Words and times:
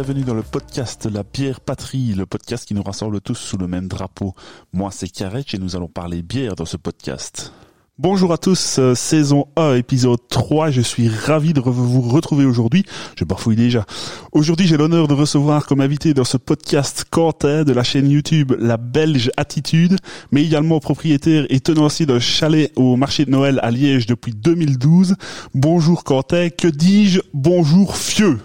Bienvenue 0.00 0.22
dans 0.22 0.34
le 0.34 0.44
podcast 0.44 1.08
La 1.12 1.24
Bière 1.24 1.60
Patrie, 1.60 2.14
le 2.14 2.24
podcast 2.24 2.64
qui 2.64 2.72
nous 2.72 2.84
rassemble 2.84 3.20
tous 3.20 3.34
sous 3.34 3.56
le 3.58 3.66
même 3.66 3.88
drapeau. 3.88 4.32
Moi, 4.72 4.92
c'est 4.92 5.08
Karech 5.08 5.54
et 5.54 5.58
nous 5.58 5.74
allons 5.74 5.88
parler 5.88 6.22
bière 6.22 6.54
dans 6.54 6.66
ce 6.66 6.76
podcast. 6.76 7.52
Bonjour 7.98 8.32
à 8.32 8.38
tous, 8.38 8.78
euh, 8.78 8.94
saison 8.94 9.48
1, 9.56 9.74
épisode 9.74 10.20
3. 10.28 10.70
Je 10.70 10.82
suis 10.82 11.08
ravi 11.08 11.52
de 11.52 11.60
vous 11.60 12.00
retrouver 12.00 12.44
aujourd'hui. 12.44 12.84
Je 13.16 13.24
bafouille 13.24 13.56
déjà. 13.56 13.86
Aujourd'hui, 14.30 14.68
j'ai 14.68 14.76
l'honneur 14.76 15.08
de 15.08 15.14
recevoir 15.14 15.66
comme 15.66 15.80
invité 15.80 16.14
dans 16.14 16.22
ce 16.22 16.36
podcast 16.36 17.04
Quentin 17.10 17.64
de 17.64 17.72
la 17.72 17.82
chaîne 17.82 18.08
YouTube 18.08 18.52
La 18.56 18.76
Belge 18.76 19.32
Attitude, 19.36 19.96
mais 20.30 20.44
également 20.44 20.78
propriétaire 20.78 21.44
et 21.48 21.58
tenancier 21.58 22.06
d'un 22.06 22.20
chalet 22.20 22.70
au 22.76 22.94
marché 22.94 23.24
de 23.24 23.32
Noël 23.32 23.58
à 23.64 23.72
Liège 23.72 24.06
depuis 24.06 24.32
2012. 24.32 25.16
Bonjour 25.54 26.04
Quentin, 26.04 26.50
que 26.50 26.68
dis-je? 26.68 27.18
Bonjour 27.34 27.96
Fieux. 27.96 28.38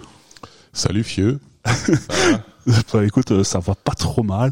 Salut 0.74 1.04
Fieux. 1.04 1.38
Bah, 2.66 3.04
écoute, 3.06 3.30
euh, 3.30 3.44
ça 3.44 3.58
va 3.58 3.74
pas 3.74 3.92
trop 3.92 4.22
mal. 4.22 4.50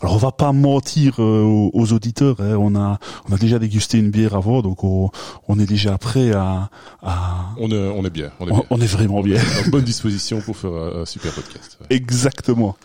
Alors 0.00 0.14
on 0.14 0.18
va 0.18 0.32
pas 0.32 0.52
mentir 0.52 1.16
euh, 1.18 1.42
aux, 1.42 1.70
aux 1.74 1.92
auditeurs. 1.92 2.36
hein. 2.40 2.56
On 2.58 2.74
a 2.74 2.98
on 3.28 3.34
a 3.34 3.36
déjà 3.36 3.58
dégusté 3.58 3.98
une 3.98 4.10
bière 4.10 4.34
avant, 4.34 4.62
donc 4.62 4.82
on, 4.84 5.10
on 5.48 5.58
est 5.58 5.66
déjà 5.66 5.98
prêt 5.98 6.32
à, 6.32 6.70
à 7.02 7.46
On 7.58 7.70
est, 7.70 7.88
on 7.88 8.04
est 8.04 8.10
bien. 8.10 8.30
On 8.40 8.46
est, 8.46 8.50
bien. 8.52 8.62
on 8.70 8.80
est 8.80 8.86
vraiment 8.86 9.20
bien. 9.20 9.40
en 9.66 9.68
bonne 9.70 9.84
disposition 9.84 10.40
pour 10.40 10.56
faire 10.56 10.70
un, 10.72 11.02
un 11.02 11.04
super 11.06 11.32
podcast. 11.32 11.76
ouais. 11.80 11.86
Exactement. 11.96 12.76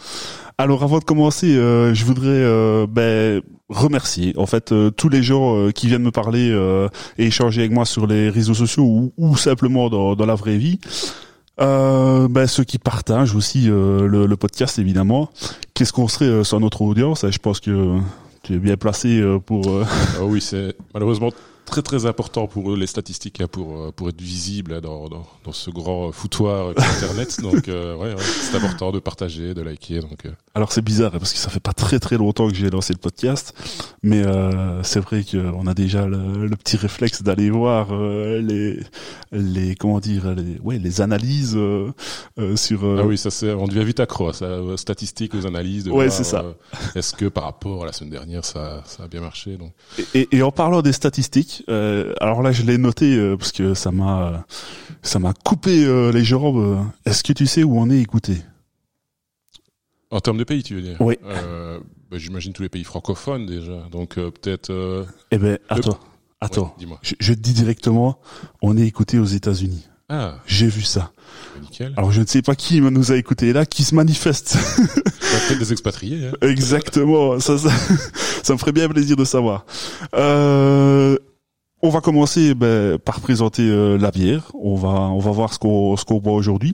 Alors 0.57 0.83
avant 0.83 0.99
de 0.99 1.05
commencer, 1.05 1.55
euh, 1.55 1.93
je 1.93 2.03
voudrais 2.03 2.27
euh, 2.27 2.85
ben, 2.85 3.41
remercier 3.69 4.33
en 4.35 4.45
fait 4.45 4.73
euh, 4.73 4.89
tous 4.91 5.07
les 5.07 5.23
gens 5.23 5.71
qui 5.71 5.87
viennent 5.87 6.03
me 6.03 6.11
parler 6.11 6.49
et 7.17 7.25
échanger 7.27 7.61
avec 7.61 7.71
moi 7.71 7.85
sur 7.85 8.07
les 8.07 8.29
réseaux 8.29 8.53
sociaux 8.55 8.83
ou, 8.83 9.13
ou 9.17 9.37
simplement 9.37 9.89
dans, 9.89 10.15
dans 10.15 10.25
la 10.25 10.35
vraie 10.35 10.57
vie. 10.57 10.79
Euh, 11.61 12.27
ben, 12.29 12.47
ceux 12.47 12.63
qui 12.63 12.77
partagent 12.77 13.35
aussi 13.35 13.69
euh, 13.69 14.07
le, 14.07 14.25
le 14.25 14.37
podcast 14.37 14.79
évidemment. 14.79 15.29
Qu'est-ce 15.73 15.91
qu'on 15.93 16.07
serait 16.07 16.25
euh, 16.25 16.43
sans 16.43 16.59
notre 16.59 16.81
audience? 16.81 17.25
Je 17.29 17.37
pense 17.37 17.59
que 17.59 17.99
tu 18.43 18.53
es 18.55 18.59
bien 18.59 18.77
placé 18.77 19.19
euh, 19.19 19.39
pour. 19.39 19.67
euh, 19.69 19.85
Ah 20.19 20.23
oui, 20.23 20.39
c'est 20.41 20.75
malheureusement 20.93 21.31
très 21.65 21.81
très 21.83 22.07
important 22.07 22.47
pour 22.47 22.71
eux 22.71 22.75
les 22.77 22.87
statistiques 22.87 23.41
hein, 23.41 23.47
pour 23.51 23.77
euh, 23.77 23.91
pour 23.95 24.09
être 24.09 24.19
visible 24.19 24.73
hein, 24.73 24.81
dans, 24.81 25.07
dans 25.07 25.27
dans 25.43 25.51
ce 25.51 25.69
grand 25.69 26.11
foutoir 26.11 26.69
Internet. 26.69 27.39
donc 27.43 27.67
euh, 27.67 27.95
ouais, 27.95 28.13
ouais, 28.15 28.21
c'est 28.23 28.55
important 28.57 28.91
de 28.91 28.99
partager, 28.99 29.53
de 29.53 29.61
liker. 29.61 29.99
Donc 29.99 30.25
euh, 30.25 30.31
Alors 30.59 30.73
c'est 30.73 30.81
bizarre 30.81 31.11
hein, 31.15 31.19
parce 31.19 31.31
que 31.31 31.39
ça 31.39 31.49
fait 31.49 31.61
pas 31.61 31.71
très 31.71 31.99
très 31.99 32.17
longtemps 32.17 32.49
que 32.49 32.53
j'ai 32.53 32.69
lancé 32.69 32.91
le 32.91 32.99
podcast, 32.99 33.53
mais 34.03 34.21
euh, 34.25 34.83
c'est 34.83 34.99
vrai 34.99 35.23
qu'on 35.23 35.65
a 35.67 35.73
déjà 35.73 36.05
le, 36.05 36.47
le 36.47 36.55
petit 36.57 36.75
réflexe 36.75 37.23
d'aller 37.23 37.49
voir 37.49 37.87
euh, 37.93 38.41
les 38.41 38.77
les 39.31 39.75
comment 39.75 40.01
dire 40.01 40.35
les 40.35 40.59
ouais 40.61 40.77
les 40.77 40.99
analyses 40.99 41.55
euh, 41.55 41.93
euh, 42.39 42.57
sur 42.57 42.83
euh, 42.83 42.99
ah 43.01 43.05
oui, 43.05 43.17
ça 43.17 43.31
c'est 43.31 43.53
on 43.53 43.67
devient 43.69 43.85
vite 43.85 44.01
accro 44.01 44.27
à 44.27 44.33
ça, 44.33 44.49
statistiques, 44.75 45.33
aux 45.33 45.45
analyses. 45.47 45.85
De 45.85 45.91
Ouais, 45.91 46.09
c'est 46.09 46.25
ça. 46.25 46.41
euh, 46.43 46.53
Est-ce 46.93 47.13
que 47.15 47.27
par 47.29 47.45
rapport 47.45 47.83
à 47.83 47.85
la 47.85 47.93
semaine 47.93 48.11
dernière, 48.11 48.43
ça 48.43 48.83
ça 48.85 49.03
a 49.03 49.07
bien 49.07 49.21
marché 49.21 49.55
donc 49.55 49.71
et, 50.13 50.27
et 50.35 50.41
en 50.43 50.51
parlant 50.51 50.81
des 50.81 50.91
statistiques, 50.91 51.63
euh, 51.69 52.13
alors 52.19 52.41
là 52.41 52.51
je 52.51 52.63
l'ai 52.63 52.77
noté 52.77 53.15
euh, 53.15 53.37
parce 53.37 53.53
que 53.53 53.73
ça 53.75 53.91
m'a 53.91 54.45
ça 55.03 55.19
m'a 55.19 55.31
coupé 55.45 55.85
euh, 55.85 56.11
les 56.11 56.25
jambes. 56.25 56.79
Est-ce 57.05 57.23
que 57.23 57.31
tu 57.31 57.47
sais 57.47 57.63
où 57.63 57.79
on 57.79 57.89
est 57.89 57.99
écouté? 57.99 58.41
En 60.11 60.19
termes 60.21 60.37
de 60.37 60.43
pays, 60.43 60.63
tu 60.63 60.75
veux 60.75 60.81
dire 60.81 60.97
Oui. 60.99 61.17
Euh, 61.25 61.79
bah, 62.09 62.17
J'imagine 62.17 62.53
tous 62.53 62.63
les 62.63 62.69
pays 62.69 62.83
francophones 62.83 63.45
déjà. 63.45 63.83
Donc 63.91 64.17
euh, 64.17 64.31
peut-être. 64.31 64.71
Euh... 64.71 65.05
Eh 65.31 65.37
ben 65.37 65.59
attends 65.69 65.99
attends, 66.41 66.63
ouais, 66.63 66.69
Dis-moi. 66.79 66.99
je, 67.03 67.13
je 67.19 67.33
te 67.33 67.39
dis 67.39 67.53
directement, 67.53 68.19
on 68.61 68.77
est 68.77 68.87
écouté 68.87 69.19
aux 69.19 69.25
États-Unis. 69.25 69.87
Ah, 70.11 70.35
J'ai 70.47 70.65
vu 70.67 70.81
ça. 70.81 71.11
bah, 71.53 71.61
nickel. 71.61 71.93
Alors 71.95 72.11
je 72.11 72.21
ne 72.21 72.25
sais 72.25 72.41
pas 72.41 72.55
qui 72.55 72.81
nous 72.81 73.11
a 73.11 73.15
écouté 73.17 73.53
là, 73.53 73.65
qui 73.65 73.83
se 73.83 73.93
manifeste. 73.95 74.57
Bah, 75.29 75.35
peut-être 75.47 75.59
des 75.59 75.71
expatriés. 75.73 76.25
Hein. 76.29 76.31
Exactement, 76.41 77.39
ça, 77.39 77.55
ça, 77.59 77.69
ça 78.43 78.53
me 78.53 78.57
ferait 78.57 78.71
bien 78.71 78.89
plaisir 78.89 79.15
de 79.15 79.23
savoir. 79.23 79.63
Euh, 80.15 81.17
on 81.83 81.89
va 81.91 82.01
commencer 82.01 82.55
ben, 82.55 82.97
par 82.97 83.19
présenter 83.19 83.61
euh, 83.69 83.95
la 83.99 84.09
bière. 84.09 84.51
On 84.59 84.73
va, 84.73 84.89
on 84.89 85.19
va 85.19 85.29
voir 85.29 85.53
ce 85.53 85.59
qu'on, 85.59 85.95
ce 85.97 86.03
qu'on 86.05 86.17
boit 86.17 86.33
aujourd'hui. 86.33 86.73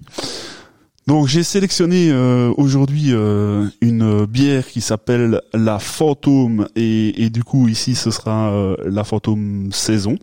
Donc 1.08 1.28
j'ai 1.28 1.44
sélectionné 1.44 2.10
euh, 2.10 2.52
aujourd'hui 2.58 3.14
euh, 3.14 3.68
une 3.82 4.26
bière 4.26 4.68
qui 4.68 4.82
s'appelle 4.82 5.42
la 5.54 5.78
Fantôme 5.78 6.68
et, 6.76 7.24
et 7.24 7.30
du 7.30 7.44
coup 7.44 7.68
ici 7.68 7.94
ce 7.94 8.10
sera 8.10 8.52
euh, 8.52 8.76
la 8.86 9.04
Fantôme 9.04 9.72
saison. 9.72 10.18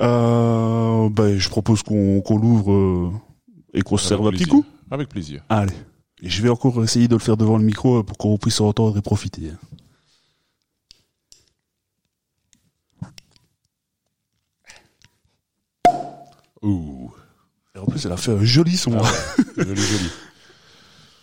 Euh, 0.00 1.08
ben, 1.08 1.38
je 1.38 1.48
propose 1.48 1.82
qu'on, 1.82 2.20
qu'on 2.20 2.38
l'ouvre 2.38 2.72
euh, 2.72 3.10
et 3.72 3.82
qu'on 3.82 3.96
se 3.96 4.06
serve 4.06 4.26
un 4.28 4.30
petit 4.30 4.46
coup. 4.46 4.64
Avec 4.90 5.08
plaisir. 5.08 5.42
Allez. 5.48 5.74
Et 6.22 6.28
je 6.30 6.40
vais 6.40 6.48
encore 6.48 6.82
essayer 6.84 7.08
de 7.08 7.14
le 7.14 7.18
faire 7.20 7.36
devant 7.36 7.58
le 7.58 7.64
micro 7.64 8.02
pour 8.04 8.16
qu'on 8.16 8.38
puisse 8.38 8.60
entendre 8.60 8.96
et 8.96 9.02
profiter. 9.02 9.50
Ouh, 16.62 17.10
Et 17.74 17.78
en 17.78 17.86
plus, 17.86 18.04
elle 18.06 18.12
a 18.12 18.16
fait 18.16 18.32
un 18.32 18.44
joli 18.44 18.76
son. 18.76 18.92
joli, 19.56 19.80
joli. 19.80 20.10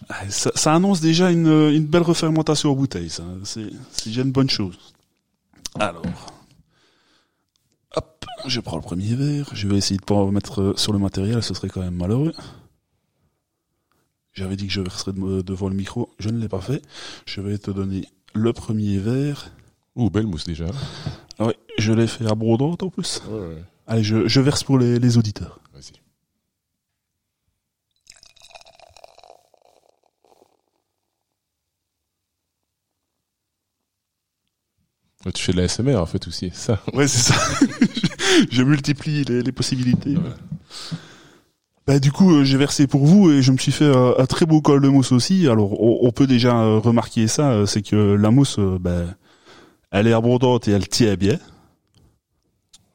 Ah, 0.09 0.29
Ça, 0.29 0.51
ça 0.55 0.73
annonce 0.73 0.99
déjà 0.99 1.31
une, 1.31 1.47
une 1.47 1.85
belle 1.85 2.01
refermentation 2.01 2.71
en 2.71 2.75
bouteille. 2.75 3.09
Ça, 3.09 3.23
c'est, 3.43 3.67
déjà 4.05 4.21
une 4.23 4.31
bonne 4.31 4.49
chose. 4.49 4.77
Alors, 5.79 6.03
hop, 7.95 8.25
je 8.47 8.59
prends 8.59 8.75
le 8.75 8.81
premier 8.81 9.15
verre. 9.15 9.49
Je 9.53 9.67
vais 9.67 9.77
essayer 9.77 9.97
de 9.97 10.03
pas 10.03 10.15
en 10.15 10.31
mettre 10.31 10.61
euh, 10.61 10.73
sur 10.75 10.91
le 10.91 10.99
matériel, 10.99 11.41
ce 11.41 11.53
serait 11.53 11.69
quand 11.69 11.79
même 11.81 11.95
malheureux. 11.95 12.33
J'avais 14.33 14.55
dit 14.57 14.67
que 14.67 14.73
je 14.73 14.81
verserais 14.81 15.13
de- 15.13 15.41
devant 15.41 15.69
le 15.69 15.75
micro, 15.75 16.09
je 16.19 16.29
ne 16.29 16.39
l'ai 16.39 16.49
pas 16.49 16.61
fait. 16.61 16.81
Je 17.25 17.39
vais 17.39 17.57
te 17.57 17.71
donner 17.71 18.05
le 18.33 18.51
premier 18.51 18.97
verre. 18.97 19.51
Ouh, 19.95 20.09
belle 20.09 20.27
mousse 20.27 20.45
déjà. 20.45 20.65
Ah 21.39 21.45
ouais, 21.45 21.57
je 21.77 21.93
l'ai 21.93 22.07
fait 22.07 22.25
abondante 22.29 22.83
en 22.83 22.89
plus. 22.89 23.21
Ouais, 23.29 23.39
ouais, 23.39 23.63
Allez, 23.87 24.03
je, 24.03 24.27
je 24.27 24.41
verse 24.41 24.63
pour 24.63 24.77
les, 24.77 24.99
les 24.99 25.17
auditeurs. 25.17 25.59
Tu 35.33 35.43
fais 35.43 35.51
de 35.51 35.57
la 35.57 35.67
SMR 35.67 35.97
en 35.97 36.05
fait 36.05 36.27
aussi, 36.27 36.49
ça. 36.53 36.79
Ouais, 36.93 37.07
c'est 37.07 37.31
ça. 37.33 37.35
je 38.51 38.63
multiplie 38.63 39.23
les, 39.23 39.43
les 39.43 39.51
possibilités. 39.51 40.15
Ouais. 40.17 40.31
Bah, 41.87 41.99
du 41.99 42.11
coup, 42.11 42.33
euh, 42.35 42.43
j'ai 42.43 42.57
versé 42.57 42.87
pour 42.87 43.05
vous 43.05 43.31
et 43.31 43.41
je 43.41 43.51
me 43.51 43.57
suis 43.57 43.71
fait 43.71 43.85
euh, 43.85 44.13
un 44.19 44.25
très 44.25 44.45
beau 44.45 44.61
col 44.61 44.81
de 44.81 44.87
mousse 44.87 45.11
aussi. 45.11 45.47
Alors, 45.47 45.79
on, 45.81 45.99
on 46.07 46.11
peut 46.11 46.27
déjà 46.27 46.59
euh, 46.61 46.77
remarquer 46.79 47.27
ça, 47.27 47.51
euh, 47.51 47.65
c'est 47.65 47.81
que 47.81 47.95
la 47.95 48.31
mousse, 48.31 48.59
bah, 48.59 49.05
elle 49.91 50.07
est 50.07 50.13
abondante 50.13 50.67
et 50.67 50.71
elle 50.71 50.87
tient 50.87 51.15
bien. 51.15 51.37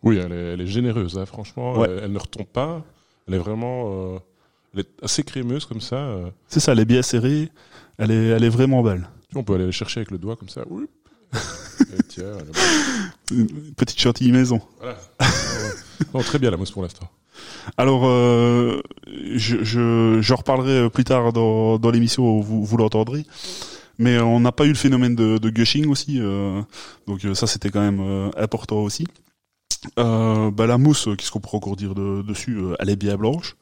Oui, 0.02 0.18
elle 0.18 0.32
est, 0.32 0.52
elle 0.54 0.60
est 0.60 0.66
généreuse, 0.66 1.18
hein, 1.18 1.26
franchement. 1.26 1.78
Ouais. 1.78 1.88
Elle, 1.90 2.04
elle 2.04 2.12
ne 2.12 2.18
retombe 2.18 2.46
pas. 2.46 2.84
Elle 3.26 3.34
est 3.34 3.38
vraiment, 3.38 4.20
elle 4.72 4.80
est 4.80 4.88
assez 5.04 5.24
crémeuse 5.24 5.64
comme 5.64 5.80
ça. 5.80 6.16
C'est 6.46 6.60
ça, 6.60 6.72
elle 6.72 6.78
est 6.78 6.84
bien 6.84 7.02
serrée. 7.02 7.50
Elle 7.98 8.12
est, 8.12 8.26
elle 8.28 8.44
est 8.44 8.48
vraiment 8.48 8.82
belle. 8.84 9.08
On 9.34 9.42
peut 9.42 9.54
aller 9.54 9.66
la 9.66 9.72
chercher 9.72 9.98
avec 10.00 10.12
le 10.12 10.18
doigt 10.18 10.36
comme 10.36 10.48
ça. 10.48 10.62
Oui. 10.70 10.84
Tiens. 12.08 12.32
Une 13.30 13.46
petite 13.76 13.98
chantilly 14.00 14.32
maison. 14.32 14.60
voilà. 14.80 14.96
Non, 16.14 16.20
très 16.22 16.38
bien 16.38 16.50
la 16.50 16.56
mousse 16.56 16.70
pour 16.70 16.82
l'instant. 16.82 17.08
Alors, 17.76 18.06
euh, 18.06 18.80
je, 19.06 20.32
reparlerai 20.32 20.78
euh, 20.84 20.88
plus 20.88 21.04
tard 21.04 21.32
dans, 21.32 21.78
dans 21.78 21.90
l'émission, 21.90 22.40
vous, 22.40 22.64
vous 22.64 22.76
l'entendrez. 22.76 23.26
Mais 23.98 24.16
euh, 24.16 24.24
on 24.24 24.40
n'a 24.40 24.52
pas 24.52 24.64
eu 24.64 24.68
le 24.70 24.74
phénomène 24.74 25.14
de, 25.14 25.38
de 25.38 25.50
gushing 25.50 25.86
aussi, 25.88 26.18
euh, 26.20 26.60
donc 27.06 27.22
ça 27.34 27.46
c'était 27.46 27.70
quand 27.70 27.80
même 27.80 28.00
euh, 28.00 28.30
important 28.36 28.76
aussi. 28.78 29.06
Bah, 29.96 30.66
la 30.66 30.78
mousse, 30.78 31.08
qu'est-ce 31.16 31.30
qu'on 31.30 31.40
pourrait 31.40 31.56
encore 31.58 31.76
dire 31.76 31.94
de- 31.94 32.22
dessus 32.22 32.58
Elle 32.78 32.90
est 32.90 32.96
bien 32.96 33.16
blanche. 33.16 33.56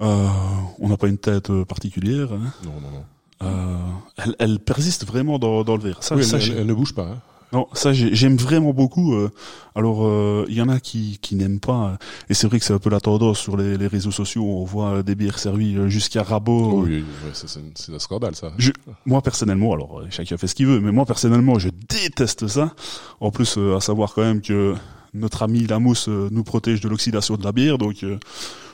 On 0.00 0.88
n'a 0.88 0.96
pas 0.96 1.08
une 1.08 1.18
tête 1.18 1.52
particulière. 1.64 2.32
hein. 2.32 2.52
Non, 2.64 2.80
non, 2.80 2.90
non. 2.90 3.04
Euh, 3.42 3.76
elle, 4.18 4.36
elle 4.38 4.58
persiste 4.60 5.06
vraiment 5.06 5.38
dans, 5.38 5.64
dans 5.64 5.76
le 5.76 5.82
verre. 5.82 6.02
Ça, 6.02 6.14
Oui, 6.16 6.24
ça, 6.24 6.36
elle, 6.36 6.42
j'ai- 6.42 6.52
elle- 6.52 6.58
elle 6.60 6.66
ne 6.66 6.74
bouge 6.74 6.94
pas. 6.94 7.04
Hein. 7.04 7.18
non, 7.52 7.66
ça 7.74 7.92
j'ai- 7.92 8.14
j'aime 8.14 8.36
vraiment 8.36 8.72
beaucoup. 8.72 9.14
euh. 9.14 9.30
alors 9.74 10.06
euh, 10.06 10.44
il 10.48 10.54
y 10.54 10.62
en 10.62 10.68
a 10.70 10.80
qui, 10.80 11.18
qui 11.20 11.34
n'aiment 11.36 11.60
pas, 11.60 11.82
euh, 11.92 11.96
et 12.30 12.34
c'est 12.34 12.46
vrai 12.46 12.58
que 12.58 12.64
c'est 12.64 12.72
un 12.72 12.78
peu 12.78 12.88
la 12.90 13.00
tendance 13.00 13.38
sur 13.38 13.56
les, 13.56 13.76
les 13.76 13.86
réseaux 13.88 14.10
sociaux. 14.10 14.42
On 14.44 14.64
voit 14.64 15.02
des 15.02 15.14
bières 15.14 15.38
servies 15.38 15.76
jusqu'à 15.88 16.22
rabot. 16.22 16.70
Oh, 16.72 16.82
oui, 16.86 17.04
oui, 17.24 17.30
c'est 17.34 17.92
un 17.94 17.98
scandale 17.98 18.34
ça. 18.36 18.52
Je- 18.58 18.70
moi 19.06 19.20
personnellement, 19.22 19.72
alors 19.74 20.02
chacun 20.10 20.36
fait 20.36 20.46
ce 20.46 20.54
qu'il 20.54 20.66
veut, 20.66 20.80
mais 20.80 20.92
moi 20.92 21.04
personnellement, 21.04 21.58
je 21.58 21.68
déteste 21.88 22.46
ça. 22.48 22.74
En 23.20 23.30
plus, 23.30 23.56
euh, 23.58 23.76
à 23.76 23.80
savoir 23.80 24.14
quand 24.14 24.22
même 24.22 24.40
que 24.40 24.74
notre 25.14 25.42
ami 25.42 25.66
la 25.66 25.78
mousse 25.78 26.08
euh, 26.08 26.28
nous 26.30 26.44
protège 26.44 26.80
de 26.80 26.88
l'oxydation 26.88 27.36
de 27.36 27.44
la 27.44 27.52
bière, 27.52 27.76
donc 27.76 28.02
euh, 28.02 28.18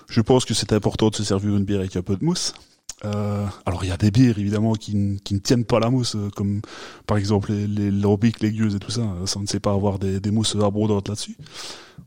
je 0.08 0.20
pense 0.20 0.44
que 0.44 0.54
c'est 0.54 0.72
important 0.72 1.08
de 1.08 1.16
se 1.16 1.24
servir 1.24 1.56
une 1.56 1.64
bière 1.64 1.80
avec 1.80 1.96
un 1.96 2.02
peu 2.02 2.16
de 2.16 2.24
mousse. 2.24 2.54
Euh, 3.04 3.46
alors 3.64 3.84
il 3.84 3.88
y 3.88 3.92
a 3.92 3.96
des 3.96 4.10
bières 4.10 4.38
évidemment 4.38 4.72
qui, 4.74 4.96
ne 4.96 5.38
tiennent 5.38 5.64
pas 5.64 5.78
la 5.78 5.88
mousse, 5.88 6.16
euh, 6.16 6.30
comme 6.34 6.60
par 7.06 7.16
exemple 7.16 7.52
les, 7.52 7.66
les 7.68 7.90
les 7.90 8.52
gueuses 8.52 8.74
et 8.74 8.78
tout 8.80 8.90
ça. 8.90 9.02
euh, 9.02 9.26
Ça 9.26 9.38
ne 9.38 9.46
sait 9.46 9.60
pas 9.60 9.72
avoir 9.72 9.98
des, 10.00 10.18
des 10.18 10.30
mousses 10.32 10.56
abondantes 10.56 11.08
là-dessus. 11.08 11.36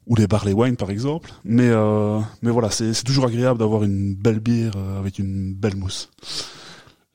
Ou 0.07 0.15
les 0.15 0.27
barley 0.27 0.53
wine 0.53 0.75
par 0.75 0.89
exemple. 0.89 1.31
Mais 1.45 1.69
euh, 1.69 2.19
mais 2.41 2.51
voilà, 2.51 2.69
c'est 2.71 2.93
c'est 2.93 3.03
toujours 3.05 3.25
agréable 3.25 3.59
d'avoir 3.59 3.83
une 3.83 4.15
belle 4.15 4.39
bière 4.39 4.73
euh, 4.75 4.99
avec 4.99 5.19
une 5.19 5.53
belle 5.53 5.75
mousse. 5.77 6.09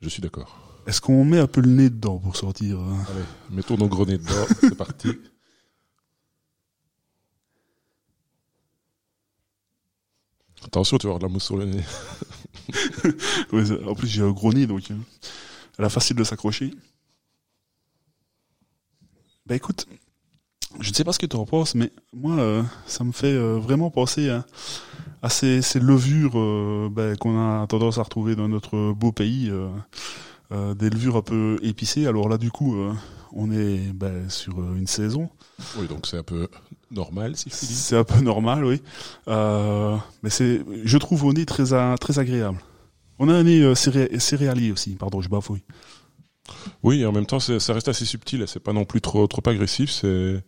Je 0.01 0.09
suis 0.09 0.23
d'accord. 0.23 0.59
Est-ce 0.87 1.01
qu'on 1.01 1.25
met 1.25 1.39
un 1.41 1.49
peu 1.49 1.61
le 1.61 1.69
nez 1.69 1.91
dedans 1.91 2.19
pour 2.19 2.37
sortir 2.37 2.79
Allez, 2.79 3.25
mettons 3.51 3.77
nos 3.77 3.89
grenets 3.89 4.19
dedans, 4.19 4.47
c'est 4.61 4.77
parti. 4.77 5.09
Attention, 10.65 10.99
tu 10.99 11.07
vas 11.07 11.15
avoir 11.15 11.19
de 11.21 11.27
la 11.27 11.33
mousse 11.33 11.45
sur 11.45 11.57
le 11.57 11.65
nez. 11.67 11.83
En 13.87 13.95
plus 13.95 14.09
j'ai 14.09 14.23
un 14.23 14.31
gros 14.31 14.53
nez 14.53 14.67
donc 14.67 14.91
euh, 14.91 14.95
elle 15.79 15.85
a 15.85 15.89
facile 15.89 16.17
de 16.17 16.25
s'accrocher. 16.25 16.73
Bah 19.47 19.55
écoute, 19.55 19.87
je 20.81 20.91
ne 20.91 20.95
sais 20.95 21.05
pas 21.05 21.13
ce 21.13 21.19
que 21.19 21.27
tu 21.27 21.37
en 21.37 21.47
penses, 21.47 21.75
mais 21.75 21.91
moi 22.13 22.39
euh, 22.39 22.63
ça 22.87 23.05
me 23.05 23.13
fait 23.13 23.27
euh, 23.33 23.59
vraiment 23.59 23.91
penser 23.91 24.29
à, 25.23 25.29
ces, 25.29 25.61
levures 25.81 26.39
euh, 26.39 26.89
bah, 26.91 27.17
qu'on 27.17 27.39
a 27.39 27.67
tendance 27.67 27.99
à 27.99 28.03
retrouver 28.03 28.37
dans 28.37 28.49
notre 28.49 28.93
beau 28.93 29.13
pays, 29.13 29.49
euh, 29.51 29.69
euh, 30.53 30.75
des 30.75 30.91
levures 30.91 31.17
un 31.17 31.23
peu 31.23 31.59
épicées. 31.63 32.07
Alors 32.07 32.29
là 32.29 32.39
du 32.39 32.51
coup 32.51 32.77
euh, 32.77 32.93
on 33.33 33.51
est 33.53 33.93
bah, 33.93 34.11
sur 34.29 34.61
euh, 34.61 34.75
une 34.77 34.87
saison. 34.87 35.29
Oui, 35.79 35.87
donc 35.89 36.07
c'est 36.07 36.19
un 36.19 36.23
peu 36.23 36.49
normal, 36.91 37.37
si 37.37 37.51
je 37.51 37.57
puis 37.57 37.67
dire. 37.67 37.77
C'est 37.77 37.97
un 37.97 38.05
peu 38.05 38.21
normal, 38.21 38.65
oui. 38.65 38.83
Euh, 39.29 39.97
mais 40.23 40.31
c'est, 40.31 40.63
je 40.85 40.99
trouve 40.99 41.25
au 41.25 41.33
nez 41.33 41.47
très, 41.47 41.65
très 41.99 42.19
agréable. 42.19 42.59
On 43.19 43.29
a 43.29 43.35
un 43.35 43.45
nez 43.45 43.63
euh, 43.63 43.75
céré- 43.75 44.19
céréalier 44.19 44.73
aussi, 44.73 44.91
pardon, 44.91 45.21
je 45.21 45.29
bafouille. 45.29 45.63
Oui, 46.83 47.01
et 47.01 47.07
en 47.07 47.13
même 47.13 47.27
temps, 47.27 47.41
ça 47.41 47.73
reste 47.73 47.89
assez 47.89 48.05
subtil. 48.05 48.45
C'est 48.47 48.61
pas 48.61 48.73
non 48.73 48.85
plus 48.85 49.01
trop 49.01 49.27
trop 49.27 49.43
agressif. 49.47 49.91
C'est 49.91 50.43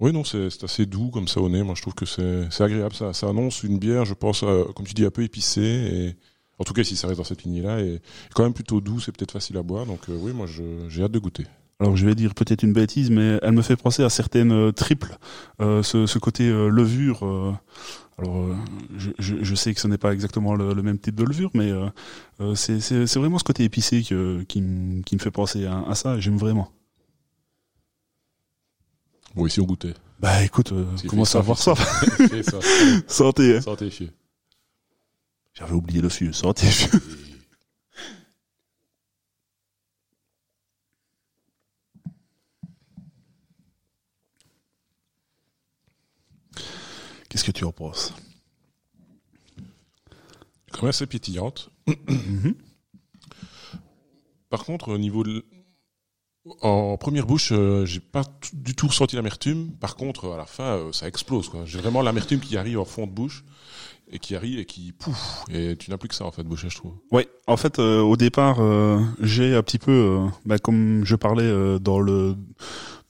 oui, 0.00 0.12
non, 0.12 0.24
c'est 0.24 0.48
assez 0.64 0.84
doux 0.84 1.10
comme 1.10 1.28
ça 1.28 1.40
au 1.40 1.48
nez. 1.48 1.62
Moi, 1.62 1.74
je 1.76 1.82
trouve 1.82 1.94
que 1.94 2.04
c'est 2.06 2.50
c'est 2.50 2.64
agréable. 2.64 2.94
Ça, 2.94 3.12
ça 3.12 3.28
annonce 3.28 3.62
une 3.62 3.78
bière, 3.78 4.04
je 4.04 4.14
pense, 4.14 4.42
euh, 4.42 4.64
comme 4.74 4.86
tu 4.86 4.94
dis, 4.94 5.04
un 5.04 5.10
peu 5.10 5.22
épicée. 5.22 5.62
Et 5.62 6.16
en 6.58 6.64
tout 6.64 6.74
cas, 6.74 6.84
si 6.84 6.96
ça 6.96 7.06
reste 7.06 7.18
dans 7.18 7.24
cette 7.24 7.44
lignée-là, 7.44 7.80
et 7.80 8.02
quand 8.34 8.42
même 8.42 8.52
plutôt 8.52 8.80
doux, 8.80 9.00
c'est 9.00 9.12
peut-être 9.16 9.32
facile 9.32 9.56
à 9.56 9.62
boire. 9.62 9.86
Donc 9.86 10.00
euh, 10.08 10.16
oui, 10.20 10.32
moi, 10.32 10.46
j'ai 10.88 11.02
hâte 11.02 11.12
de 11.12 11.18
goûter. 11.18 11.46
Alors 11.82 11.96
je 11.96 12.06
vais 12.06 12.14
dire 12.14 12.32
peut-être 12.34 12.62
une 12.62 12.72
bêtise, 12.72 13.10
mais 13.10 13.40
elle 13.42 13.50
me 13.52 13.62
fait 13.62 13.74
penser 13.74 14.04
à 14.04 14.08
certaines 14.08 14.52
euh, 14.52 14.70
triples, 14.70 15.18
euh, 15.60 15.82
ce, 15.82 16.06
ce 16.06 16.18
côté 16.20 16.48
euh, 16.48 16.68
levure. 16.68 17.26
euh, 17.26 17.52
alors 18.18 18.36
euh, 18.38 18.54
je, 18.96 19.10
je, 19.18 19.34
je 19.42 19.54
sais 19.56 19.74
que 19.74 19.80
ce 19.80 19.88
n'est 19.88 19.98
pas 19.98 20.12
exactement 20.12 20.54
le, 20.54 20.74
le 20.74 20.82
même 20.82 20.98
type 20.98 21.16
de 21.16 21.24
levure, 21.24 21.50
mais 21.54 21.72
euh, 21.72 21.88
euh, 22.40 22.54
c'est, 22.54 22.78
vraiment 23.18 23.38
ce 23.38 23.42
côté 23.44 23.64
épicé 23.64 24.04
que, 24.04 24.44
qui, 24.44 24.62
me- 24.62 25.02
qui 25.02 25.16
me 25.16 25.20
fait 25.20 25.32
penser 25.32 25.66
à, 25.66 25.80
à 25.88 25.96
ça, 25.96 26.14
et 26.16 26.20
j'aime 26.20 26.36
vraiment. 26.36 26.70
Bon, 29.34 29.46
ici, 29.46 29.60
on 29.60 29.64
goûtait. 29.64 29.94
Bah 30.20 30.44
écoute, 30.44 30.70
euh, 30.70 30.84
C'est 30.96 31.08
commence 31.08 31.34
à 31.34 31.40
avoir 31.40 31.58
ça? 31.58 31.74
Ça. 32.44 32.58
Santé. 33.08 33.56
hein. 33.56 33.60
Santé, 33.60 33.90
fieu. 33.90 34.10
J'avais 35.54 35.72
oublié 35.74 36.00
le 36.00 36.08
fût. 36.10 36.32
Santé. 36.32 36.66
fieu. 36.68 37.00
Qu'est-ce 47.32 47.44
que 47.44 47.50
tu 47.50 47.64
en 47.64 47.72
penses? 47.72 48.12
Quand 50.70 50.82
même 50.82 50.90
assez 50.90 51.06
pétillante. 51.06 51.70
Mhm. 51.86 52.54
Par 54.50 54.66
contre, 54.66 54.90
au 54.90 54.98
niveau 54.98 55.24
de... 55.24 55.42
En 56.60 56.98
première 56.98 57.24
bouche, 57.24 57.50
euh, 57.52 57.86
j'ai 57.86 58.00
pas 58.00 58.24
t- 58.24 58.50
du 58.52 58.74
tout 58.74 58.88
ressenti 58.88 59.16
l'amertume. 59.16 59.70
Par 59.80 59.96
contre, 59.96 60.30
à 60.32 60.36
la 60.36 60.44
fin, 60.44 60.76
euh, 60.76 60.92
ça 60.92 61.08
explose. 61.08 61.48
quoi. 61.48 61.64
J'ai 61.64 61.78
vraiment 61.78 62.02
l'amertume 62.02 62.40
qui 62.40 62.58
arrive 62.58 62.78
en 62.78 62.84
fond 62.84 63.06
de 63.06 63.12
bouche 63.12 63.44
et 64.10 64.18
qui 64.18 64.36
arrive 64.36 64.58
et 64.58 64.66
qui 64.66 64.92
pouf. 64.92 65.44
Et 65.50 65.74
tu 65.78 65.90
n'as 65.90 65.96
plus 65.96 66.10
que 66.10 66.14
ça 66.14 66.26
en 66.26 66.32
fait, 66.32 66.42
boucher, 66.42 66.68
je 66.68 66.76
trouve. 66.76 66.92
Ouais, 67.12 67.28
en 67.46 67.56
fait, 67.56 67.78
euh, 67.78 68.00
au 68.02 68.18
départ, 68.18 68.58
euh, 68.60 69.00
j'ai 69.20 69.54
un 69.54 69.62
petit 69.62 69.78
peu, 69.78 70.26
bah, 70.44 70.58
comme 70.58 71.02
je 71.06 71.16
parlais 71.16 71.78
dans 71.80 71.98
le 71.98 72.36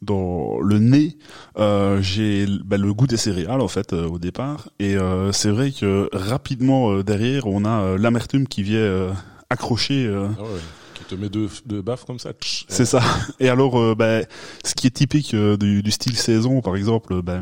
dans 0.02 0.58
le 0.60 0.78
nez, 0.78 1.16
euh, 1.58 2.02
j'ai 2.02 2.46
bah, 2.64 2.76
le 2.76 2.92
goût 2.92 3.06
des 3.06 3.16
céréales 3.16 3.60
en 3.60 3.68
fait 3.68 3.92
euh, 3.92 4.06
au 4.08 4.18
départ, 4.18 4.68
et 4.78 4.96
euh, 4.96 5.32
c'est 5.32 5.50
vrai 5.50 5.70
que 5.72 6.08
rapidement 6.12 6.90
euh, 6.92 7.02
derrière, 7.02 7.46
on 7.46 7.64
a 7.64 7.80
euh, 7.82 7.98
l'amertume 7.98 8.46
qui 8.48 8.62
vient 8.62 8.78
euh, 8.78 9.12
accrocher. 9.48 10.04
euh, 10.06 10.26
Ah 10.38 10.42
ouais, 10.42 10.48
qui 10.94 11.04
te 11.04 11.14
met 11.14 11.28
deux, 11.28 11.48
deux 11.66 11.82
baffes 11.82 12.04
comme 12.04 12.18
ça. 12.18 12.32
c'est 12.68 12.84
ça. 12.84 13.00
Et 13.40 13.48
alors, 13.48 13.96
bah, 13.96 14.20
ce 14.64 14.74
qui 14.74 14.86
est 14.88 14.90
typique 14.90 15.34
euh, 15.34 15.56
du, 15.56 15.82
du 15.82 15.90
style 15.90 16.16
saison, 16.16 16.60
par 16.60 16.76
exemple, 16.76 17.22
bah, 17.22 17.40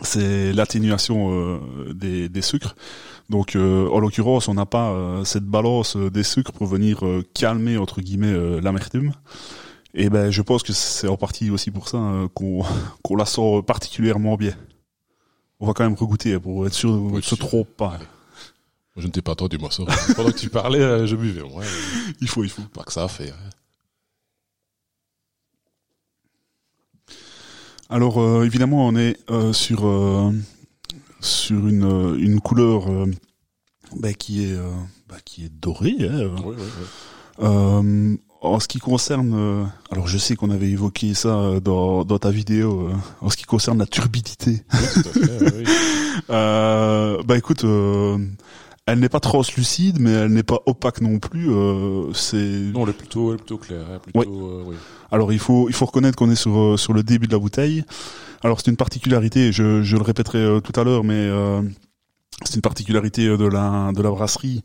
c'est 0.00 0.52
l'atténuation 0.52 1.30
euh, 1.32 1.92
des, 1.94 2.28
des 2.28 2.42
sucres. 2.42 2.74
Donc, 3.30 3.56
euh, 3.56 3.88
en 3.90 4.00
l'occurrence, 4.00 4.48
on 4.48 4.54
n'a 4.54 4.66
pas 4.66 4.90
euh, 4.90 5.24
cette 5.24 5.44
balance 5.44 5.96
euh, 5.96 6.10
des 6.10 6.22
sucres 6.24 6.52
pour 6.52 6.66
venir 6.66 7.06
euh, 7.06 7.22
calmer 7.32 7.76
entre 7.78 8.00
guillemets 8.00 8.26
euh, 8.32 8.60
l'amertume. 8.60 9.12
Et 9.94 10.10
ben, 10.10 10.30
je 10.30 10.42
pense 10.42 10.62
que 10.62 10.72
c'est 10.72 11.06
en 11.08 11.16
partie 11.16 11.50
aussi 11.50 11.70
pour 11.70 11.88
ça 11.88 11.98
euh, 11.98 12.28
qu'on 12.34 12.64
qu'on 13.02 13.16
la 13.16 13.24
sent 13.26 13.62
particulièrement 13.66 14.36
bien. 14.36 14.54
On 15.60 15.66
va 15.66 15.72
quand 15.72 15.84
même 15.84 15.94
regoûter 15.94 16.34
hein, 16.34 16.40
pour 16.40 16.66
être 16.66 16.74
sûr 16.74 16.90
de 16.92 17.16
ne 17.16 17.20
se 17.20 17.34
trompe 17.36 17.68
pas. 17.76 17.98
Je 18.96 19.06
ne 19.06 19.12
t'ai 19.12 19.22
pas 19.22 19.32
entendu, 19.32 19.58
moi, 19.58 19.70
ça. 19.72 19.82
Pendant 20.14 20.30
que 20.30 20.38
tu 20.38 20.50
parlais, 20.50 20.80
euh, 20.80 21.06
je 21.06 21.16
buvais. 21.16 21.42
Il 22.20 22.28
faut, 22.28 22.44
il 22.44 22.50
faut. 22.50 22.62
pas 22.62 22.82
que 22.84 22.92
ça 22.92 23.04
à 23.04 23.08
faire. 23.08 23.34
hein. 23.34 23.50
Alors 27.88 28.18
euh, 28.20 28.44
évidemment, 28.44 28.86
on 28.86 28.96
est 28.96 29.16
euh, 29.30 29.52
sur 29.52 29.86
euh, 29.86 30.32
sur 31.20 31.66
une 31.68 31.84
euh, 31.84 32.16
une 32.18 32.40
couleur 32.40 32.90
euh, 32.90 33.06
bah, 33.96 34.12
qui 34.14 34.44
est 34.44 34.52
euh, 34.52 34.70
bah, 35.08 35.16
qui 35.24 35.44
est 35.44 35.52
dorée. 35.52 35.96
Hein. 36.00 36.34
Oui, 36.44 36.54
oui, 36.58 36.64
oui. 37.38 38.18
En 38.44 38.60
ce 38.60 38.68
qui 38.68 38.78
concerne, 38.78 39.32
euh, 39.34 39.64
alors 39.90 40.06
je 40.06 40.18
sais 40.18 40.36
qu'on 40.36 40.50
avait 40.50 40.68
évoqué 40.68 41.14
ça 41.14 41.28
euh, 41.38 41.60
dans 41.60 42.04
dans 42.04 42.18
ta 42.18 42.30
vidéo. 42.30 42.88
euh, 42.90 42.94
en 43.22 43.30
ce 43.30 43.36
qui 43.36 43.44
concerne 43.44 43.78
la 43.78 43.86
turbidité, 43.86 44.62
Oui, 44.72 45.02
tout 45.02 45.08
à 45.08 45.12
fait. 45.12 45.40
oui, 45.40 45.50
oui. 45.58 45.64
euh, 46.30 47.22
bah 47.24 47.38
écoute, 47.38 47.64
euh, 47.64 48.18
elle 48.86 48.98
n'est 49.00 49.08
pas 49.08 49.20
translucide, 49.20 49.98
mais 49.98 50.10
elle 50.12 50.32
n'est 50.32 50.42
pas 50.42 50.58
opaque 50.66 51.00
non 51.00 51.18
plus. 51.18 51.50
euh, 51.50 52.12
c'est 52.12 52.36
Non, 52.74 52.84
elle 52.84 52.90
est 52.90 52.92
plutôt, 52.92 53.28
elle 53.30 53.34
est 53.36 53.38
plutôt 53.38 53.56
claire. 53.58 53.86
hein, 53.90 53.98
plutôt, 54.02 54.20
euh, 54.20 54.62
oui. 54.66 54.76
Alors 55.10 55.32
il 55.32 55.38
faut 55.38 55.68
il 55.70 55.74
faut 55.74 55.86
reconnaître 55.86 56.16
qu'on 56.18 56.30
est 56.30 56.34
sur 56.36 56.78
sur 56.78 56.92
le 56.92 57.02
début 57.02 57.26
de 57.26 57.32
la 57.32 57.38
bouteille. 57.38 57.82
Alors 58.42 58.60
c'est 58.60 58.70
une 58.70 58.76
particularité, 58.76 59.52
je, 59.52 59.82
je 59.82 59.96
le 59.96 60.02
répéterai 60.02 60.60
tout 60.62 60.78
à 60.78 60.84
l'heure, 60.84 61.02
mais 61.02 61.14
euh, 61.14 61.62
c'est 62.44 62.56
une 62.56 62.62
particularité 62.62 63.26
euh, 63.26 63.36
de 63.36 63.46
la 63.46 63.92
de 63.92 64.02
la 64.02 64.10
brasserie. 64.10 64.62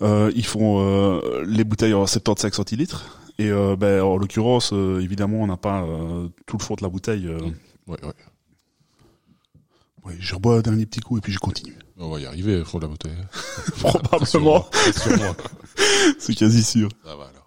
Euh, 0.00 0.32
ils 0.34 0.46
font 0.46 0.80
euh, 0.80 1.44
les 1.46 1.64
bouteilles 1.64 1.94
en 1.94 2.06
75 2.06 2.52
centilitres 2.52 3.20
et 3.38 3.50
euh, 3.50 3.76
ben, 3.76 4.02
en 4.02 4.16
l'occurrence 4.16 4.72
euh, 4.72 5.00
évidemment 5.00 5.38
on 5.38 5.46
n'a 5.46 5.56
pas 5.56 5.82
euh, 5.82 6.28
tout 6.46 6.56
le 6.58 6.62
fond 6.62 6.74
de 6.74 6.82
la 6.82 6.88
bouteille. 6.88 7.28
Ouais, 7.86 7.98
ouais. 8.04 8.12
Ouais, 10.04 10.16
je 10.18 10.34
rebois 10.34 10.56
un 10.56 10.62
dernier 10.62 10.84
petit 10.86 11.00
coup 11.00 11.16
et 11.16 11.20
puis 11.20 11.32
je 11.32 11.38
continue. 11.38 11.76
On 11.96 12.10
va 12.10 12.18
y 12.18 12.26
arriver 12.26 12.64
fond 12.64 12.78
de 12.78 12.84
la 12.84 12.88
bouteille. 12.88 13.12
hein. 13.12 13.28
Probablement, 13.78 14.66
c'est 16.18 16.34
quasi 16.34 16.64
sûr. 16.64 16.88
Ça 17.04 17.14
va 17.16 17.24
alors. 17.24 17.41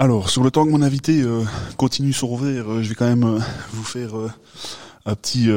Alors, 0.00 0.30
sur 0.30 0.44
le 0.44 0.52
temps 0.52 0.64
que 0.64 0.70
mon 0.70 0.82
invité 0.82 1.22
euh, 1.22 1.42
continue 1.76 2.12
son 2.12 2.36
verre, 2.36 2.70
euh, 2.70 2.82
je 2.84 2.88
vais 2.88 2.94
quand 2.94 3.08
même 3.08 3.24
euh, 3.24 3.40
vous 3.72 3.82
faire 3.82 4.16
euh, 4.16 4.30
un 5.06 5.16
petit, 5.16 5.48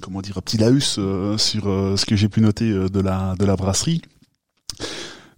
comment 0.00 0.20
dire, 0.20 0.36
un 0.38 0.40
petit 0.40 0.56
laus 0.56 0.98
sur 1.38 1.62
ce 1.62 2.04
que 2.04 2.16
j'ai 2.16 2.28
pu 2.28 2.40
noter 2.40 2.72
de 2.72 3.00
la 3.00 3.34
de 3.38 3.44
la 3.44 3.54
brasserie. 3.54 4.02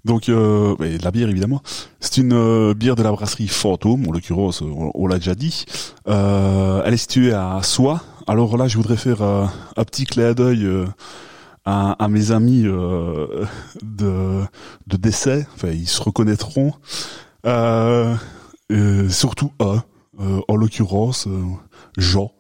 Donc, 0.06 0.28
euh, 0.28 0.76
et 0.84 0.98
de 0.98 1.04
la 1.04 1.10
bière 1.10 1.28
évidemment. 1.28 1.60
C'est 2.00 2.18
une 2.18 2.72
bière 2.74 2.94
de 2.94 3.02
la 3.02 3.10
brasserie 3.10 3.48
Fantôme, 3.48 4.08
en 4.08 4.12
l'occurrence, 4.12 4.62
on, 4.62 5.06
l'a 5.08 5.18
déjà 5.18 5.34
dit. 5.34 5.64
Elle 6.06 6.94
est 6.94 6.96
située 6.96 7.32
à 7.32 7.60
Soie. 7.62 8.02
Alors 8.28 8.56
là, 8.56 8.68
je 8.68 8.76
voudrais 8.76 8.96
faire 8.96 9.20
un 9.22 9.84
petit 9.84 10.04
clin 10.04 10.32
d'œil. 10.32 10.66
à, 11.64 11.92
à 11.92 12.08
mes 12.08 12.30
amis 12.30 12.62
de, 12.62 13.36
de 13.82 14.96
décès, 14.96 15.46
enfin 15.56 15.70
ils 15.70 15.88
se 15.88 16.00
reconnaîtront. 16.02 16.72
Euh, 17.46 18.14
euh, 18.72 19.08
surtout 19.10 19.52
un, 19.60 19.82
euh, 20.20 20.40
en 20.48 20.56
l'occurrence 20.56 21.26
euh, 21.26 21.42
Jean. 21.98 22.32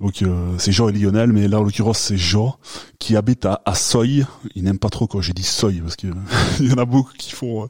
Donc 0.00 0.24
c'est 0.58 0.72
Jean 0.72 0.88
et 0.88 0.92
Lionel, 0.92 1.32
mais 1.32 1.46
là 1.46 1.60
en 1.60 1.62
l'occurrence 1.62 1.98
c'est 1.98 2.16
Jean 2.16 2.56
qui 2.98 3.14
habite 3.14 3.46
à, 3.46 3.62
à 3.64 3.74
Soy. 3.76 4.24
Il 4.56 4.64
n'aime 4.64 4.80
pas 4.80 4.88
trop 4.88 5.06
quand 5.06 5.20
j'ai 5.20 5.32
dit 5.32 5.44
Soy 5.44 5.80
parce 5.80 5.94
que 5.94 6.08
il 6.60 6.70
y 6.70 6.72
en 6.72 6.78
a 6.78 6.84
beaucoup 6.84 7.12
qui 7.16 7.30
font 7.30 7.68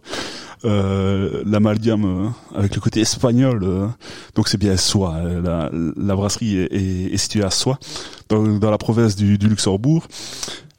euh, 0.65 1.43
l'amalgame 1.45 2.05
euh, 2.05 2.29
avec 2.59 2.75
le 2.75 2.81
côté 2.81 3.01
espagnol. 3.01 3.61
euh. 3.65 3.89
donc 4.35 4.49
c'est 4.49 4.57
bien 4.57 4.77
Soie. 4.79 5.21
La, 5.43 5.71
la 5.73 6.15
brasserie 6.15 6.57
est, 6.59 7.13
est, 7.13 7.17
située 7.19 7.43
à 7.45 7.51
Soie, 7.51 7.79
dans, 8.29 8.43
dans 8.59 8.71
la 8.71 8.79
province 8.79 9.17
du, 9.17 9.37
du, 9.37 9.49
Luxembourg. 9.49 10.07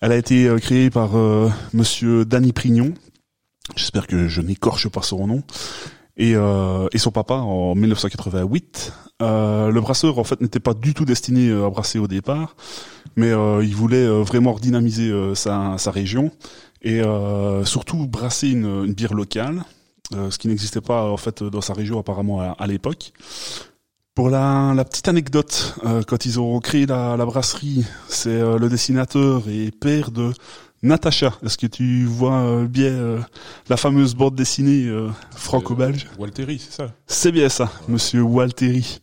Elle 0.01 0.13
a 0.13 0.17
été 0.17 0.49
créée 0.59 0.89
par 0.89 1.11
Monsieur 1.73 2.25
Danny 2.25 2.51
Prignon. 2.51 2.93
J'espère 3.75 4.08
que 4.08 4.27
je 4.27 4.42
n'écorche 4.42 4.89
pas 4.89 5.01
son 5.01 5.27
nom. 5.27 5.44
Et, 6.15 6.36
euh, 6.36 6.88
et 6.92 7.00
son 7.00 7.10
papa 7.10 7.34
en 7.36 7.74
1988. 7.74 8.94
Euh, 9.22 9.72
le 9.72 9.82
brasseur 9.82 10.20
en 10.20 10.24
fait 10.24 10.42
n'était 10.42 10.60
pas 10.60 10.75
du 10.75 10.94
tout 10.94 11.06
destiné 11.06 11.51
à 11.51 11.70
brasser 11.70 11.98
au 11.98 12.08
départ, 12.08 12.56
mais 13.15 13.32
il 13.32 13.75
voulait 13.75 14.06
vraiment 14.22 14.53
redynamiser 14.53 15.12
sa, 15.34 15.77
sa 15.80 15.92
région 15.92 16.32
et 16.84 17.01
surtout 17.63 18.06
brasser 18.08 18.50
une, 18.50 18.86
une 18.86 18.94
bière 18.94 19.15
locale, 19.15 19.63
ce 20.12 20.38
qui 20.38 20.48
n'existait 20.50 20.82
pas 20.82 21.10
en 21.10 21.18
fait 21.18 21.42
dans 21.44 21.62
sa 21.62 21.74
région 21.74 22.00
apparemment 22.00 22.42
à, 22.42 22.56
à 22.60 22.68
l'époque. 22.68 23.12
Pour 24.15 24.30
la, 24.30 24.74
la, 24.75 24.86
petite 24.86 25.08
anecdote, 25.08 25.74
euh, 25.86 26.03
quand 26.06 26.27
ils 26.27 26.39
ont 26.39 26.60
créé 26.60 26.86
la, 26.86 27.18
la 27.18 27.25
brasserie, 27.25 27.84
c'est 28.08 28.30
euh, 28.30 28.60
le 28.60 28.70
dessinateur 28.70 29.50
et 29.50 29.72
père 29.72 30.12
de 30.12 30.34
Natacha. 30.83 31.33
Est-ce 31.43 31.57
que 31.57 31.67
tu 31.67 32.05
vois 32.05 32.35
euh, 32.41 32.67
bien 32.67 32.91
euh, 32.91 33.19
la 33.69 33.77
fameuse 33.77 34.15
bande 34.15 34.35
dessinée 34.35 34.87
franco-belge? 35.35 36.07
Walteri, 36.19 36.59
c'est 36.59 36.73
ça? 36.73 36.93
C'est 37.07 37.31
bien 37.31 37.49
ça, 37.49 37.71
Monsieur 37.87 38.21
Walteri, 38.21 38.99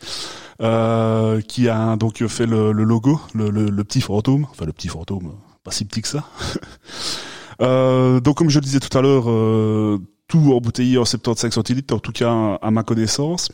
qui 1.49 1.69
a 1.69 1.97
donc 1.97 2.25
fait 2.27 2.47
le, 2.47 2.73
le 2.73 2.85
logo, 2.85 3.21
le, 3.35 3.51
le, 3.51 3.85
petit 3.85 4.01
fantôme, 4.01 4.47
enfin 4.51 4.67
le 4.67 4.73
petit 4.73 4.89
fantôme, 4.89 5.33
pas 5.65 5.71
si 5.71 5.85
petit 5.85 6.03
que 6.03 6.09
ça. 6.09 6.25
donc 8.21 8.37
comme 8.37 8.51
je 8.51 8.59
le 8.59 8.65
disais 8.65 8.81
tout 8.81 8.97
à 8.97 9.03
l'heure, 9.03 9.25
tout 10.29 10.53
embouteillé 10.53 10.99
en 10.99 11.05
75 11.05 11.53
centilitres, 11.53 11.95
en 11.95 11.99
tout 11.99 12.13
cas 12.13 12.59
à 12.61 12.71
ma 12.71 12.83
connaissance. 12.83 13.51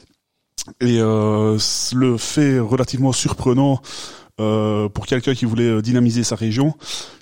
Et 0.80 0.98
euh, 1.00 1.58
le 1.94 2.16
fait 2.16 2.58
relativement 2.58 3.12
surprenant 3.12 3.80
euh, 4.38 4.88
pour 4.88 5.06
quelqu'un 5.06 5.34
qui 5.34 5.44
voulait 5.46 5.68
euh, 5.68 5.82
dynamiser 5.82 6.22
sa 6.22 6.36
région, 6.36 6.74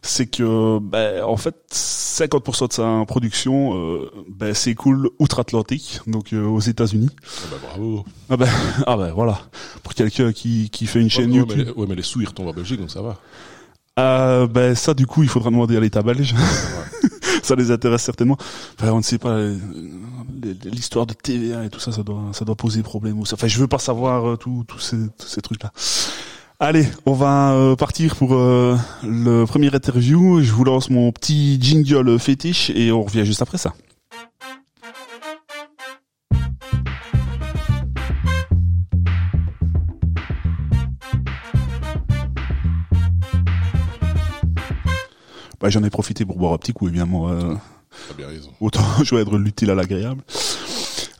c'est 0.02 0.26
que 0.26 0.78
ben, 0.80 1.23
en 1.23 1.37
fait 1.37 1.54
50% 1.71 2.68
de 2.68 2.73
sa 2.73 3.04
production 3.06 3.76
euh, 3.76 4.11
ben, 4.28 4.54
s'écoule 4.54 5.11
outre-Atlantique, 5.18 6.00
donc 6.06 6.33
euh, 6.33 6.44
aux 6.44 6.61
États-Unis. 6.61 7.11
Ah 7.23 7.47
bah 7.50 7.56
bravo. 7.68 8.04
Ah 8.30 8.37
ben, 8.37 8.49
ah 8.87 8.97
ben 8.97 9.12
voilà, 9.12 9.40
pour 9.83 9.94
quelqu'un 9.94 10.33
qui, 10.33 10.71
qui 10.71 10.87
fait 10.87 11.00
une 11.00 11.11
chaîne 11.11 11.30
ouais, 11.30 11.38
YouTube. 11.38 11.59
Mais 11.59 11.64
les, 11.64 11.71
ouais 11.71 11.87
mais 11.88 11.94
les 11.94 12.02
sous 12.02 12.21
ils 12.21 12.28
retombent 12.28 12.49
à 12.49 12.52
Belgique 12.52 12.80
donc 12.80 12.90
ça 12.90 13.02
va. 13.02 13.18
Euh, 13.97 14.49
ben 14.49 14.75
ça 14.75 14.92
du 14.92 15.06
coup 15.06 15.23
il 15.23 15.28
faudra 15.28 15.50
demander 15.50 15.76
à 15.76 15.80
l'État 15.80 16.02
belge. 16.02 16.35
ça 17.44 17.54
les 17.54 17.71
intéresse 17.71 18.02
certainement. 18.02 18.37
Enfin, 18.78 18.90
on 18.92 18.99
ne 18.99 19.02
sait 19.02 19.18
pas 19.18 19.38
l'histoire 20.64 21.06
de 21.06 21.14
TVA 21.14 21.64
et 21.64 21.71
tout 21.71 21.78
ça, 21.78 21.92
ça 21.92 22.02
doit 22.02 22.30
ça 22.33 22.44
doit 22.44 22.56
poser 22.56 22.83
problème. 22.83 23.21
Enfin, 23.21 23.47
je 23.47 23.59
veux 23.59 23.68
pas 23.68 23.78
savoir 23.78 24.30
euh, 24.30 24.37
tous 24.37 24.64
ces, 24.80 24.97
ces 25.18 25.42
trucs 25.42 25.62
là. 25.62 25.73
Allez, 26.61 26.87
on 27.04 27.14
va 27.14 27.52
euh, 27.52 27.75
partir 27.75 28.14
pour 28.14 28.34
euh, 28.34 28.76
le 29.02 29.44
premier 29.44 29.75
interview. 29.75 30.40
Je 30.40 30.52
vous 30.52 30.62
lance 30.62 30.88
mon 30.88 31.11
petit 31.11 31.58
jingle 31.61 32.16
fétiche 32.20 32.70
et 32.70 32.92
on 32.92 33.02
revient 33.02 33.26
juste 33.26 33.42
après 33.42 33.58
ça. 33.58 33.75
Bah, 45.61 45.70
j'en 45.70 45.82
ai 45.82 45.90
profité 45.90 46.25
pour 46.25 46.37
boire 46.37 46.52
un 46.52 46.58
petit 46.58 46.73
coup, 46.73 46.87
évidemment. 46.87 47.30
Euh, 47.30 47.54
bien 48.16 48.28
raison. 48.28 48.50
Autant 48.61 48.84
joindre 49.02 49.38
l'utile 49.38 49.70
à 49.70 49.75
l'agréable. 49.75 50.23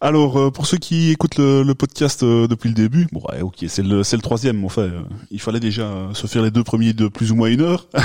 Alors, 0.01 0.39
euh, 0.39 0.51
pour 0.51 0.67
ceux 0.67 0.77
qui 0.77 1.11
écoutent 1.11 1.39
le, 1.39 1.63
le 1.63 1.75
podcast 1.75 2.23
euh, 2.23 2.47
depuis 2.47 2.69
le 2.69 2.75
début, 2.75 3.07
bon, 3.13 3.23
ouais, 3.31 3.41
ok, 3.41 3.65
c'est 3.69 3.83
le, 3.83 4.03
c'est 4.03 4.17
le 4.17 4.23
troisième, 4.23 4.65
enfin, 4.65 4.83
euh, 4.83 5.01
il 5.31 5.41
fallait 5.41 5.61
déjà 5.61 6.11
se 6.13 6.27
faire 6.27 6.43
les 6.43 6.51
deux 6.51 6.65
premiers 6.65 6.93
de 6.93 7.09
plus 7.09 7.33
ou 7.33 7.37
moins 7.37 7.49
une 7.49 7.63
heure. 7.63 7.89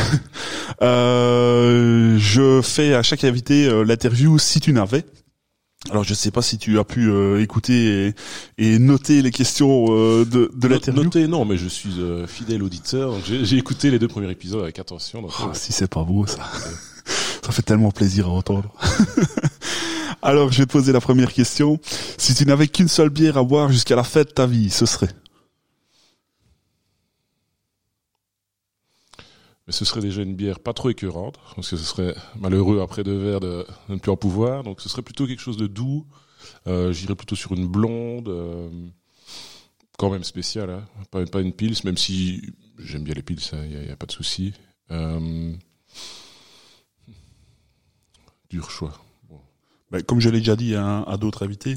Euh, 0.82 2.18
je 2.20 2.62
fais 2.62 2.94
à 2.94 3.02
chaque 3.02 3.24
invité 3.26 3.70
l'interview 3.84 4.38
si 4.38 4.62
tu 4.62 4.72
n'avais. 4.72 5.04
Alors 5.92 6.04
je 6.04 6.14
sais 6.14 6.30
pas 6.30 6.42
si 6.42 6.58
tu 6.58 6.78
as 6.78 6.84
pu 6.84 7.10
euh, 7.10 7.42
écouter 7.42 8.08
et, 8.08 8.74
et, 8.74 8.80
noter 8.80 9.22
les 9.22 9.32
questions 9.32 9.88
euh, 9.90 10.26
de, 10.26 10.52
de 10.54 10.68
l'interview. 10.68 11.04
Noter 11.04 11.28
non, 11.28 11.46
mais 11.46 11.58
je 11.58 11.68
suis 11.68 12.00
euh, 12.00 12.28
fidèle 12.28 12.62
auditeur. 12.64 13.16
J'ai 13.26 13.58
écouté 13.58 13.90
les 13.90 13.98
deux 13.98 14.10
premiers 14.10 14.30
épisodes 14.30 14.62
avec 14.62 14.78
attention. 14.78 15.22
Donc, 15.22 15.32
oh, 15.42 15.50
si 15.54 15.72
c'est 15.72 15.88
pas 15.88 16.04
beau 16.04 16.28
ça, 16.28 16.44
ça 17.44 17.52
fait 17.52 17.62
tellement 17.62 17.92
plaisir 17.92 18.28
à 18.28 18.32
entendre. 18.32 18.74
Alors 20.22 20.52
je 20.52 20.60
vais 20.60 20.66
te 20.66 20.72
poser 20.72 20.92
la 20.92 21.02
première 21.02 21.34
question. 21.34 21.80
Si 22.18 22.34
tu 22.36 22.46
n'avais 22.46 22.68
qu'une 22.68 22.88
seule 22.88 23.10
bière 23.10 23.38
à 23.38 23.44
boire 23.44 23.72
jusqu'à 23.72 23.96
la 23.96 24.04
fin 24.04 24.22
de 24.22 24.30
ta 24.30 24.46
vie, 24.46 24.70
ce 24.70 24.86
serait? 24.86 25.10
Mais 29.68 29.74
ce 29.74 29.86
serait 29.86 30.02
déjà 30.02 30.24
une 30.24 30.36
bière 30.36 30.60
pas 30.60 30.74
trop 30.74 30.90
écœurante, 30.90 31.38
parce 31.56 31.70
que 31.70 31.78
ce 31.78 31.84
serait 31.84 32.16
malheureux 32.40 32.82
après 32.82 33.04
deux 33.04 33.18
verres 33.18 33.40
de, 33.40 33.68
ne 33.90 33.98
plus 33.98 34.12
en 34.12 34.18
pouvoir. 34.18 34.64
Donc 34.64 34.82
ce 34.82 34.90
serait 34.90 35.04
plutôt 35.04 35.28
quelque 35.28 35.42
chose 35.42 35.58
de 35.58 35.68
doux. 35.68 36.08
Euh, 36.68 36.92
J'irais 36.92 37.16
plutôt 37.16 37.36
sur 37.36 37.54
une 37.54 37.68
blonde, 37.68 38.30
euh, 38.30 38.70
quand 40.00 40.10
même 40.10 40.24
spéciale, 40.24 40.70
hein. 40.72 40.88
pas, 41.12 41.42
une 41.42 41.54
pils, 41.54 41.76
même 41.84 41.98
si 41.98 42.42
j'aime 42.80 43.04
bien 43.04 43.14
les 43.14 43.22
pils, 43.22 43.40
il 43.52 43.70
n'y 43.70 43.90
a, 43.90 43.94
a, 43.94 43.96
pas 43.96 44.08
de 44.08 44.12
souci. 44.12 44.54
Euh, 44.90 45.54
dur 48.50 48.72
choix. 48.72 48.94
Ben, 49.92 50.04
comme 50.04 50.20
je 50.20 50.30
l'ai 50.30 50.40
déjà 50.40 50.56
dit 50.56 50.76
à, 50.76 51.04
à 51.04 51.18
d'autres 51.18 51.44
invités, 51.44 51.76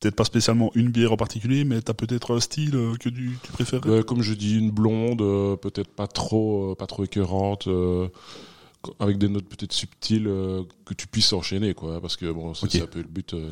peut-être 0.00 0.16
pas 0.16 0.24
spécialement 0.24 0.70
une 0.74 0.90
bière 0.90 1.12
en 1.12 1.16
particulier, 1.16 1.64
mais 1.64 1.80
t'as 1.80 1.94
peut-être 1.94 2.34
un 2.34 2.40
style 2.40 2.72
que 3.00 3.08
tu, 3.08 3.38
tu 3.42 3.52
préfères 3.52 3.80
bah, 3.80 4.02
Comme 4.02 4.22
je 4.22 4.34
dis, 4.34 4.58
une 4.58 4.70
blonde, 4.70 5.22
euh, 5.22 5.56
peut-être 5.56 5.88
pas 5.88 6.06
trop, 6.06 6.72
euh, 6.72 6.74
pas 6.74 6.86
trop 6.86 7.04
écœurante, 7.04 7.68
euh, 7.68 8.08
avec 9.00 9.18
des 9.18 9.28
notes 9.28 9.46
peut-être 9.46 9.72
subtiles 9.72 10.26
euh, 10.28 10.62
que 10.84 10.94
tu 10.94 11.06
puisses 11.06 11.32
enchaîner, 11.32 11.74
quoi. 11.74 12.00
Parce 12.00 12.16
que 12.16 12.30
bon, 12.30 12.54
c'est 12.54 12.66
okay. 12.66 12.82
un 12.82 12.86
peu 12.86 13.00
le 13.00 13.08
but. 13.08 13.34
Euh, 13.34 13.50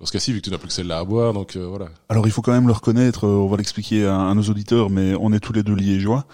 dans 0.00 0.06
ce 0.06 0.12
cas-ci, 0.12 0.32
vu 0.32 0.40
que 0.40 0.44
tu 0.44 0.50
n'as 0.50 0.58
plus 0.58 0.68
que 0.68 0.74
celle-là 0.74 0.98
à 0.98 1.04
boire, 1.04 1.32
donc 1.32 1.56
voilà. 1.56 1.88
Alors 2.08 2.26
il 2.26 2.32
faut 2.32 2.42
quand 2.42 2.52
même 2.52 2.66
le 2.66 2.72
reconnaître. 2.72 3.28
on 3.28 3.46
va 3.46 3.56
l'expliquer 3.56 4.06
à, 4.06 4.22
à, 4.22 4.34
nos 4.34 4.42
auditeurs, 4.42 4.90
mais 4.90 5.14
on 5.20 5.32
est 5.32 5.38
tous 5.38 5.52
les 5.52 5.62
deux 5.62 5.74
liégeois. 5.74 6.26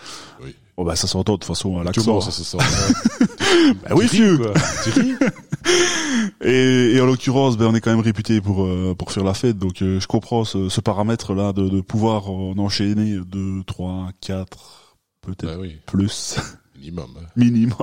Oui. 0.42 0.54
Bon 0.78 0.84
bah 0.86 0.96
ça 0.96 1.06
s'entend 1.06 1.34
de 1.34 1.40
toute 1.40 1.46
façon 1.46 1.78
à 1.78 1.84
l'accent. 1.84 2.22
ça 2.22 2.30
se 2.30 2.42
sent. 2.42 2.56
bah 3.82 3.90
oui, 3.94 4.08
fiu. 4.08 4.38
et, 6.42 6.94
et 6.94 7.00
en 7.00 7.06
l'occurrence, 7.06 7.56
ben 7.56 7.66
on 7.66 7.75
est 7.75 7.80
quand 7.80 7.90
même 7.90 8.00
réputé 8.00 8.40
pour 8.40 8.64
euh, 8.64 8.94
pour 8.99 9.12
faire 9.12 9.25
la 9.25 9.35
fête, 9.35 9.59
donc 9.59 9.82
euh, 9.82 10.00
je 10.00 10.06
comprends 10.06 10.44
ce, 10.44 10.68
ce 10.68 10.80
paramètre 10.80 11.35
là 11.35 11.52
de, 11.52 11.68
de 11.68 11.80
pouvoir 11.80 12.30
en 12.30 12.56
enchaîner 12.59 13.18
deux, 13.26 13.62
trois, 13.66 14.09
quatre, 14.20 14.97
peut-être 15.20 15.47
bah 15.47 15.59
oui. 15.59 15.76
plus. 15.87 16.38
Minimum. 16.76 17.11
Minimum 17.37 17.76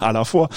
à 0.00 0.12
la 0.12 0.24
fois. 0.24 0.48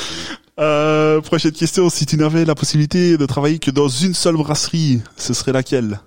Euh, 0.60 1.22
prochaine 1.22 1.52
question, 1.52 1.90
si 1.90 2.06
tu 2.06 2.18
n'avais 2.18 2.44
la 2.44 2.56
possibilité 2.56 3.18
de 3.18 3.26
travailler 3.26 3.60
que 3.60 3.72
dans 3.72 3.88
une 3.88 4.14
seule 4.14 4.36
brasserie, 4.36 5.02
ce 5.16 5.34
serait 5.34 5.54
laquelle? 5.54 6.00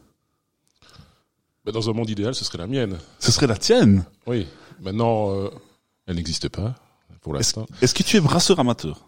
Ben 1.65 1.73
Dans 1.73 1.89
un 1.89 1.93
monde 1.93 2.11
idéal, 2.11 2.35
ce 2.35 2.45
serait 2.45 2.59
la 2.59 2.67
mienne. 2.67 2.99
Ce 3.19 3.31
serait 3.33 3.47
la 3.47 3.57
tienne? 3.57 4.05
Oui. 4.27 4.47
Maintenant, 4.81 5.31
euh, 5.31 5.51
elle 6.07 6.17
n'existe 6.17 6.49
pas 6.49 6.75
pour 7.21 7.35
l'instant. 7.35 7.67
Est-ce 7.83 7.95
est 7.95 7.99
que 7.99 8.03
tu 8.03 8.17
es 8.17 8.21
brasseur 8.21 8.59
amateur? 8.59 9.07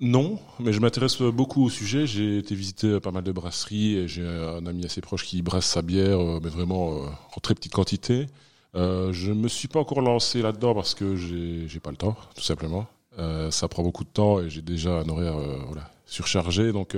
Non, 0.00 0.38
mais 0.58 0.72
je 0.72 0.80
m'intéresse 0.80 1.22
beaucoup 1.22 1.64
au 1.64 1.70
sujet. 1.70 2.06
J'ai 2.06 2.38
été 2.38 2.54
visiter 2.54 3.00
pas 3.00 3.10
mal 3.10 3.22
de 3.22 3.32
brasseries 3.32 3.96
et 3.96 4.08
j'ai 4.08 4.26
un 4.26 4.66
ami 4.66 4.84
assez 4.84 5.00
proche 5.00 5.24
qui 5.24 5.40
brasse 5.42 5.66
sa 5.66 5.82
bière, 5.82 6.20
euh, 6.20 6.40
mais 6.42 6.50
vraiment 6.50 6.94
euh, 6.94 7.06
en 7.36 7.40
très 7.40 7.54
petite 7.54 7.72
quantité. 7.72 8.26
Euh, 8.76 9.12
je 9.12 9.32
me 9.32 9.48
suis 9.48 9.68
pas 9.68 9.80
encore 9.80 10.00
lancé 10.00 10.42
là-dedans 10.42 10.74
parce 10.74 10.94
que 10.94 11.16
j'ai 11.16 11.80
pas 11.80 11.90
le 11.90 11.96
temps, 11.96 12.16
tout 12.34 12.42
simplement. 12.42 12.86
Euh, 13.18 13.50
ça 13.50 13.68
prend 13.68 13.84
beaucoup 13.84 14.02
de 14.02 14.08
temps 14.08 14.40
et 14.40 14.50
j'ai 14.50 14.62
déjà 14.62 14.98
un 14.98 15.08
horaire 15.08 15.36
euh, 15.36 15.58
voilà, 15.68 15.90
surchargé. 16.06 16.72
Donc, 16.72 16.96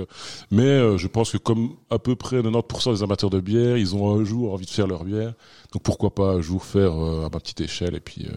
mais 0.49 0.97
je 0.97 1.07
pense 1.07 1.31
que 1.31 1.37
comme 1.37 1.75
à 1.89 1.99
peu 1.99 2.15
près 2.15 2.41
90% 2.41 2.95
des 2.95 3.03
amateurs 3.03 3.29
de 3.29 3.39
bière, 3.39 3.77
ils 3.77 3.95
ont 3.95 4.19
un 4.19 4.23
jour 4.23 4.53
envie 4.53 4.65
de 4.65 4.71
faire 4.71 4.87
leur 4.87 5.03
bière. 5.03 5.33
Donc 5.71 5.83
pourquoi 5.83 6.15
pas 6.15 6.31
un 6.31 6.41
jour 6.41 6.65
faire 6.65 6.93
à 6.93 7.29
ma 7.31 7.39
petite 7.39 7.61
échelle 7.61 7.95
et 7.95 7.99
puis. 7.99 8.27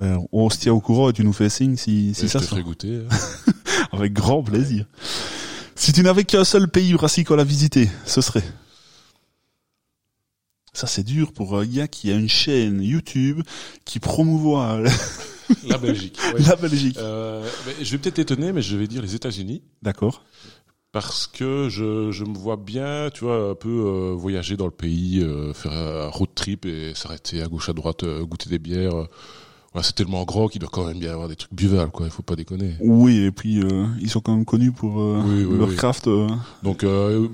Ben, 0.00 0.24
on 0.30 0.48
se 0.48 0.58
tient 0.58 0.72
au 0.72 0.80
courant 0.80 1.10
et 1.10 1.12
tu 1.12 1.24
nous 1.24 1.32
fais 1.32 1.48
signe 1.48 1.74
si, 1.74 2.14
si 2.14 2.28
ça 2.28 2.38
je 2.38 2.44
te 2.44 2.48
ferai 2.50 2.62
goûter. 2.62 3.00
Hein. 3.10 3.52
Avec 3.98 4.12
grand 4.12 4.42
plaisir. 4.42 4.86
Si 5.74 5.92
tu 5.92 6.02
n'avais 6.02 6.24
qu'un 6.24 6.44
seul 6.44 6.68
pays 6.68 6.92
brassicole 6.92 7.40
à 7.40 7.44
visiter, 7.44 7.88
ce 8.06 8.20
serait 8.20 8.44
Ça 10.72 10.86
c'est 10.86 11.02
dur 11.02 11.32
pour 11.32 11.58
un 11.58 11.66
gars 11.66 11.88
qui 11.88 12.12
a 12.12 12.14
une 12.14 12.28
chaîne 12.28 12.80
YouTube 12.80 13.42
qui 13.84 13.98
promouvoit 13.98 14.80
la 15.66 15.78
Belgique. 15.78 16.16
Ouais. 16.34 16.42
La 16.46 16.56
Belgique. 16.56 16.98
Euh, 16.98 17.48
je 17.80 17.90
vais 17.90 17.98
peut-être 17.98 18.18
étonner, 18.18 18.52
mais 18.52 18.62
je 18.62 18.76
vais 18.76 18.86
dire 18.86 19.02
les 19.02 19.14
États-Unis. 19.14 19.62
D'accord. 19.82 20.24
Parce 20.92 21.26
que 21.26 21.68
je, 21.68 22.10
je 22.12 22.24
me 22.24 22.36
vois 22.36 22.56
bien, 22.56 23.10
tu 23.12 23.24
vois, 23.24 23.50
un 23.50 23.54
peu 23.54 23.68
euh, 23.68 24.14
voyager 24.14 24.56
dans 24.56 24.66
le 24.66 24.70
pays, 24.70 25.20
euh, 25.22 25.52
faire 25.54 25.72
un 25.72 26.08
road 26.08 26.30
trip 26.34 26.66
et 26.66 26.92
s'arrêter 26.94 27.42
à 27.42 27.46
gauche 27.46 27.68
à 27.68 27.72
droite, 27.72 28.04
goûter 28.04 28.48
des 28.50 28.58
bières. 28.58 29.06
Ouais, 29.74 29.82
c'est 29.82 29.94
tellement 29.94 30.24
grand 30.24 30.48
qu'il 30.48 30.60
doit 30.60 30.70
quand 30.72 30.86
même 30.86 30.98
bien 30.98 31.12
avoir 31.12 31.28
des 31.28 31.36
trucs 31.36 31.52
buvables, 31.52 31.90
quoi. 31.90 32.06
Il 32.06 32.12
faut 32.12 32.22
pas 32.22 32.36
déconner. 32.36 32.74
Oui, 32.80 33.18
et 33.18 33.30
puis 33.30 33.62
euh, 33.62 33.86
ils 34.00 34.08
sont 34.08 34.20
quand 34.20 34.34
même 34.34 34.46
connus 34.46 34.72
pour 34.72 35.00
euh, 35.00 35.22
oui, 35.24 35.44
oui, 35.44 35.58
leur 35.58 35.68
oui. 35.68 35.76
craft. 35.76 36.06
Euh. 36.06 36.28
Donc, 36.62 36.84
euh, 36.84 37.28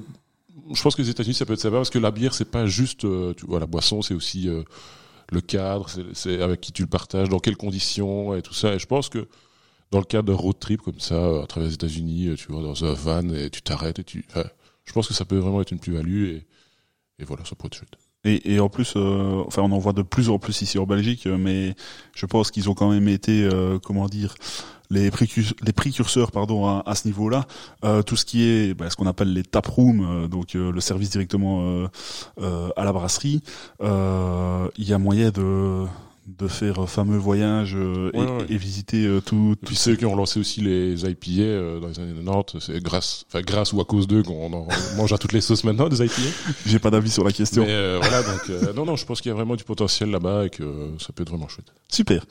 je 0.72 0.82
pense 0.82 0.96
que 0.96 1.02
les 1.02 1.10
États-Unis, 1.10 1.34
ça 1.34 1.46
peut 1.46 1.52
être 1.52 1.60
sympa 1.60 1.76
parce 1.76 1.90
que 1.90 1.98
la 1.98 2.10
bière, 2.10 2.34
c'est 2.34 2.50
pas 2.50 2.66
juste, 2.66 3.00
tu 3.00 3.46
vois, 3.46 3.60
la 3.60 3.66
boisson, 3.66 4.02
c'est 4.02 4.14
aussi 4.14 4.48
le 5.30 5.40
cadre, 5.40 5.88
c'est 6.12 6.42
avec 6.42 6.60
qui 6.60 6.72
tu 6.72 6.82
le 6.82 6.88
partages, 6.88 7.28
dans 7.28 7.38
quelles 7.38 7.56
conditions 7.56 8.34
et 8.34 8.42
tout 8.42 8.54
ça. 8.54 8.74
Et 8.74 8.78
je 8.78 8.86
pense 8.86 9.08
que 9.08 9.28
dans 9.90 9.98
le 9.98 10.04
cadre 10.04 10.32
d'un 10.32 10.38
road 10.38 10.58
trip 10.58 10.80
comme 10.80 10.98
ça, 10.98 11.42
à 11.42 11.46
travers 11.46 11.68
les 11.68 11.74
États-Unis, 11.74 12.30
tu 12.36 12.50
vois, 12.50 12.62
dans 12.62 12.84
un 12.84 12.94
van 12.94 13.28
et 13.28 13.50
tu 13.50 13.62
t'arrêtes 13.62 13.98
et 14.00 14.04
tu, 14.04 14.26
je 14.84 14.92
pense 14.92 15.06
que 15.06 15.14
ça 15.14 15.24
peut 15.24 15.36
vraiment 15.36 15.60
être 15.60 15.70
une 15.70 15.78
plus-value 15.78 16.24
et, 16.24 16.46
et 17.18 17.24
voilà, 17.24 17.44
ça 17.44 17.54
pourrait 17.54 17.68
être 17.68 17.76
chouette. 17.76 17.98
Et, 18.24 18.54
et 18.54 18.60
en 18.60 18.68
plus, 18.68 18.94
euh, 18.96 19.42
enfin, 19.46 19.62
on 19.62 19.72
en 19.72 19.78
voit 19.78 19.92
de 19.92 20.02
plus 20.02 20.30
en 20.30 20.38
plus 20.38 20.62
ici 20.62 20.78
en 20.78 20.86
Belgique, 20.86 21.26
mais 21.26 21.74
je 22.14 22.26
pense 22.26 22.50
qu'ils 22.50 22.70
ont 22.70 22.74
quand 22.74 22.90
même 22.90 23.08
été, 23.08 23.44
euh, 23.44 23.78
comment 23.78 24.06
dire, 24.06 24.34
les, 24.90 25.10
précurseurs, 25.10 25.56
les 25.62 25.72
précurseurs 25.72 26.32
pardon 26.32 26.66
à, 26.66 26.82
à 26.86 26.94
ce 26.94 27.06
niveau-là. 27.06 27.46
Euh, 27.84 28.02
tout 28.02 28.16
ce 28.16 28.24
qui 28.24 28.44
est 28.44 28.74
bah, 28.74 28.88
ce 28.90 28.96
qu'on 28.96 29.06
appelle 29.06 29.32
les 29.32 29.42
tap 29.42 29.66
rooms, 29.66 30.28
donc 30.28 30.54
le 30.54 30.80
service 30.80 31.10
directement 31.10 31.88
à 32.40 32.84
la 32.84 32.92
brasserie, 32.92 33.42
il 33.80 34.88
y 34.88 34.92
a 34.92 34.98
moyen 34.98 35.30
de 35.30 35.84
de 36.26 36.48
faire 36.48 36.78
un 36.78 36.86
fameux 36.86 37.18
voyage 37.18 37.74
euh, 37.76 38.10
et, 38.48 38.56
visiter 38.56 39.04
euh, 39.04 39.20
tout, 39.20 39.56
Puis 39.64 39.76
ceux 39.76 39.94
qui 39.94 40.06
ont 40.06 40.16
lancé 40.16 40.40
aussi 40.40 40.62
les 40.62 41.04
IPA 41.04 41.42
euh, 41.42 41.80
dans 41.80 41.88
les 41.88 42.00
années 42.00 42.14
90, 42.14 42.64
c'est 42.64 42.82
grâce, 42.82 43.24
enfin 43.28 43.42
grâce 43.42 43.72
ou 43.74 43.80
à 43.80 43.84
cause 43.84 44.06
d'eux 44.06 44.22
qu'on 44.22 44.48
mange 44.96 45.12
à 45.12 45.18
toutes 45.18 45.32
les 45.32 45.42
sauces 45.42 45.64
maintenant 45.64 45.88
des 45.88 46.02
IPA. 46.02 46.22
J'ai 46.66 46.78
pas 46.78 46.90
d'avis 46.90 47.10
sur 47.10 47.24
la 47.24 47.32
question. 47.32 47.64
Mais 47.66 47.98
voilà, 47.98 48.22
donc 48.22 48.74
non 48.74 48.86
non, 48.86 48.96
je 48.96 49.04
pense 49.04 49.20
qu'il 49.20 49.28
y 49.28 49.32
a 49.32 49.34
vraiment 49.34 49.56
du 49.56 49.64
potentiel 49.64 50.10
là-bas 50.10 50.46
et 50.46 50.50
que 50.50 50.92
ça 50.98 51.12
peut 51.12 51.22
être 51.22 51.28
vraiment 51.28 51.48
chouette. 51.48 51.72
Super. 51.88 52.24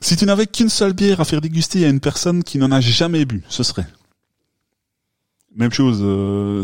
Si 0.00 0.16
tu 0.16 0.24
n'avais 0.24 0.46
qu'une 0.46 0.68
seule 0.68 0.92
bière 0.92 1.20
à 1.20 1.24
faire 1.24 1.40
déguster 1.40 1.84
à 1.84 1.88
une 1.88 2.00
personne 2.00 2.44
qui 2.44 2.58
n'en 2.58 2.70
a 2.70 2.80
jamais 2.80 3.24
bu, 3.24 3.42
ce 3.48 3.64
serait? 3.64 3.86
Même 5.56 5.72
chose. 5.72 6.04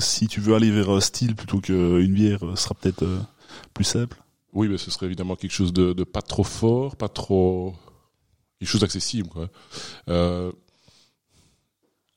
si 0.02 0.28
tu 0.28 0.40
veux 0.40 0.54
aller 0.54 0.70
vers 0.70 1.02
style 1.02 1.34
plutôt 1.34 1.58
qu'une 1.58 2.12
bière, 2.12 2.38
ce 2.54 2.62
sera 2.62 2.74
peut-être 2.74 3.04
plus 3.74 3.84
simple. 3.84 4.21
Oui, 4.52 4.68
mais 4.68 4.78
ce 4.78 4.90
serait 4.90 5.06
évidemment 5.06 5.36
quelque 5.36 5.52
chose 5.52 5.72
de, 5.72 5.92
de 5.92 6.04
pas 6.04 6.22
trop 6.22 6.44
fort, 6.44 6.96
pas 6.96 7.08
trop 7.08 7.74
quelque 8.58 8.68
chose 8.68 8.82
d'accessible. 8.82 9.28
Quoi. 9.28 9.48
Euh, 10.08 10.52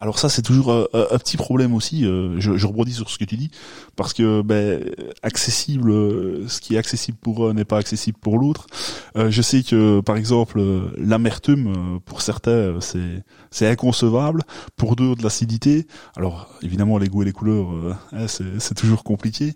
alors 0.01 0.19
ça, 0.19 0.27
c'est 0.27 0.41
toujours 0.41 0.71
un, 0.71 1.17
petit 1.17 1.37
problème 1.37 1.73
aussi. 1.73 2.05
Euh, 2.05 2.39
je, 2.39 2.57
je, 2.57 2.67
rebondis 2.67 2.93
sur 2.93 3.09
ce 3.09 3.17
que 3.17 3.23
tu 3.23 3.37
dis 3.37 3.49
parce 3.95 4.13
que 4.13 4.41
ben, 4.41 4.83
accessible, 5.23 5.89
euh, 5.89 6.47
ce 6.49 6.59
qui 6.59 6.75
est 6.75 6.77
accessible 6.77 7.17
pour 7.17 7.49
un 7.49 7.53
n'est 7.53 7.65
pas 7.65 7.77
accessible 7.77 8.17
pour 8.19 8.37
l'autre. 8.37 8.67
Euh, 9.15 9.31
je 9.31 9.41
sais 9.41 9.63
que 9.63 10.01
par 10.01 10.17
exemple 10.17 10.61
l'amertume 10.97 11.99
pour 12.05 12.21
certains 12.21 12.79
c'est 12.81 13.23
c'est 13.51 13.67
inconcevable, 13.67 14.43
pour 14.75 14.97
d'autres 14.97 15.23
l'acidité. 15.23 15.87
Alors 16.17 16.49
évidemment 16.61 16.97
les 16.97 17.07
goûts 17.07 17.21
et 17.21 17.25
les 17.25 17.31
couleurs, 17.31 17.69
hein, 18.11 18.27
c'est 18.27 18.75
toujours 18.75 19.03
compliqué. 19.03 19.53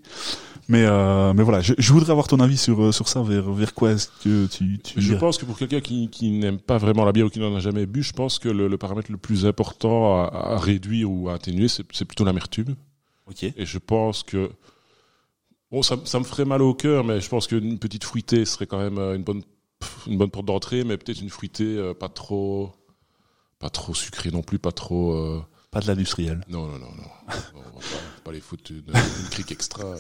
Mais 0.70 0.86
euh, 0.86 1.34
mais 1.34 1.42
voilà, 1.42 1.62
je, 1.62 1.74
je, 1.80 1.92
voudrais 1.92 2.12
avoir 2.12 2.28
ton 2.28 2.40
avis 2.40 2.56
sur 2.56 2.80
euh, 2.80 2.92
sur 2.92 3.08
ça. 3.08 3.24
Vers 3.24 3.52
vers 3.52 3.74
quoi 3.74 3.92
est-ce 3.92 4.08
que 4.24 4.46
tu 4.46 4.78
tu 4.78 5.02
Je 5.02 5.16
pense 5.16 5.40
que 5.40 5.46
pour 5.46 5.58
quelqu'un 5.58 5.82
qui 5.82 6.10
qui 6.10 6.30
n'aime 6.30 6.60
pas 6.60 6.78
vraiment 6.78 7.06
la 7.06 7.12
bière 7.12 7.26
ou 7.26 7.30
qui 7.30 7.40
n'en 7.40 7.56
a 7.56 7.60
jamais 7.60 7.88
bu, 7.88 8.04
je 8.04 8.14
pense 8.14 8.38
que 8.38 8.50
le, 8.50 8.68
le 8.68 8.78
paramètre 8.78 9.12
le 9.12 9.18
plus 9.18 9.48
important 9.48 10.22
à, 10.24 10.28
à 10.28 10.60
réduire 10.60 11.10
ou 11.10 11.28
à 11.28 11.34
atténuer, 11.34 11.68
c'est 11.70 12.06
plutôt 12.06 12.24
l'amertume. 12.24 12.76
Ok. 13.26 13.44
Et 13.44 13.66
je 13.66 13.80
pense 13.80 14.22
que 14.22 14.52
bon, 15.72 15.82
ça 15.82 15.98
ça 16.06 16.20
me 16.20 16.24
ferait 16.24 16.46
mal 16.46 16.62
au 16.62 16.76
cœur, 16.76 17.04
mais 17.04 17.20
je 17.20 17.30
pense 17.30 17.48
qu'une 17.48 17.80
petite 17.80 18.04
fruitée 18.04 18.46
serait 18.46 18.68
quand 18.68 18.80
même 18.80 19.00
euh, 19.00 19.16
une 19.16 19.24
bonne 19.24 19.42
une 20.06 20.20
bonne 20.20 20.30
porte 20.30 20.46
d'entrée, 20.46 20.84
mais 20.84 20.98
peut-être 20.98 21.22
une 21.22 21.32
fruitée 21.32 21.78
euh, 21.78 21.96
pas 21.96 22.10
trop 22.10 22.74
pas 23.58 23.72
trop 23.72 23.96
sucrée 23.96 24.29
non 24.29 24.44
plus, 24.44 24.60
pas 24.60 24.72
trop 24.72 25.14
euh... 25.14 25.42
pas 25.72 25.79
de 25.79 25.88
l'industriel. 25.88 26.46
Non 26.48 26.68
non 26.68 26.77
non 26.77 26.92
non. 26.96 27.10
on 27.55 27.60
va 27.60 27.72
pas, 27.72 28.22
pas 28.25 28.32
les 28.34 28.40
foutre 28.40 28.70
une, 28.70 28.84
une 28.88 29.29
crique 29.32 29.51
extra. 29.51 29.96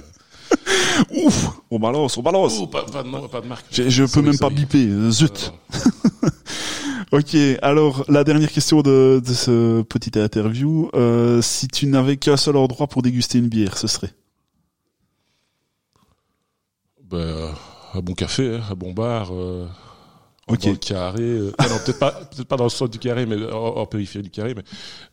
Ouf, 1.23 1.49
on 1.71 1.79
balance, 1.79 2.17
on 2.17 2.21
balance. 2.21 2.57
Oh, 2.59 2.67
pas, 2.67 2.83
pas, 2.83 3.03
de, 3.03 3.27
pas 3.27 3.41
de 3.41 3.47
marque. 3.47 3.65
Je, 3.71 3.89
je 3.89 4.03
peux 4.03 4.21
même 4.21 4.37
pas 4.37 4.49
biper, 4.49 4.85
euh, 4.87 5.11
zut. 5.11 5.53
ok, 7.11 7.35
alors 7.61 8.05
la 8.09 8.23
dernière 8.23 8.51
question 8.51 8.81
de, 8.81 9.21
de 9.25 9.33
ce 9.33 9.81
petit 9.83 10.17
interview. 10.19 10.89
Euh, 10.93 11.41
si 11.41 11.67
tu 11.67 11.87
n'avais 11.87 12.17
qu'un 12.17 12.37
seul 12.37 12.57
endroit 12.57 12.87
pour 12.87 13.01
déguster 13.01 13.37
une 13.37 13.49
bière, 13.49 13.77
ce 13.77 13.87
serait? 13.87 14.13
Ben, 17.03 17.53
un 17.93 18.01
bon 18.01 18.13
café, 18.13 18.55
hein, 18.55 18.63
un 18.69 18.75
bon 18.75 18.93
bar. 18.93 19.29
Euh... 19.33 19.67
Okay. 20.49 20.65
Dans 20.65 20.71
le 20.71 20.77
carré, 20.77 21.21
euh, 21.21 21.51
ah 21.59 21.69
non 21.69 21.75
peut-être 21.85 21.99
pas, 21.99 22.11
peut-être 22.11 22.47
pas 22.47 22.57
dans 22.57 22.63
le 22.63 22.71
centre 22.71 22.89
du 22.89 22.97
carré, 22.97 23.27
mais 23.27 23.51
en, 23.51 23.85
périphérie 23.85 24.23
du 24.23 24.31
carré. 24.31 24.55
Mais 24.55 24.63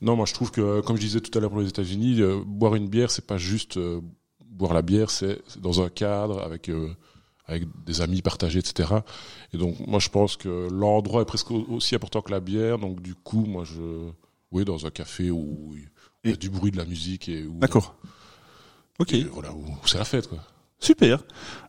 non, 0.01 0.16
moi 0.16 0.25
je 0.25 0.33
trouve 0.33 0.51
que, 0.51 0.81
comme 0.81 0.96
je 0.96 1.03
disais 1.03 1.20
tout 1.20 1.37
à 1.37 1.42
l'heure 1.42 1.51
pour 1.51 1.61
les 1.61 1.68
États-Unis, 1.68 2.22
euh, 2.22 2.40
boire 2.44 2.75
une 2.75 2.88
bière, 2.88 3.11
c'est 3.11 3.27
pas 3.27 3.37
juste 3.37 3.77
euh, 3.77 4.01
boire 4.57 4.75
la 4.75 4.83
bière, 4.83 5.11
c'est 5.11 5.40
dans 5.59 5.83
un 5.83 5.88
cadre 5.88 6.42
avec 6.42 6.69
euh, 6.69 6.88
avec 7.47 7.64
des 7.85 8.01
amis 8.01 8.23
partagés, 8.23 8.59
etc. 8.59 8.90
Et 9.53 9.59
donc 9.59 9.77
moi 9.87 10.01
je 10.01 10.09
pense 10.09 10.37
que 10.37 10.69
l'endroit 10.71 11.23
est 11.23 11.27
presque 11.27 11.51
aussi 11.51 11.95
important 11.95 12.23
que 12.23 12.31
la 12.31 12.40
bière. 12.40 12.79
Donc 12.79 13.01
du 13.01 13.14
coup 13.14 13.45
moi 13.45 13.64
je 13.64 14.11
oui 14.53 14.64
dans 14.64 14.87
un 14.87 14.90
café 14.90 15.31
où 15.31 15.75
il 16.25 16.31
y 16.31 16.33
a 16.33 16.37
du 16.37 16.51
bruit 16.51 16.71
de 16.71 16.77
la 16.77 16.85
musique 16.85 17.29
et 17.29 17.45
d'accord. 17.49 17.97
Ok. 18.99 19.14
voilà 19.33 19.53
où, 19.53 19.64
c'est 19.85 19.99
la 19.99 20.05
fête 20.05 20.29
quoi. 20.29 20.38
Super. 20.79 21.25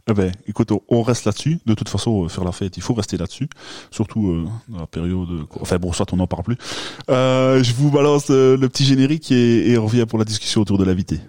Eh 0.09 0.13
ben, 0.13 0.31
écoute, 0.47 0.69
on 0.89 1.01
reste 1.01 1.25
là-dessus. 1.25 1.59
De 1.65 1.73
toute 1.73 1.87
façon, 1.87 2.25
euh, 2.25 2.27
faire 2.27 2.43
la 2.43 2.51
fête, 2.51 2.75
il 2.75 2.83
faut 2.83 2.93
rester 2.93 3.17
là-dessus. 3.17 3.47
Surtout 3.89 4.27
euh, 4.27 4.47
dans 4.67 4.79
la 4.79 4.87
période. 4.87 5.45
Enfin 5.61 5.77
bon, 5.77 5.93
soit 5.93 6.11
on 6.11 6.17
n'en 6.17 6.27
parle 6.27 6.43
plus. 6.43 6.57
Euh, 7.09 7.63
je 7.63 7.73
vous 7.73 7.89
balance 7.89 8.29
le 8.29 8.67
petit 8.67 8.83
générique 8.83 9.31
et, 9.31 9.71
et 9.71 9.77
on 9.77 9.85
revient 9.85 10.05
pour 10.05 10.19
la 10.19 10.25
discussion 10.25 10.61
autour 10.61 10.77
de 10.77 10.83
l'invité. 10.83 11.21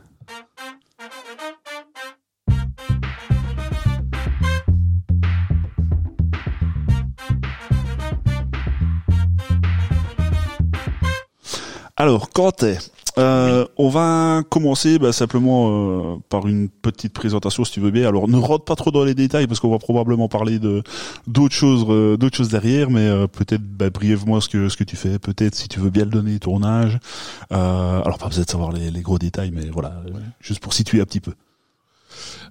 Alors, 12.00 12.30
Quentin, 12.30 12.76
euh, 13.18 13.66
on 13.76 13.88
va 13.88 14.44
commencer 14.48 15.00
bah, 15.00 15.12
simplement 15.12 16.14
euh, 16.14 16.16
par 16.28 16.46
une 16.46 16.68
petite 16.68 17.12
présentation, 17.12 17.64
si 17.64 17.72
tu 17.72 17.80
veux 17.80 17.90
bien. 17.90 18.06
Alors, 18.06 18.28
ne 18.28 18.36
rentre 18.36 18.64
pas 18.64 18.76
trop 18.76 18.92
dans 18.92 19.02
les 19.02 19.16
détails 19.16 19.48
parce 19.48 19.58
qu'on 19.58 19.72
va 19.72 19.80
probablement 19.80 20.28
parler 20.28 20.60
de 20.60 20.84
d'autres 21.26 21.56
choses, 21.56 21.84
euh, 21.88 22.16
d'autres 22.16 22.36
choses 22.36 22.50
derrière, 22.50 22.88
mais 22.88 23.00
euh, 23.00 23.26
peut-être 23.26 23.64
bah, 23.64 23.90
brièvement 23.90 24.40
ce 24.40 24.48
que 24.48 24.68
ce 24.68 24.76
que 24.76 24.84
tu 24.84 24.94
fais, 24.94 25.18
peut-être 25.18 25.56
si 25.56 25.66
tu 25.66 25.80
veux 25.80 25.90
bien 25.90 26.04
le 26.04 26.12
donner, 26.12 26.38
ton 26.38 26.62
âge. 26.62 27.00
alors, 27.50 28.18
pas 28.18 28.28
besoin 28.28 28.44
de 28.44 28.50
savoir 28.50 28.70
les, 28.70 28.92
les 28.92 29.02
gros 29.02 29.18
détails, 29.18 29.50
mais 29.50 29.66
voilà, 29.68 30.00
juste 30.40 30.60
pour 30.60 30.74
situer 30.74 31.00
un 31.00 31.04
petit 31.04 31.20
peu. 31.20 31.32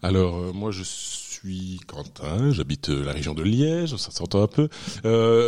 Alors, 0.03 0.53
moi, 0.53 0.71
je 0.71 0.83
suis 0.83 1.79
Quentin, 1.87 2.51
j'habite 2.51 2.89
la 2.89 3.13
région 3.13 3.33
de 3.33 3.43
Liège, 3.43 3.95
ça 3.95 4.11
s'entend 4.11 4.43
un 4.43 4.47
peu. 4.47 4.67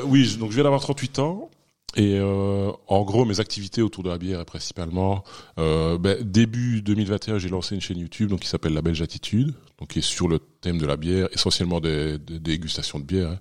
oui, 0.05 0.37
donc 0.37 0.51
je 0.51 0.55
viens 0.55 0.63
d'avoir 0.63 0.79
38 0.79 1.19
ans. 1.19 1.49
Et 1.95 2.17
euh, 2.19 2.71
en 2.87 3.01
gros, 3.03 3.25
mes 3.25 3.39
activités 3.39 3.81
autour 3.81 4.03
de 4.03 4.09
la 4.09 4.17
bière, 4.17 4.45
principalement, 4.45 5.23
euh, 5.57 5.97
ben, 5.97 6.17
début 6.21 6.81
2021, 6.81 7.39
j'ai 7.39 7.49
lancé 7.49 7.75
une 7.75 7.81
chaîne 7.81 7.97
YouTube 7.97 8.29
donc 8.29 8.41
qui 8.41 8.47
s'appelle 8.47 8.73
La 8.73 8.81
Belge 8.81 9.01
Attitude, 9.01 9.53
donc 9.79 9.89
qui 9.89 9.99
est 9.99 10.03
sur 10.03 10.27
le 10.27 10.39
thème 10.39 10.77
de 10.77 10.85
la 10.85 10.97
bière, 10.97 11.27
essentiellement 11.33 11.79
des, 11.79 12.19
des 12.19 12.39
dégustations 12.39 12.99
de 12.99 13.05
bière. 13.05 13.31
Hein. 13.31 13.39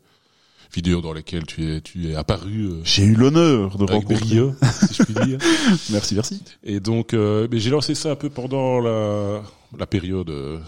Vidéos 0.74 1.00
dans 1.00 1.12
lesquelles 1.12 1.46
tu 1.46 1.64
es, 1.64 1.80
tu 1.80 2.10
es 2.10 2.14
apparu. 2.14 2.66
Euh, 2.66 2.80
j'ai 2.84 3.04
eu 3.04 3.14
l'honneur 3.14 3.78
de 3.78 3.84
rencontrer. 3.84 4.14
Brio, 4.16 4.54
si 4.62 4.94
je 4.94 5.02
puis 5.02 5.14
dire. 5.14 5.38
merci, 5.90 6.14
merci. 6.14 6.42
Et 6.62 6.78
donc, 6.78 7.14
euh, 7.14 7.48
ben, 7.48 7.58
j'ai 7.58 7.70
lancé 7.70 7.94
ça 7.94 8.10
un 8.10 8.16
peu 8.16 8.28
pendant 8.28 8.78
la, 8.80 9.42
la 9.78 9.86
période 9.86 10.28
euh, 10.28 10.58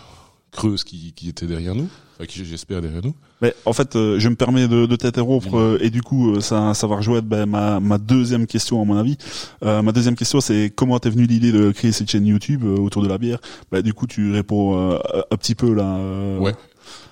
creuse 0.52 0.84
qui, 0.84 1.12
qui 1.12 1.28
était 1.28 1.46
derrière 1.46 1.74
nous, 1.74 1.88
qui 2.26 2.44
j'espère 2.44 2.80
derrière 2.80 3.02
nous. 3.02 3.14
Mais 3.40 3.54
en 3.64 3.72
fait, 3.72 3.96
euh, 3.96 4.18
je 4.18 4.28
me 4.28 4.34
permets 4.34 4.68
de, 4.68 4.86
de 4.86 4.96
t'interrompre 4.96 5.56
euh, 5.56 5.78
et 5.80 5.90
du 5.90 6.02
coup, 6.02 6.34
euh, 6.34 6.40
ça, 6.40 6.74
ça 6.74 6.86
va 6.86 6.96
rejoindre 6.96 7.26
ben, 7.26 7.46
ma, 7.46 7.80
ma 7.80 7.98
deuxième 7.98 8.46
question 8.46 8.80
à 8.80 8.84
mon 8.84 8.96
avis. 8.96 9.16
ma 9.62 9.92
deuxième 9.92 10.16
question, 10.16 10.40
c'est 10.40 10.72
comment 10.74 10.98
t'es 10.98 11.10
venu 11.10 11.26
l'idée 11.26 11.52
de 11.52 11.70
créer 11.72 11.92
cette 11.92 12.10
chaîne 12.10 12.26
YouTube 12.26 12.64
autour 12.64 13.02
de 13.02 13.08
la 13.08 13.18
bière? 13.18 13.38
Bah, 13.70 13.82
Du 13.82 13.94
coup, 13.94 14.06
tu 14.06 14.32
réponds 14.32 14.92
un 14.92 15.36
petit 15.36 15.54
peu 15.54 15.72
là. 15.72 16.38
Ouais. 16.38 16.54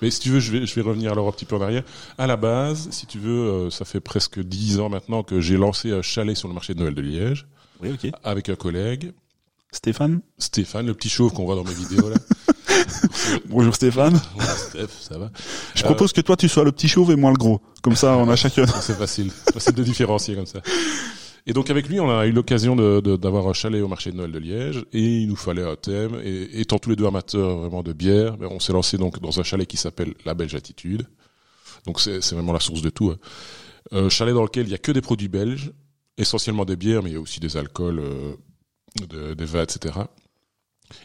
Mais 0.01 0.11
si 0.11 0.19
tu 0.19 0.29
veux, 0.29 0.39
je 0.39 0.51
vais, 0.51 0.65
je 0.65 0.75
vais 0.75 0.81
revenir 0.81 1.11
alors 1.11 1.27
un 1.27 1.31
petit 1.31 1.45
peu 1.45 1.55
en 1.55 1.61
arrière. 1.61 1.83
À 2.17 2.27
la 2.27 2.37
base, 2.37 2.87
si 2.91 3.05
tu 3.05 3.19
veux, 3.19 3.69
ça 3.69 3.85
fait 3.85 3.99
presque 3.99 4.39
dix 4.39 4.79
ans 4.79 4.89
maintenant 4.89 5.23
que 5.23 5.39
j'ai 5.39 5.57
lancé 5.57 5.91
un 5.91 6.01
chalet 6.01 6.35
sur 6.35 6.47
le 6.47 6.53
marché 6.53 6.73
de 6.73 6.79
Noël 6.79 6.93
de 6.93 7.01
Liège. 7.01 7.47
Oui, 7.81 7.91
ok. 7.91 8.11
Avec 8.23 8.49
un 8.49 8.55
collègue. 8.55 9.13
Stéphane? 9.71 10.21
Stéphane, 10.37 10.87
le 10.87 10.93
petit 10.93 11.09
chauve 11.09 11.31
qu'on 11.33 11.45
voit 11.45 11.55
dans 11.55 11.63
mes 11.63 11.73
vidéos 11.73 12.09
là. 12.09 12.15
Bonjour 13.49 13.73
Stéphane. 13.75 14.19
Steph, 14.39 14.87
ça 15.01 15.17
va. 15.17 15.31
Je 15.75 15.83
propose 15.83 16.13
que 16.13 16.21
toi 16.21 16.35
tu 16.35 16.49
sois 16.49 16.63
le 16.63 16.71
petit 16.71 16.87
chauve 16.87 17.11
et 17.11 17.15
moi 17.15 17.31
le 17.31 17.37
gros. 17.37 17.61
Comme 17.81 17.95
ça, 17.95 18.15
on 18.17 18.29
a 18.29 18.35
chacun. 18.37 18.65
C'est 18.65 18.97
facile, 18.97 19.31
facile 19.31 19.73
de 19.73 19.83
différencier 19.83 20.35
comme 20.35 20.45
ça. 20.45 20.61
Et 21.45 21.53
donc 21.53 21.69
avec 21.69 21.87
lui, 21.87 21.99
on 21.99 22.09
a 22.09 22.27
eu 22.27 22.31
l'occasion 22.31 22.75
d'avoir 22.75 23.43
de, 23.43 23.49
un 23.49 23.53
chalet 23.53 23.81
au 23.81 23.87
marché 23.87 24.11
de 24.11 24.17
Noël 24.17 24.31
de 24.31 24.39
Liège 24.39 24.85
et 24.93 25.21
il 25.21 25.27
nous 25.27 25.35
fallait 25.35 25.63
un 25.63 25.75
thème. 25.75 26.19
Et 26.23 26.61
étant 26.61 26.77
tous 26.79 26.89
les 26.89 26.95
deux 26.95 27.07
amateurs 27.07 27.57
vraiment 27.57 27.81
de 27.81 27.93
bière, 27.93 28.37
ben, 28.37 28.47
on 28.51 28.59
s'est 28.59 28.73
lancé 28.73 28.97
donc 28.97 29.19
dans 29.19 29.39
un 29.39 29.43
chalet 29.43 29.67
qui 29.67 29.77
s'appelle 29.77 30.13
La 30.25 30.33
Belge 30.33 30.55
Attitude. 30.55 31.07
Donc 31.85 32.01
c'est 32.01 32.33
vraiment 32.33 32.53
la 32.53 32.59
source 32.59 32.81
de 32.81 32.89
tout. 32.89 33.11
Hein. 33.11 33.17
Un 33.91 34.09
chalet 34.09 34.33
dans 34.33 34.43
lequel 34.43 34.67
il 34.67 34.71
y 34.71 34.75
a 34.75 34.77
que 34.77 34.91
des 34.91 35.01
produits 35.01 35.29
belges, 35.29 35.71
essentiellement 36.17 36.65
des 36.65 36.75
bières, 36.75 37.01
mais 37.01 37.09
il 37.09 37.13
y 37.13 37.17
a 37.17 37.21
aussi 37.21 37.39
des 37.39 37.57
alcools, 37.57 37.99
euh, 37.99 39.33
des 39.33 39.45
vins, 39.45 39.63
etc. 39.63 39.95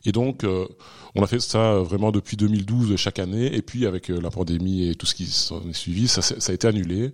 Et 0.04 0.12
donc, 0.12 0.44
euh, 0.44 0.66
on 1.14 1.22
a 1.22 1.26
fait 1.26 1.40
ça 1.40 1.78
vraiment 1.78 2.12
depuis 2.12 2.36
2012 2.36 2.96
chaque 2.96 3.18
année. 3.18 3.54
Et 3.54 3.62
puis, 3.62 3.86
avec 3.86 4.10
euh, 4.10 4.20
la 4.20 4.30
pandémie 4.30 4.88
et 4.88 4.94
tout 4.94 5.06
ce 5.06 5.14
qui 5.14 5.26
s'en 5.26 5.68
est 5.68 5.74
suivi, 5.74 6.08
ça, 6.08 6.22
ça, 6.22 6.50
a 6.50 6.54
été 6.54 6.66
annulé. 6.66 7.12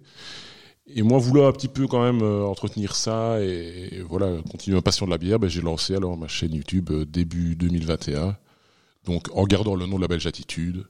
Et 0.86 1.02
moi, 1.02 1.18
voulant 1.18 1.46
un 1.46 1.52
petit 1.52 1.68
peu 1.68 1.86
quand 1.86 2.02
même 2.02 2.22
euh, 2.22 2.44
entretenir 2.44 2.96
ça 2.96 3.40
et, 3.40 4.02
voilà, 4.08 4.30
continuer 4.50 4.76
ma 4.76 4.82
passion 4.82 5.06
de 5.06 5.10
la 5.10 5.18
bière, 5.18 5.38
ben, 5.38 5.48
j'ai 5.48 5.60
lancé 5.60 5.94
alors 5.94 6.16
ma 6.16 6.28
chaîne 6.28 6.54
YouTube 6.54 6.90
début 7.08 7.54
2021. 7.56 8.36
Donc, 9.04 9.28
en 9.34 9.44
gardant 9.44 9.74
le 9.74 9.86
nom 9.86 9.96
de 9.96 10.02
la 10.02 10.08
Belge 10.08 10.26
Attitude. 10.26 10.86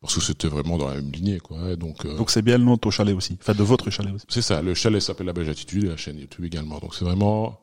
Parce 0.00 0.16
que 0.16 0.20
c'était 0.20 0.48
vraiment 0.48 0.78
dans 0.78 0.88
la 0.88 0.96
même 0.96 1.12
lignée, 1.12 1.38
quoi. 1.38 1.76
Donc, 1.76 2.04
donc 2.04 2.30
c'est 2.30 2.42
bien 2.42 2.58
le 2.58 2.64
nom 2.64 2.74
de 2.74 2.80
ton 2.80 2.90
chalet 2.90 3.14
aussi. 3.14 3.38
Enfin, 3.40 3.54
de 3.54 3.62
votre 3.62 3.88
chalet 3.88 4.12
aussi. 4.12 4.26
C'est 4.28 4.42
ça. 4.42 4.60
Le 4.60 4.74
chalet 4.74 5.00
s'appelle 5.00 5.28
la 5.28 5.32
Belge 5.32 5.48
Attitude 5.48 5.84
et 5.84 5.88
la 5.88 5.96
chaîne 5.96 6.18
YouTube 6.18 6.44
également. 6.44 6.80
Donc, 6.80 6.96
c'est 6.96 7.04
vraiment 7.04 7.60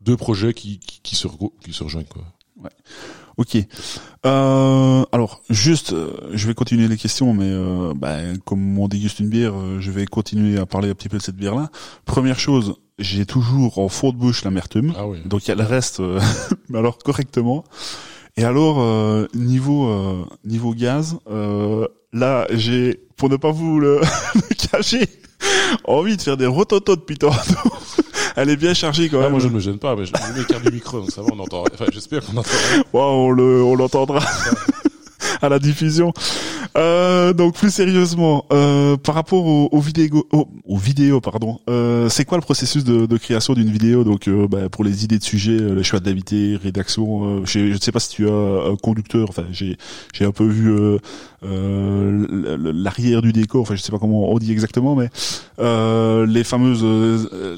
deux 0.00 0.16
projets 0.16 0.54
qui, 0.54 0.78
qui, 0.80 1.00
qui, 1.02 1.14
se, 1.14 1.28
qui 1.64 1.72
se 1.72 1.84
rejoignent, 1.84 2.08
quoi. 2.08 2.24
Ouais. 2.62 2.70
Ok. 3.36 3.56
Euh, 4.26 5.04
alors, 5.12 5.42
juste, 5.48 5.92
euh, 5.92 6.12
je 6.32 6.46
vais 6.48 6.54
continuer 6.54 6.88
les 6.88 6.96
questions, 6.96 7.32
mais 7.32 7.48
euh, 7.48 7.92
ben, 7.94 8.36
comme 8.44 8.78
on 8.78 8.88
déguste 8.88 9.20
une 9.20 9.28
bière, 9.28 9.54
euh, 9.54 9.78
je 9.80 9.92
vais 9.92 10.06
continuer 10.06 10.58
à 10.58 10.66
parler 10.66 10.90
un 10.90 10.94
petit 10.94 11.08
peu 11.08 11.18
de 11.18 11.22
cette 11.22 11.36
bière-là. 11.36 11.70
Première 12.04 12.40
chose, 12.40 12.74
j'ai 12.98 13.26
toujours 13.26 13.78
en 13.78 13.88
fond 13.88 14.10
de 14.10 14.16
bouche 14.16 14.42
l'amertume. 14.44 14.92
Ah 14.96 15.06
oui. 15.06 15.18
Donc, 15.24 15.48
elle 15.48 15.62
reste, 15.62 16.02
mais 16.68 16.78
alors 16.78 16.98
correctement. 16.98 17.62
Et 18.36 18.44
alors, 18.44 18.78
niveau 19.34 20.26
niveau 20.44 20.72
gaz, 20.72 21.18
là, 22.12 22.46
j'ai, 22.50 23.00
pour 23.16 23.28
ne 23.28 23.36
pas 23.36 23.50
vous 23.50 23.80
le, 23.80 24.00
cacher, 24.70 25.08
envie 25.84 26.16
de 26.16 26.22
faire 26.22 26.36
des 26.36 26.46
rototos 26.46 26.96
depuis 26.96 27.18
tantôt 27.18 27.70
elle 28.38 28.50
est 28.50 28.56
bien 28.56 28.72
chargée 28.72 29.08
quand 29.08 29.18
ah, 29.18 29.22
même. 29.22 29.32
moi 29.32 29.40
je 29.40 29.48
ne 29.48 29.52
me 29.52 29.58
gêne 29.58 29.78
pas, 29.78 29.96
mais 29.96 30.04
je 30.04 30.12
m'écarte 30.36 30.62
du 30.62 30.70
micro, 30.70 31.00
donc 31.00 31.10
ça 31.10 31.22
va, 31.22 31.28
on 31.32 31.38
entend. 31.40 31.64
Enfin, 31.74 31.86
j'espère 31.92 32.24
qu'on 32.24 32.36
entend. 32.36 32.48
on 32.92 33.30
le, 33.30 33.62
on 33.64 33.74
l'entendra 33.74 34.20
à 35.42 35.48
la 35.48 35.58
diffusion. 35.58 36.12
Euh, 36.76 37.32
donc 37.32 37.54
plus 37.54 37.70
sérieusement, 37.70 38.44
euh, 38.52 38.96
par 38.96 39.14
rapport 39.14 39.44
aux, 39.46 39.68
aux 39.72 39.80
vidéos, 39.80 40.26
aux, 40.32 40.76
vidéos, 40.76 41.20
pardon, 41.20 41.60
euh, 41.68 42.08
c'est 42.08 42.24
quoi 42.24 42.38
le 42.38 42.42
processus 42.42 42.84
de, 42.84 43.06
de 43.06 43.16
création 43.16 43.54
d'une 43.54 43.70
vidéo? 43.70 44.04
Donc 44.04 44.28
euh, 44.28 44.46
bah, 44.48 44.68
pour 44.68 44.84
les 44.84 45.04
idées 45.04 45.18
de 45.18 45.24
sujet, 45.24 45.58
euh, 45.58 45.74
le 45.74 45.82
choix 45.82 46.00
d'invité, 46.00 46.56
rédaction. 46.62 47.40
Euh, 47.40 47.42
je 47.44 47.60
ne 47.60 47.78
sais 47.78 47.92
pas 47.92 48.00
si 48.00 48.10
tu 48.10 48.28
as 48.28 48.32
un 48.32 48.76
conducteur. 48.76 49.28
Enfin, 49.28 49.44
j'ai 49.50 49.76
j'ai 50.12 50.24
un 50.24 50.32
peu 50.32 50.46
vu 50.46 50.98
l'arrière 51.42 53.22
du 53.22 53.32
décor. 53.32 53.62
Enfin, 53.62 53.74
je 53.76 53.82
sais 53.82 53.92
pas 53.92 53.98
comment 53.98 54.30
on 54.30 54.38
dit 54.38 54.52
exactement, 54.52 54.94
mais 54.94 55.08
les 55.58 56.44
fameuses 56.44 56.84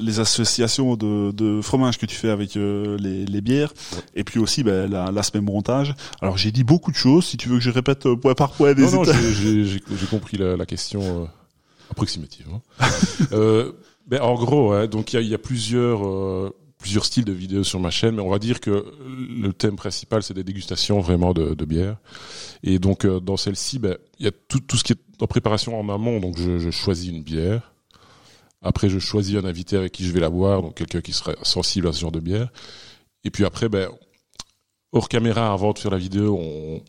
les 0.00 0.20
associations 0.20 0.96
de, 0.96 1.32
de 1.32 1.60
fromage 1.60 1.98
que 1.98 2.06
tu 2.06 2.16
fais 2.16 2.30
avec 2.30 2.54
les, 2.54 3.26
les 3.26 3.40
bières, 3.40 3.72
et 4.14 4.24
puis 4.24 4.38
aussi 4.38 4.62
bah, 4.62 4.86
l'aspect 5.12 5.40
montage. 5.40 5.94
Alors 6.20 6.36
j'ai 6.36 6.52
dit 6.52 6.64
beaucoup 6.64 6.90
de 6.90 6.96
choses. 6.96 7.26
Si 7.26 7.36
tu 7.36 7.48
veux 7.48 7.56
que 7.56 7.64
je 7.64 7.69
répète 7.70 8.08
point 8.14 8.34
par 8.34 8.52
point 8.52 8.74
des 8.74 8.86
j'ai 8.86 10.06
compris 10.10 10.36
la, 10.36 10.56
la 10.56 10.66
question 10.66 11.22
euh, 11.22 11.26
approximative. 11.90 12.46
Hein. 12.52 12.86
euh, 13.32 13.72
ben, 14.06 14.20
en 14.22 14.34
gros, 14.34 14.72
ouais, 14.72 14.88
donc 14.88 15.12
il 15.12 15.16
y 15.16 15.18
a, 15.18 15.22
y 15.22 15.34
a, 15.34 15.38
plusieurs 15.38 16.06
euh, 16.06 16.54
plusieurs 16.78 17.04
styles 17.04 17.24
de 17.24 17.32
vidéos 17.32 17.64
sur 17.64 17.78
ma 17.78 17.90
chaîne, 17.90 18.16
mais 18.16 18.22
on 18.22 18.30
va 18.30 18.38
dire 18.38 18.60
que 18.60 18.84
le 19.06 19.52
thème 19.52 19.76
principal 19.76 20.22
c'est 20.22 20.34
des 20.34 20.44
dégustations 20.44 21.00
vraiment 21.00 21.32
de, 21.32 21.54
de 21.54 21.64
bière. 21.64 21.96
Et 22.62 22.78
donc 22.78 23.04
euh, 23.04 23.20
dans 23.20 23.36
celle-ci, 23.36 23.78
ben 23.78 23.96
il 24.18 24.24
y 24.24 24.28
a 24.28 24.32
tout, 24.48 24.60
tout 24.60 24.76
ce 24.76 24.84
qui 24.84 24.92
est 24.94 25.22
en 25.22 25.26
préparation 25.26 25.78
en 25.78 25.88
amont. 25.88 26.20
Donc 26.20 26.38
je, 26.38 26.58
je 26.58 26.70
choisis 26.70 27.10
une 27.10 27.22
bière. 27.22 27.72
Après, 28.62 28.90
je 28.90 28.98
choisis 28.98 29.36
un 29.36 29.44
invité 29.44 29.76
avec 29.76 29.92
qui 29.92 30.04
je 30.04 30.12
vais 30.12 30.20
la 30.20 30.28
boire, 30.28 30.60
donc 30.60 30.74
quelqu'un 30.74 31.00
qui 31.00 31.12
serait 31.12 31.36
sensible 31.42 31.88
à 31.88 31.92
ce 31.92 32.00
genre 32.00 32.12
de 32.12 32.20
bière. 32.20 32.50
Et 33.24 33.30
puis 33.30 33.46
après, 33.46 33.70
ben, 33.70 33.88
hors 34.92 35.08
caméra, 35.08 35.52
avant 35.52 35.72
de 35.72 35.78
faire 35.78 35.90
la 35.90 35.96
vidéo, 35.98 36.38
on, 36.38 36.82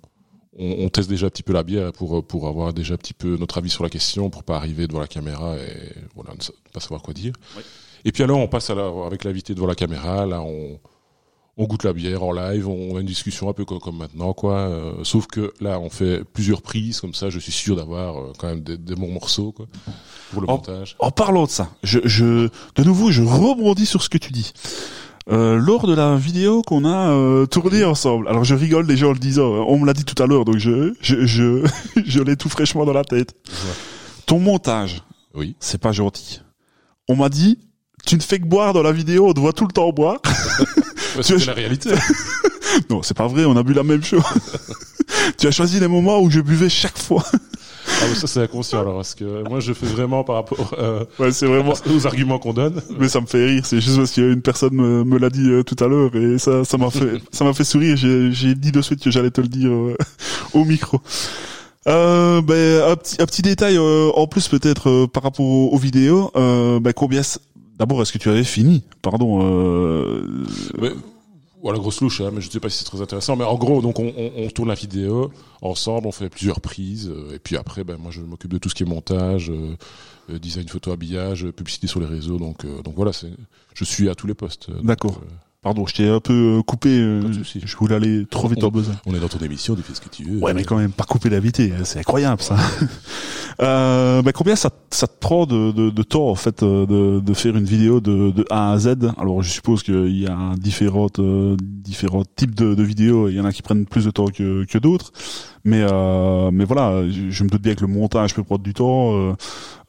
on, 0.57 0.85
on, 0.85 0.89
teste 0.89 1.09
déjà 1.09 1.27
un 1.27 1.29
petit 1.29 1.43
peu 1.43 1.53
la 1.53 1.63
bière 1.63 1.91
pour 1.93 2.25
pour 2.25 2.47
avoir 2.47 2.73
déjà 2.73 2.95
un 2.95 2.97
petit 2.97 3.13
peu 3.13 3.37
notre 3.37 3.57
avis 3.57 3.69
sur 3.69 3.83
la 3.83 3.89
question, 3.89 4.29
pour 4.29 4.43
pas 4.43 4.57
arriver 4.57 4.87
devant 4.87 4.99
la 4.99 5.07
caméra 5.07 5.55
et 5.57 5.93
voilà 6.15 6.31
ne 6.33 6.71
pas 6.71 6.79
savoir 6.79 7.01
quoi 7.01 7.13
dire. 7.13 7.33
Oui. 7.55 7.63
Et 8.05 8.11
puis 8.11 8.23
alors 8.23 8.39
on 8.39 8.47
passe 8.47 8.69
à 8.69 8.75
la, 8.75 8.91
avec 9.05 9.23
l'invité 9.23 9.53
devant 9.53 9.67
la 9.67 9.75
caméra, 9.75 10.25
là 10.25 10.41
on 10.41 10.79
on 11.57 11.65
goûte 11.65 11.83
la 11.83 11.93
bière 11.93 12.23
en 12.23 12.31
live, 12.31 12.67
on 12.67 12.95
a 12.95 13.01
une 13.01 13.05
discussion 13.05 13.49
un 13.49 13.53
peu 13.53 13.65
comme, 13.65 13.79
comme 13.79 13.97
maintenant 13.97 14.33
quoi. 14.33 14.53
Euh, 14.53 15.03
sauf 15.03 15.27
que 15.27 15.53
là 15.59 15.79
on 15.79 15.89
fait 15.89 16.23
plusieurs 16.23 16.61
prises 16.61 16.99
comme 16.99 17.13
ça, 17.13 17.29
je 17.29 17.39
suis 17.39 17.51
sûr 17.51 17.75
d'avoir 17.75 18.17
euh, 18.17 18.33
quand 18.37 18.47
même 18.47 18.61
des, 18.61 18.77
des, 18.77 18.95
bons 18.95 19.11
morceaux 19.11 19.51
quoi 19.51 19.67
pour 20.31 20.41
le 20.41 20.49
en, 20.49 20.53
montage. 20.53 20.95
En 20.99 21.11
parlant 21.11 21.45
de 21.45 21.49
ça, 21.49 21.69
je, 21.83 21.99
je 22.05 22.49
de 22.75 22.83
nouveau 22.83 23.11
je 23.11 23.21
rebondis 23.21 23.85
sur 23.85 24.01
ce 24.01 24.09
que 24.09 24.17
tu 24.17 24.31
dis. 24.31 24.53
Euh, 25.29 25.55
lors 25.55 25.85
de 25.85 25.93
la 25.93 26.15
vidéo 26.15 26.63
qu'on 26.63 26.83
a 26.83 27.11
euh, 27.11 27.45
tournée 27.45 27.83
ensemble. 27.83 28.27
Alors 28.27 28.43
je 28.43 28.55
rigole 28.55 28.87
déjà 28.87 29.07
en 29.07 29.11
le 29.11 29.19
disant, 29.19 29.43
on 29.43 29.77
me 29.77 29.85
l'a 29.85 29.93
dit 29.93 30.03
tout 30.03 30.21
à 30.21 30.25
l'heure, 30.25 30.45
donc 30.45 30.57
je 30.57 30.93
je 30.99 31.25
je, 31.25 31.63
je 32.05 32.21
l'ai 32.21 32.35
tout 32.35 32.49
fraîchement 32.49 32.85
dans 32.85 32.93
la 32.93 33.03
tête. 33.03 33.33
Ouais. 33.47 33.73
Ton 34.25 34.39
montage, 34.39 35.03
oui, 35.35 35.55
c'est 35.59 35.79
pas 35.79 35.91
gentil. 35.91 36.41
On 37.07 37.15
m'a 37.15 37.29
dit, 37.29 37.59
tu 38.05 38.15
ne 38.15 38.21
fais 38.21 38.39
que 38.39 38.45
boire 38.45 38.73
dans 38.73 38.81
la 38.81 38.91
vidéo, 38.91 39.27
on 39.27 39.33
te 39.33 39.39
voit 39.39 39.53
tout 39.53 39.67
le 39.67 39.73
temps 39.73 39.91
boire. 39.91 40.21
c'est 41.21 41.45
la 41.45 41.53
réalité. 41.53 41.91
non, 42.89 43.03
c'est 43.03 43.15
pas 43.15 43.27
vrai, 43.27 43.45
on 43.45 43.55
a 43.57 43.63
bu 43.63 43.73
la 43.73 43.83
même 43.83 44.03
chose. 44.03 44.23
tu 45.37 45.45
as 45.45 45.51
choisi 45.51 45.79
les 45.79 45.87
moments 45.87 46.19
où 46.19 46.31
je 46.31 46.39
buvais 46.39 46.69
chaque 46.69 46.97
fois. 46.97 47.23
Ah, 48.01 48.15
ça 48.15 48.27
c'est 48.27 48.41
inconscient 48.41 48.79
alors 48.79 48.95
parce 48.95 49.15
que 49.15 49.47
moi 49.47 49.59
je 49.59 49.73
fais 49.73 49.85
vraiment 49.85 50.23
par 50.23 50.35
rapport 50.35 50.73
euh, 50.79 51.05
ouais, 51.19 51.31
c'est 51.31 51.45
vraiment 51.45 51.73
aux 51.93 52.07
arguments 52.07 52.39
qu'on 52.39 52.53
donne. 52.53 52.81
Mais 52.97 53.07
ça 53.07 53.21
me 53.21 53.25
fait 53.27 53.45
rire, 53.45 53.65
c'est 53.65 53.79
juste 53.79 53.97
parce 53.97 54.11
qu'une 54.11 54.41
personne 54.41 54.73
me, 54.73 55.03
me 55.03 55.17
l'a 55.19 55.29
dit 55.29 55.49
euh, 55.49 55.63
tout 55.63 55.81
à 55.83 55.87
l'heure 55.87 56.15
et 56.15 56.37
ça 56.37 56.63
ça 56.65 56.77
m'a 56.77 56.89
fait 56.89 57.21
ça 57.31 57.45
m'a 57.45 57.53
fait 57.53 57.63
sourire. 57.63 57.95
J'ai 57.95 58.31
j'ai 58.31 58.55
dit 58.55 58.71
de 58.71 58.81
suite 58.81 59.03
que 59.03 59.11
j'allais 59.11 59.31
te 59.31 59.41
le 59.41 59.47
dire 59.47 59.71
euh, 59.71 59.95
au 60.53 60.65
micro. 60.65 60.99
Euh, 61.87 62.41
ben, 62.41 62.91
un 62.91 62.95
petit, 62.95 63.21
un 63.21 63.25
petit 63.25 63.41
détail 63.41 63.77
euh, 63.77 64.11
en 64.15 64.27
plus 64.27 64.47
peut-être 64.47 64.89
euh, 64.89 65.07
par 65.07 65.23
rapport 65.23 65.45
aux, 65.45 65.69
aux 65.69 65.77
vidéos. 65.77 66.31
Ben, 66.35 66.93
combien 66.93 67.21
D'abord, 67.79 68.01
est-ce 68.01 68.11
que 68.13 68.19
tu 68.19 68.29
avais 68.29 68.43
fini? 68.43 68.83
Pardon. 69.01 69.39
Ouais, 70.79 70.91
ou 71.61 71.71
la 71.71 71.77
grosse 71.77 72.01
louche, 72.01 72.21
hein, 72.21 72.31
mais 72.33 72.41
je 72.41 72.47
ne 72.47 72.51
sais 72.51 72.59
pas 72.59 72.69
si 72.69 72.79
c'est 72.79 72.85
très 72.85 73.01
intéressant. 73.01 73.35
Mais 73.35 73.43
en 73.43 73.55
gros, 73.55 73.81
donc 73.81 73.99
on, 73.99 74.13
on, 74.17 74.31
on, 74.35 74.49
tourne 74.49 74.69
la 74.69 74.75
vidéo 74.75 75.31
ensemble, 75.61 76.07
on 76.07 76.11
fait 76.11 76.29
plusieurs 76.29 76.61
prises, 76.61 77.09
euh, 77.09 77.35
et 77.35 77.39
puis 77.39 77.57
après, 77.57 77.83
ben 77.83 77.97
moi 77.97 78.11
je 78.11 78.21
m'occupe 78.21 78.51
de 78.51 78.57
tout 78.57 78.69
ce 78.69 78.75
qui 78.75 78.83
est 78.83 78.87
montage, 78.87 79.49
euh, 79.49 79.75
euh 80.29 80.39
design 80.39 80.67
photo, 80.67 80.91
habillage, 80.91 81.45
publicité 81.51 81.87
sur 81.87 81.99
les 81.99 82.05
réseaux. 82.07 82.37
Donc 82.37 82.65
euh, 82.65 82.81
donc 82.81 82.95
voilà, 82.95 83.13
c'est, 83.13 83.31
je 83.73 83.83
suis 83.83 84.09
à 84.09 84.15
tous 84.15 84.27
les 84.27 84.33
postes. 84.33 84.69
D'accord. 84.83 85.21
Pardon, 85.63 85.85
je 85.85 85.93
t'ai 85.93 86.09
un 86.09 86.19
peu 86.19 86.57
euh, 86.57 86.63
coupé. 86.63 86.89
Euh, 86.89 87.21
je 87.31 87.77
voulais 87.77 87.93
aller 87.93 88.25
trop 88.25 88.47
vite 88.47 88.63
on, 88.63 88.67
en 88.67 88.71
besoin. 88.71 88.95
On 89.05 89.13
est 89.13 89.19
dans 89.19 89.27
ton 89.27 89.37
émission, 89.45 89.75
tu 89.75 89.83
fais 89.83 89.93
ce 89.93 90.01
que 90.01 90.09
tu 90.09 90.23
veux. 90.23 90.39
Ouais, 90.39 90.55
mais 90.55 90.63
quand 90.63 90.77
même 90.77 90.91
pas 90.91 91.03
couper 91.03 91.29
l'invité, 91.29 91.71
hein, 91.71 91.83
c'est 91.83 91.99
incroyable 91.99 92.41
ça. 92.41 92.57
euh, 93.61 94.23
bah, 94.23 94.31
combien 94.33 94.55
ça, 94.55 94.71
ça 94.89 95.05
te 95.05 95.19
prend 95.19 95.45
de, 95.45 95.71
de, 95.71 95.91
de, 95.91 96.01
temps 96.01 96.29
en 96.29 96.35
fait 96.35 96.63
euh, 96.63 96.87
de, 96.87 97.19
de 97.19 97.33
faire 97.35 97.55
une 97.55 97.65
vidéo 97.65 98.01
de, 98.01 98.31
de 98.31 98.43
A 98.49 98.71
à 98.71 98.79
Z? 98.79 98.95
Alors 99.19 99.43
je 99.43 99.51
suppose 99.51 99.83
qu'il 99.83 100.17
y 100.17 100.25
a 100.25 100.55
différentes 100.57 101.19
euh, 101.19 101.55
différents 101.61 102.23
types 102.25 102.55
de, 102.55 102.73
de 102.73 102.81
vidéos. 102.83 103.29
Il 103.29 103.35
y 103.35 103.39
en 103.39 103.45
a 103.45 103.51
qui 103.51 103.61
prennent 103.61 103.85
plus 103.85 104.05
de 104.05 104.11
temps 104.11 104.29
que, 104.29 104.65
que 104.65 104.79
d'autres. 104.79 105.11
Mais 105.63 105.81
euh, 105.81 106.49
mais 106.51 106.65
voilà, 106.65 107.07
je, 107.09 107.43
me 107.43 107.49
doute 107.49 107.61
bien 107.61 107.75
que 107.75 107.81
le 107.81 107.87
montage 107.87 108.33
peut 108.33 108.43
prendre 108.43 108.63
du 108.63 108.73
temps. 108.73 109.15
Euh, 109.15 109.33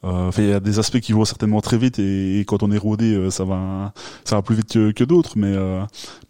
euh, 0.03 0.31
il 0.37 0.49
y 0.49 0.53
a 0.53 0.59
des 0.59 0.79
aspects 0.79 0.99
qui 0.99 1.13
vont 1.13 1.25
certainement 1.25 1.61
très 1.61 1.77
vite 1.77 1.97
et, 1.97 2.39
et 2.39 2.45
quand 2.45 2.61
on 2.61 2.71
est 2.71 2.77
rodé, 2.77 3.31
ça 3.31 3.43
va 3.43 3.93
ça 4.23 4.35
va 4.35 4.41
plus 4.41 4.55
vite 4.55 4.71
que, 4.73 4.91
que 4.91 5.03
d'autres. 5.03 5.37
Mais 5.37 5.53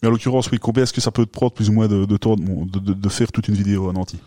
mais 0.01 0.08
en 0.08 0.12
l'occurrence, 0.12 0.49
oui, 0.51 0.60
combien 0.60 0.84
est-ce 0.84 0.93
que 0.93 1.01
ça 1.01 1.12
peut 1.12 1.25
te 1.25 1.32
prendre 1.32 1.51
plus 1.51 1.69
ou 1.69 1.73
moins 1.73 1.88
de, 1.88 2.06
de 2.06 2.17
temps 2.17 2.36
de, 2.36 2.79
de, 2.79 2.93
de, 2.93 3.10
faire 3.10 3.32
toute 3.32 3.47
une 3.47 3.56
vidéo 3.56 3.89
en 3.89 3.95
entier? 3.95 4.19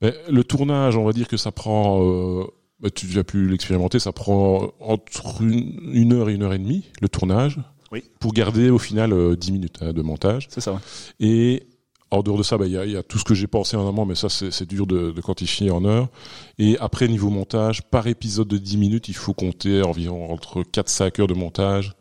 Mais 0.00 0.14
Le 0.28 0.44
tournage, 0.44 0.96
on 0.96 1.04
va 1.04 1.12
dire 1.12 1.28
que 1.28 1.36
ça 1.36 1.52
prend. 1.52 2.02
Euh, 2.02 2.44
bah, 2.80 2.90
tu 2.90 3.18
as 3.18 3.24
pu 3.24 3.48
l'expérimenter, 3.48 3.98
ça 3.98 4.12
prend 4.12 4.72
entre 4.80 5.42
une, 5.42 5.78
une, 5.92 6.12
heure 6.12 6.28
et 6.28 6.34
une 6.34 6.42
heure 6.42 6.52
et 6.52 6.58
demie 6.58 6.90
le 7.00 7.08
tournage. 7.08 7.60
Oui. 7.92 8.02
Pour 8.18 8.32
garder 8.32 8.70
au 8.70 8.78
final 8.78 9.12
euh, 9.12 9.36
10 9.36 9.52
minutes 9.52 9.78
hein, 9.80 9.92
de 9.92 10.02
montage. 10.02 10.48
C'est 10.50 10.60
ça. 10.60 10.72
Ouais. 10.72 10.78
Et 11.20 11.66
en 12.14 12.22
dehors 12.22 12.38
de 12.38 12.42
ça, 12.42 12.58
bah, 12.58 12.66
il 12.66 12.74
bah, 12.74 12.86
y, 12.86 12.92
y, 12.92 12.96
a, 12.96 13.02
tout 13.02 13.18
ce 13.18 13.24
que 13.24 13.34
j'ai 13.34 13.46
pensé 13.46 13.76
en 13.76 13.88
amont, 13.88 14.04
mais 14.06 14.14
ça, 14.14 14.28
c'est 14.28 14.66
dur 14.66 14.86
de, 14.86 15.12
quantifier 15.20 15.70
en 15.70 15.84
heures. 15.84 16.08
Et 16.58 16.78
après, 16.78 17.08
niveau 17.08 17.30
montage, 17.30 17.82
par 17.82 18.06
épisode 18.06 18.48
de 18.48 18.58
10 18.58 18.76
minutes, 18.76 19.08
il 19.08 19.14
faut 19.14 19.34
compter 19.34 19.82
environ 19.82 20.32
entre 20.32 20.62
4-5 20.62 21.20
heures 21.20 21.26
de 21.26 21.34
montage. 21.34 21.92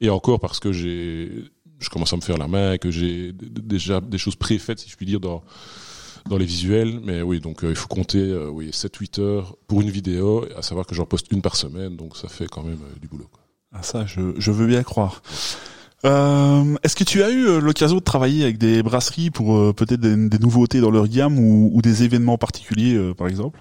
Et 0.00 0.10
encore 0.10 0.40
parce 0.40 0.58
que 0.58 0.72
j'ai, 0.72 1.44
je 1.78 1.88
commence 1.90 2.12
à 2.12 2.16
me 2.16 2.22
faire 2.22 2.38
la 2.38 2.48
main, 2.48 2.78
que 2.78 2.90
j'ai 2.90 3.32
déjà 3.32 4.00
des 4.00 4.18
choses 4.18 4.36
préfaites, 4.36 4.80
si 4.80 4.90
je 4.90 4.96
puis 4.96 5.06
dire, 5.06 5.20
dans, 5.20 5.42
dans 6.28 6.38
les 6.38 6.46
visuels. 6.46 7.00
Mais 7.02 7.22
oui, 7.22 7.40
donc 7.40 7.64
euh, 7.64 7.70
il 7.70 7.76
faut 7.76 7.88
compter 7.88 8.18
euh, 8.18 8.48
oui, 8.48 8.70
7-8 8.70 9.20
heures 9.20 9.56
pour 9.66 9.80
une 9.80 9.90
vidéo, 9.90 10.46
à 10.56 10.62
savoir 10.62 10.86
que 10.86 10.94
j'en 10.94 11.06
poste 11.06 11.30
une 11.30 11.42
par 11.42 11.56
semaine, 11.56 11.96
donc 11.96 12.16
ça 12.16 12.28
fait 12.28 12.46
quand 12.46 12.62
même 12.62 12.80
euh, 12.82 12.98
du 13.00 13.08
boulot. 13.08 13.28
Ah 13.72 13.82
ça, 13.82 14.04
je 14.06 14.50
veux 14.50 14.66
bien 14.66 14.82
croire. 14.82 15.22
Euh, 16.04 16.76
Est-ce 16.82 16.96
que 16.96 17.04
tu 17.04 17.22
as 17.22 17.30
eu 17.30 17.46
euh, 17.46 17.60
l'occasion 17.60 17.96
de 17.96 18.02
travailler 18.02 18.42
avec 18.42 18.58
des 18.58 18.82
brasseries 18.82 19.30
pour 19.30 19.56
euh, 19.56 19.72
peut-être 19.72 20.00
des, 20.00 20.38
nouveautés 20.38 20.80
dans 20.80 20.90
leur 20.90 21.06
gamme 21.06 21.38
ou, 21.38 21.80
des 21.82 22.02
événements 22.02 22.38
particuliers, 22.38 22.94
euh, 22.94 23.14
par 23.14 23.28
exemple? 23.28 23.60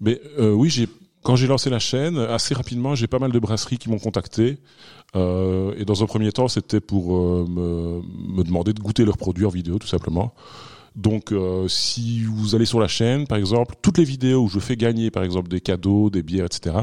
Mais 0.00 0.20
oui, 0.38 0.68
j'ai 0.68 0.88
quand 1.22 1.36
j'ai 1.36 1.46
lancé 1.46 1.70
la 1.70 1.78
chaîne, 1.78 2.18
assez 2.18 2.52
rapidement, 2.54 2.96
j'ai 2.96 3.06
pas 3.06 3.20
mal 3.20 3.30
de 3.30 3.38
brasseries 3.38 3.78
qui 3.78 3.88
m'ont 3.88 4.00
contacté. 4.00 4.58
Et 5.14 5.84
dans 5.86 6.02
un 6.02 6.06
premier 6.06 6.32
temps, 6.32 6.48
c'était 6.48 6.80
pour 6.80 7.16
me, 7.48 8.00
me, 8.36 8.42
demander 8.42 8.72
de 8.72 8.80
goûter 8.80 9.04
leurs 9.04 9.18
produits 9.18 9.46
en 9.46 9.50
vidéo, 9.50 9.78
tout 9.78 9.86
simplement. 9.86 10.34
Donc, 10.94 11.32
euh, 11.32 11.68
si 11.68 12.24
vous 12.24 12.54
allez 12.54 12.66
sur 12.66 12.80
la 12.80 12.88
chaîne, 12.88 13.26
par 13.26 13.38
exemple, 13.38 13.74
toutes 13.80 13.98
les 13.98 14.04
vidéos 14.04 14.44
où 14.44 14.48
je 14.48 14.58
fais 14.58 14.76
gagner, 14.76 15.10
par 15.10 15.22
exemple, 15.22 15.48
des 15.48 15.60
cadeaux, 15.60 16.10
des 16.10 16.22
bières, 16.22 16.46
etc. 16.46 16.76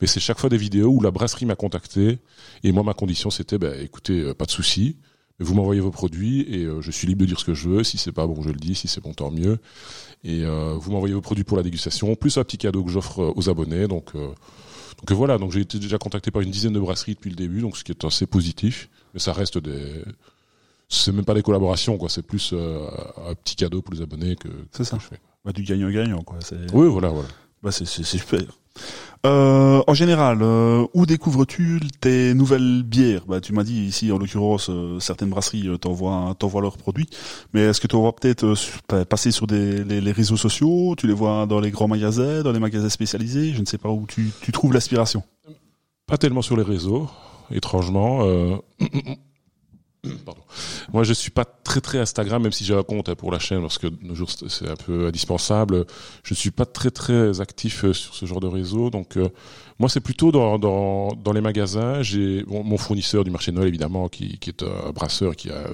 Mais 0.00 0.06
c'est 0.06 0.20
chaque 0.20 0.38
fois 0.38 0.50
des 0.50 0.56
vidéos 0.56 0.88
où 0.88 1.00
la 1.00 1.10
brasserie 1.10 1.46
m'a 1.46 1.54
contacté. 1.54 2.18
Et 2.64 2.72
moi, 2.72 2.82
ma 2.82 2.94
condition, 2.94 3.30
c'était, 3.30 3.58
bah, 3.58 3.76
écoutez, 3.76 4.20
euh, 4.20 4.34
pas 4.34 4.46
de 4.46 4.50
souci. 4.50 4.96
Vous 5.40 5.54
m'envoyez 5.54 5.80
vos 5.80 5.90
produits 5.90 6.42
et 6.42 6.64
euh, 6.64 6.80
je 6.80 6.90
suis 6.90 7.06
libre 7.06 7.20
de 7.20 7.26
dire 7.26 7.40
ce 7.40 7.44
que 7.44 7.54
je 7.54 7.68
veux. 7.68 7.84
Si 7.84 7.98
c'est 7.98 8.12
pas 8.12 8.26
bon, 8.26 8.42
je 8.42 8.50
le 8.50 8.58
dis. 8.58 8.74
Si 8.74 8.88
c'est 8.88 9.02
bon, 9.02 9.12
tant 9.12 9.30
mieux. 9.30 9.58
Et 10.24 10.42
vous 10.44 10.90
m'envoyez 10.90 11.14
vos 11.14 11.20
produits 11.20 11.44
pour 11.44 11.58
la 11.58 11.62
dégustation, 11.62 12.14
plus 12.14 12.38
un 12.38 12.44
petit 12.44 12.56
cadeau 12.56 12.82
que 12.82 12.90
j'offre 12.90 13.34
aux 13.36 13.50
abonnés. 13.50 13.86
Donc, 13.88 14.14
donc 14.14 15.12
voilà. 15.12 15.36
Donc 15.36 15.52
j'ai 15.52 15.60
été 15.60 15.78
déjà 15.78 15.98
contacté 15.98 16.30
par 16.30 16.40
une 16.40 16.50
dizaine 16.50 16.72
de 16.72 16.80
brasseries 16.80 17.14
depuis 17.14 17.28
le 17.28 17.36
début, 17.36 17.60
donc 17.60 17.76
ce 17.76 17.84
qui 17.84 17.92
est 17.92 18.04
assez 18.06 18.26
positif. 18.26 18.88
Mais 19.12 19.20
ça 19.20 19.34
reste 19.34 19.58
des 19.58 20.02
c'est 20.94 21.12
même 21.12 21.24
pas 21.24 21.34
des 21.34 21.42
collaborations 21.42 21.98
quoi. 21.98 22.08
C'est 22.08 22.22
plus 22.22 22.52
euh, 22.52 22.86
un 23.28 23.34
petit 23.34 23.56
cadeau 23.56 23.82
pour 23.82 23.94
les 23.94 24.02
abonnés 24.02 24.36
que, 24.36 24.48
ça. 24.70 24.98
je 25.00 25.06
fais. 25.06 25.20
Bah, 25.44 25.52
du 25.52 25.62
gagnant 25.62 25.90
gagnant 25.90 26.22
quoi 26.22 26.38
oui 26.72 26.88
voilà 26.88 27.08
voilà. 27.08 27.28
Bah 27.62 27.70
c'est 27.72 27.84
super. 27.86 28.42
Euh, 29.24 29.82
en 29.86 29.94
général, 29.94 30.40
euh, 30.42 30.86
où 30.92 31.06
découvres-tu 31.06 31.80
tes 32.00 32.34
nouvelles 32.34 32.82
bières? 32.82 33.24
Bah, 33.26 33.40
tu 33.40 33.54
m'as 33.54 33.64
dit 33.64 33.86
ici, 33.86 34.12
en 34.12 34.18
l'occurrence, 34.18 34.68
euh, 34.68 35.00
certaines 35.00 35.30
brasseries 35.30 35.66
t'envoient, 35.80 36.34
t'envoient 36.38 36.60
leurs 36.60 36.76
produits. 36.76 37.08
Mais 37.54 37.62
est-ce 37.62 37.80
que 37.80 37.86
tu 37.86 37.96
vas 37.96 38.12
peut-être 38.12 38.54
passer 39.04 39.30
sur 39.30 39.46
des, 39.46 39.82
les, 39.82 40.02
les, 40.02 40.12
réseaux 40.12 40.36
sociaux? 40.36 40.94
Tu 40.98 41.06
les 41.06 41.14
vois 41.14 41.46
dans 41.46 41.60
les 41.60 41.70
grands 41.70 41.88
magasins, 41.88 42.42
dans 42.42 42.52
les 42.52 42.58
magasins 42.58 42.90
spécialisés? 42.90 43.54
Je 43.54 43.60
ne 43.60 43.66
sais 43.66 43.78
pas 43.78 43.88
où 43.88 44.04
tu, 44.06 44.30
tu 44.42 44.52
trouves 44.52 44.74
l'aspiration. 44.74 45.22
Pas 46.06 46.18
tellement 46.18 46.42
sur 46.42 46.56
les 46.56 46.62
réseaux, 46.62 47.08
étrangement. 47.50 48.26
Pardon. 50.24 50.42
Moi, 50.92 51.04
je 51.04 51.12
suis 51.12 51.30
pas 51.30 51.44
très 51.44 51.80
très 51.80 51.98
Instagram, 51.98 52.42
même 52.42 52.52
si 52.52 52.64
j'ai 52.64 52.74
un 52.74 52.82
compte 52.82 53.08
hein, 53.08 53.14
pour 53.14 53.32
la 53.32 53.38
chaîne, 53.38 53.60
parce 53.60 53.78
que 53.78 53.86
nos 54.02 54.14
jours 54.14 54.30
c'est 54.30 54.68
un 54.68 54.76
peu 54.76 55.06
indispensable. 55.06 55.86
Je 56.22 56.34
suis 56.34 56.50
pas 56.50 56.66
très 56.66 56.90
très 56.90 57.40
actif 57.40 57.84
euh, 57.84 57.92
sur 57.92 58.14
ce 58.14 58.26
genre 58.26 58.40
de 58.40 58.46
réseau, 58.46 58.90
donc 58.90 59.16
euh, 59.16 59.28
moi 59.78 59.88
c'est 59.88 60.00
plutôt 60.00 60.32
dans, 60.32 60.58
dans, 60.58 61.08
dans 61.12 61.32
les 61.32 61.40
magasins. 61.40 62.02
J'ai 62.02 62.44
mon 62.46 62.76
fournisseur 62.76 63.24
du 63.24 63.30
marché 63.30 63.50
de 63.50 63.56
Noël 63.56 63.68
évidemment, 63.68 64.08
qui, 64.08 64.38
qui 64.38 64.50
est 64.50 64.62
un 64.62 64.90
brasseur 64.92 65.36
qui 65.36 65.50
a 65.50 65.68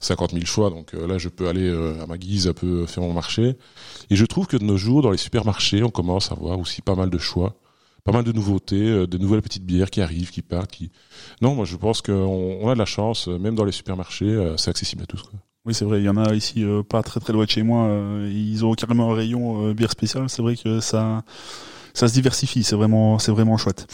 50 0.00 0.32
euh, 0.32 0.36
000 0.36 0.46
choix, 0.46 0.70
donc 0.70 0.92
là 0.92 1.18
je 1.18 1.28
peux 1.28 1.48
aller 1.48 1.68
à 2.00 2.06
ma 2.06 2.18
guise 2.18 2.48
un 2.48 2.52
peu 2.52 2.86
faire 2.86 3.02
mon 3.02 3.12
marché. 3.12 3.56
Et 4.10 4.16
je 4.16 4.24
trouve 4.24 4.46
que 4.46 4.56
de 4.56 4.64
nos 4.64 4.76
jours, 4.76 5.02
dans 5.02 5.10
les 5.10 5.18
supermarchés, 5.18 5.82
on 5.82 5.90
commence 5.90 6.30
à 6.30 6.34
avoir 6.34 6.58
aussi 6.58 6.82
pas 6.82 6.94
mal 6.94 7.10
de 7.10 7.18
choix 7.18 7.56
pas 8.08 8.16
mal 8.16 8.24
de 8.24 8.32
nouveautés, 8.32 8.88
euh, 8.88 9.06
de 9.06 9.18
nouvelles 9.18 9.42
petites 9.42 9.66
bières 9.66 9.90
qui 9.90 10.00
arrivent, 10.00 10.30
qui 10.30 10.40
partent. 10.40 10.70
Qui... 10.70 10.90
Non, 11.42 11.54
moi 11.54 11.66
je 11.66 11.76
pense 11.76 12.00
qu'on 12.00 12.58
on 12.62 12.70
a 12.70 12.72
de 12.72 12.78
la 12.78 12.86
chance, 12.86 13.28
euh, 13.28 13.38
même 13.38 13.54
dans 13.54 13.66
les 13.66 13.72
supermarchés, 13.72 14.24
euh, 14.24 14.56
c'est 14.56 14.70
accessible 14.70 15.02
à 15.02 15.06
tous. 15.06 15.22
Quoi. 15.22 15.38
Oui, 15.66 15.74
c'est 15.74 15.84
vrai. 15.84 16.00
Il 16.00 16.04
y 16.04 16.08
en 16.08 16.16
a 16.16 16.34
ici 16.34 16.64
pas 16.88 17.02
très 17.02 17.20
très 17.20 17.34
loin 17.34 17.44
de 17.44 17.50
chez 17.50 17.62
moi. 17.62 17.86
ils 18.30 18.64
ont 18.64 18.72
carrément 18.72 19.12
un 19.12 19.14
rayon 19.14 19.72
bière 19.72 19.90
spéciale. 19.90 20.30
C'est 20.30 20.40
vrai 20.40 20.56
que 20.56 20.80
ça 20.80 21.22
ça 21.92 22.08
se 22.08 22.14
diversifie. 22.14 22.64
C'est 22.64 22.76
vraiment 22.76 23.18
c'est 23.18 23.32
vraiment 23.32 23.58
chouette. 23.58 23.86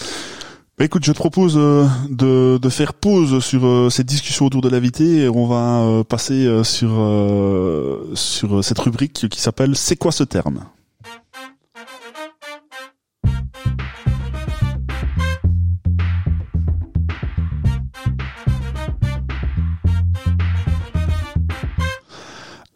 Bah, 0.79 0.85
écoute, 0.85 1.05
je 1.05 1.11
te 1.11 1.17
propose 1.17 1.55
de, 1.55 2.59
de 2.59 2.69
faire 2.69 2.95
pause 2.95 3.45
sur 3.45 3.91
cette 3.91 4.07
discussion 4.07 4.47
autour 4.47 4.61
de 4.61 4.69
l'invité 4.69 5.23
et 5.23 5.29
on 5.29 5.49
va 5.49 6.05
passer 6.05 6.63
sur 6.63 6.91
sur 8.15 8.63
cette 8.63 8.79
rubrique 8.79 9.29
qui 9.29 9.41
s'appelle 9.41 9.75
C'est 9.75 9.97
quoi 9.97 10.13
ce 10.13 10.23
terme? 10.23 10.61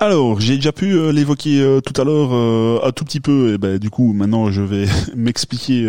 Alors, 0.09 0.41
j'ai 0.41 0.55
déjà 0.55 0.73
pu 0.73 0.93
euh, 0.95 1.13
l'évoquer 1.13 1.61
euh, 1.61 1.83
tout 1.83 1.93
à 2.01 2.03
l'heure 2.03 2.31
euh, 2.33 2.81
un 2.83 2.93
tout 2.93 3.05
petit 3.05 3.21
peu, 3.21 3.53
et 3.53 3.59
ben 3.59 3.77
du 3.77 3.91
coup 3.91 4.15
maintenant 4.15 4.51
je 4.51 4.63
vais 4.63 4.87
m'expliquer 5.15 5.87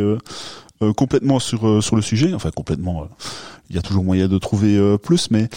complètement 0.98 1.40
sur 1.40 1.82
sur 1.82 1.96
le 1.96 2.02
sujet. 2.02 2.34
Enfin 2.34 2.52
complètement, 2.52 3.08
il 3.70 3.78
y 3.78 3.80
a 3.80 3.82
toujours 3.82 4.04
moyen 4.04 4.28
de 4.28 4.38
trouver 4.38 4.78
plus, 4.98 5.32
mais 5.32 5.48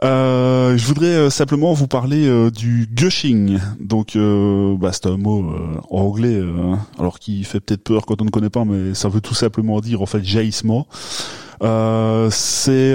je 0.00 0.84
voudrais 0.86 1.28
simplement 1.28 1.72
vous 1.72 1.88
parler 1.88 2.50
du 2.52 2.88
gushing. 2.94 3.58
Donc, 3.80 4.16
bah, 4.16 4.92
c'est 4.92 5.06
un 5.06 5.16
mot 5.16 5.52
en 5.90 5.98
anglais, 5.98 6.40
alors 7.00 7.18
qui 7.18 7.42
fait 7.42 7.58
peut-être 7.58 7.82
peur 7.82 8.06
quand 8.06 8.22
on 8.22 8.26
ne 8.26 8.30
connaît 8.30 8.48
pas, 8.48 8.64
mais 8.64 8.94
ça 8.94 9.08
veut 9.08 9.20
tout 9.20 9.34
simplement 9.34 9.80
dire 9.80 10.02
en 10.02 10.06
fait 10.06 10.22
jaillissement. 10.22 10.86
c'est 12.30 12.94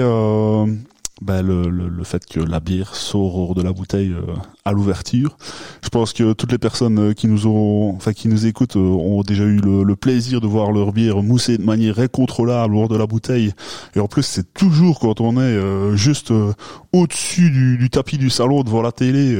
ben 1.20 1.42
le, 1.42 1.68
le, 1.68 1.88
le, 1.88 2.04
fait 2.04 2.24
que 2.24 2.40
la 2.40 2.60
bière 2.60 2.94
sort 2.94 3.36
hors 3.36 3.54
de 3.54 3.62
la 3.62 3.72
bouteille 3.72 4.12
euh, 4.12 4.34
à 4.64 4.72
l'ouverture. 4.72 5.36
Je 5.82 5.90
pense 5.90 6.12
que 6.12 6.32
toutes 6.32 6.50
les 6.50 6.58
personnes 6.58 6.98
euh, 6.98 7.12
qui 7.12 7.26
nous 7.26 7.46
ont, 7.46 7.94
enfin 7.94 8.12
qui 8.12 8.28
nous 8.28 8.46
écoutent, 8.46 8.76
euh, 8.76 8.80
ont 8.80 9.22
déjà 9.22 9.44
eu 9.44 9.56
le, 9.56 9.82
le, 9.82 9.96
plaisir 9.96 10.40
de 10.40 10.46
voir 10.46 10.72
leur 10.72 10.92
bière 10.92 11.22
mousser 11.22 11.58
de 11.58 11.62
manière 11.62 11.98
incontrôlable 11.98 12.74
hors 12.74 12.88
de 12.88 12.96
la 12.96 13.06
bouteille. 13.06 13.52
Et 13.94 14.00
en 14.00 14.08
plus, 14.08 14.22
c'est 14.22 14.54
toujours 14.54 14.98
quand 14.98 15.20
on 15.20 15.38
est 15.38 15.96
juste 15.96 16.32
au-dessus 16.92 17.50
du, 17.50 17.76
du, 17.76 17.90
tapis 17.90 18.16
du 18.16 18.30
salon 18.30 18.62
devant 18.62 18.80
la 18.80 18.92
télé 18.92 19.38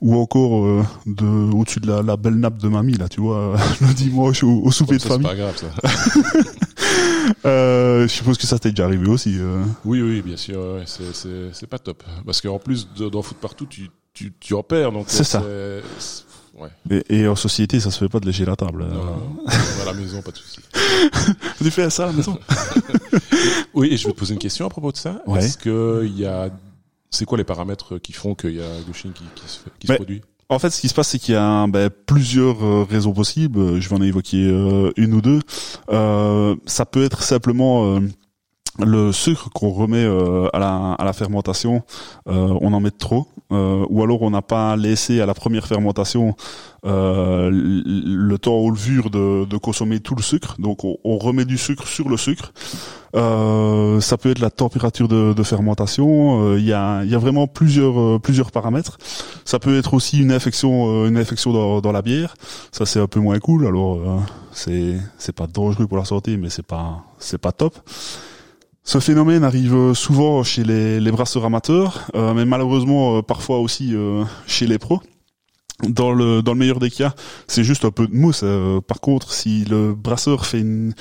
ou 0.00 0.16
encore 0.16 0.84
de 1.06 1.52
au-dessus 1.54 1.80
de 1.80 1.88
la, 1.88 2.02
la, 2.02 2.16
belle 2.16 2.34
nappe 2.34 2.58
de 2.58 2.68
mamie 2.68 2.94
là, 2.94 3.08
tu 3.08 3.20
vois, 3.20 3.54
le 3.80 3.94
dimanche 3.94 4.44
au, 4.44 4.62
au 4.62 4.70
souper 4.70 4.98
de 4.98 5.02
famille. 5.02 5.26
C'est 5.30 5.36
pas 5.36 5.42
grave 5.42 5.56
ça. 5.56 6.52
euh, 7.44 8.02
je 8.02 8.12
suppose 8.12 8.38
que 8.38 8.46
ça 8.46 8.58
t'est 8.58 8.70
déjà 8.70 8.84
arrivé 8.84 9.08
aussi. 9.08 9.38
Oui, 9.84 10.00
oui, 10.02 10.22
bien 10.22 10.36
sûr. 10.36 10.82
c'est 10.86 11.52
c'est 11.52 11.66
pas 11.66 11.78
top. 11.78 12.02
Parce 12.24 12.40
qu'en 12.40 12.58
plus 12.58 12.88
d'en 12.94 13.22
foutre 13.22 13.40
partout, 13.40 13.66
tu, 13.66 13.90
tu, 14.12 14.32
tu 14.38 14.54
en 14.54 14.62
perds. 14.62 14.92
Donc 14.92 15.06
c'est 15.08 15.24
ça. 15.24 15.42
Ouais. 16.54 16.68
Et, 16.90 17.20
et, 17.20 17.28
en 17.28 17.34
société, 17.34 17.80
ça 17.80 17.90
se 17.90 17.98
fait 17.98 18.10
pas 18.10 18.20
de 18.20 18.26
léger 18.26 18.44
la 18.44 18.56
table. 18.56 18.84
Non, 18.84 19.42
à 19.82 19.84
la 19.86 19.94
maison, 19.94 20.20
pas 20.20 20.32
de 20.32 20.36
souci. 20.36 20.60
tu 21.58 21.70
fais 21.70 21.88
ça 21.88 22.04
à 22.04 22.06
la 22.08 22.12
maison? 22.12 22.38
Oui, 23.74 23.88
et 23.90 23.96
je 23.96 24.06
vais 24.06 24.12
te 24.12 24.18
poser 24.18 24.34
une 24.34 24.40
question 24.40 24.66
à 24.66 24.68
propos 24.68 24.92
de 24.92 24.98
ça. 24.98 25.22
Ouais. 25.26 25.38
Est-ce 25.38 25.56
que 25.56 26.02
il 26.04 26.18
y 26.18 26.26
a, 26.26 26.50
c'est 27.10 27.24
quoi 27.24 27.38
les 27.38 27.44
paramètres 27.44 27.98
qui 27.98 28.12
font 28.12 28.34
qu'il 28.34 28.54
y 28.54 28.60
a 28.60 28.80
Gushin 28.86 29.12
qui, 29.14 29.24
qui, 29.34 29.48
se, 29.48 29.58
fait, 29.60 29.70
qui 29.78 29.86
se 29.86 29.92
produit? 29.94 30.22
En 30.52 30.58
fait, 30.58 30.70
ce 30.70 30.80
qui 30.80 30.88
se 30.88 30.94
passe, 30.94 31.08
c'est 31.08 31.18
qu'il 31.18 31.34
y 31.34 31.38
a 31.38 31.66
ben, 31.66 31.90
plusieurs 32.06 32.64
euh, 32.64 32.86
raisons 32.88 33.12
possibles. 33.12 33.80
Je 33.80 33.88
vais 33.88 33.96
en 33.96 34.02
évoquer 34.02 34.44
euh, 34.44 34.92
une 34.96 35.14
ou 35.14 35.20
deux. 35.20 35.40
Euh, 35.90 36.54
ça 36.66 36.84
peut 36.84 37.04
être 37.04 37.22
simplement 37.22 37.98
le 38.78 39.12
sucre 39.12 39.50
qu'on 39.50 39.70
remet 39.70 40.04
euh, 40.04 40.48
à, 40.52 40.96
la, 41.04 41.12
fermentation, 41.12 41.82
euh, 42.28 42.56
on 42.60 42.72
en 42.72 42.80
met 42.80 42.90
trop, 42.90 43.28
euh, 43.52 43.84
ou 43.90 44.02
alors 44.02 44.22
on 44.22 44.30
n'a 44.30 44.40
pas 44.40 44.76
laissé 44.76 45.20
à 45.20 45.26
la 45.26 45.34
première 45.34 45.66
fermentation 45.66 46.34
le 46.84 48.36
temps 48.38 48.56
aux 48.56 48.70
levures 48.70 49.08
de, 49.08 49.44
de, 49.44 49.56
consommer 49.56 50.00
tout 50.00 50.16
le 50.16 50.22
sucre, 50.22 50.56
donc 50.58 50.82
on, 50.82 51.18
remet 51.18 51.44
du 51.44 51.56
sucre 51.56 51.86
sur 51.86 52.08
le 52.08 52.16
sucre. 52.16 52.52
ça 53.14 54.16
peut 54.16 54.30
être 54.30 54.40
la 54.40 54.50
température 54.50 55.06
de, 55.06 55.42
fermentation. 55.44 56.56
Il 56.56 56.64
y, 56.64 56.72
a, 56.72 57.04
vraiment 57.18 57.46
plusieurs 57.46 58.20
plusieurs 58.20 58.50
paramètres. 58.50 58.98
Ça 59.44 59.60
peut 59.60 59.78
être 59.78 59.94
aussi 59.94 60.18
une 60.18 60.32
infection 60.32 61.06
une 61.06 61.18
infection 61.18 61.52
dans, 61.52 61.80
dans 61.80 61.92
la 61.92 62.02
bière. 62.02 62.34
Ça 62.72 62.84
c'est 62.84 62.98
un 62.98 63.06
peu 63.06 63.20
moins 63.20 63.38
cool. 63.38 63.68
Alors 63.68 64.00
c'est 64.50 64.96
c'est 65.18 65.36
pas 65.36 65.46
dangereux 65.46 65.86
pour 65.86 65.98
la 65.98 66.04
santé, 66.04 66.36
mais 66.36 66.50
c'est 66.50 66.66
pas 66.66 67.04
c'est 67.20 67.38
pas 67.38 67.52
top. 67.52 67.78
Ce 68.84 68.98
phénomène 68.98 69.44
arrive 69.44 69.94
souvent 69.94 70.42
chez 70.42 70.64
les, 70.64 70.98
les 70.98 71.10
brasseurs 71.12 71.44
amateurs, 71.44 72.08
euh, 72.16 72.34
mais 72.34 72.44
malheureusement 72.44 73.18
euh, 73.18 73.22
parfois 73.22 73.60
aussi 73.60 73.94
euh, 73.94 74.24
chez 74.46 74.66
les 74.66 74.78
pros. 74.78 75.00
Dans 75.88 76.12
le, 76.12 76.42
dans 76.42 76.52
le 76.52 76.58
meilleur 76.58 76.78
des 76.78 76.90
cas, 76.90 77.14
c'est 77.46 77.64
juste 77.64 77.84
un 77.84 77.90
peu 77.90 78.06
de 78.06 78.14
mousse. 78.14 78.44
par 78.86 79.00
contre, 79.00 79.32
si 79.32 79.64
le 79.64 79.94
brasseur 79.94 80.46
fait 80.46 80.60
une, 80.60 80.94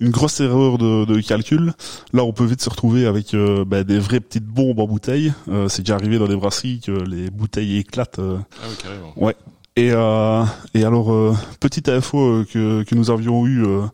une 0.00 0.10
grosse 0.10 0.40
erreur 0.40 0.78
de, 0.78 1.04
de, 1.04 1.20
calcul, 1.20 1.74
là 2.14 2.24
on 2.24 2.32
peut 2.32 2.46
vite 2.46 2.62
se 2.62 2.70
retrouver 2.70 3.04
avec 3.04 3.36
bah, 3.66 3.84
des 3.84 3.98
vraies 3.98 4.20
petites 4.20 4.46
bombes 4.46 4.80
en 4.80 4.86
bouteille. 4.86 5.34
c'est 5.68 5.82
déjà 5.82 5.96
arrivé 5.96 6.18
dans 6.18 6.28
les 6.28 6.36
brasseries 6.36 6.80
que 6.80 6.92
les 6.92 7.30
bouteilles 7.30 7.76
éclatent. 7.76 8.20
ah 8.20 8.66
oui, 8.70 8.76
carrément. 8.82 9.12
Ouais. 9.16 9.36
Et, 9.74 9.90
euh, 9.90 10.44
et 10.74 10.84
alors, 10.84 11.14
euh, 11.14 11.34
petite 11.58 11.88
info 11.88 12.18
euh, 12.18 12.44
que, 12.44 12.82
que 12.82 12.94
nous 12.94 13.10
avions 13.10 13.46
eu 13.46 13.64
euh, 13.64 13.86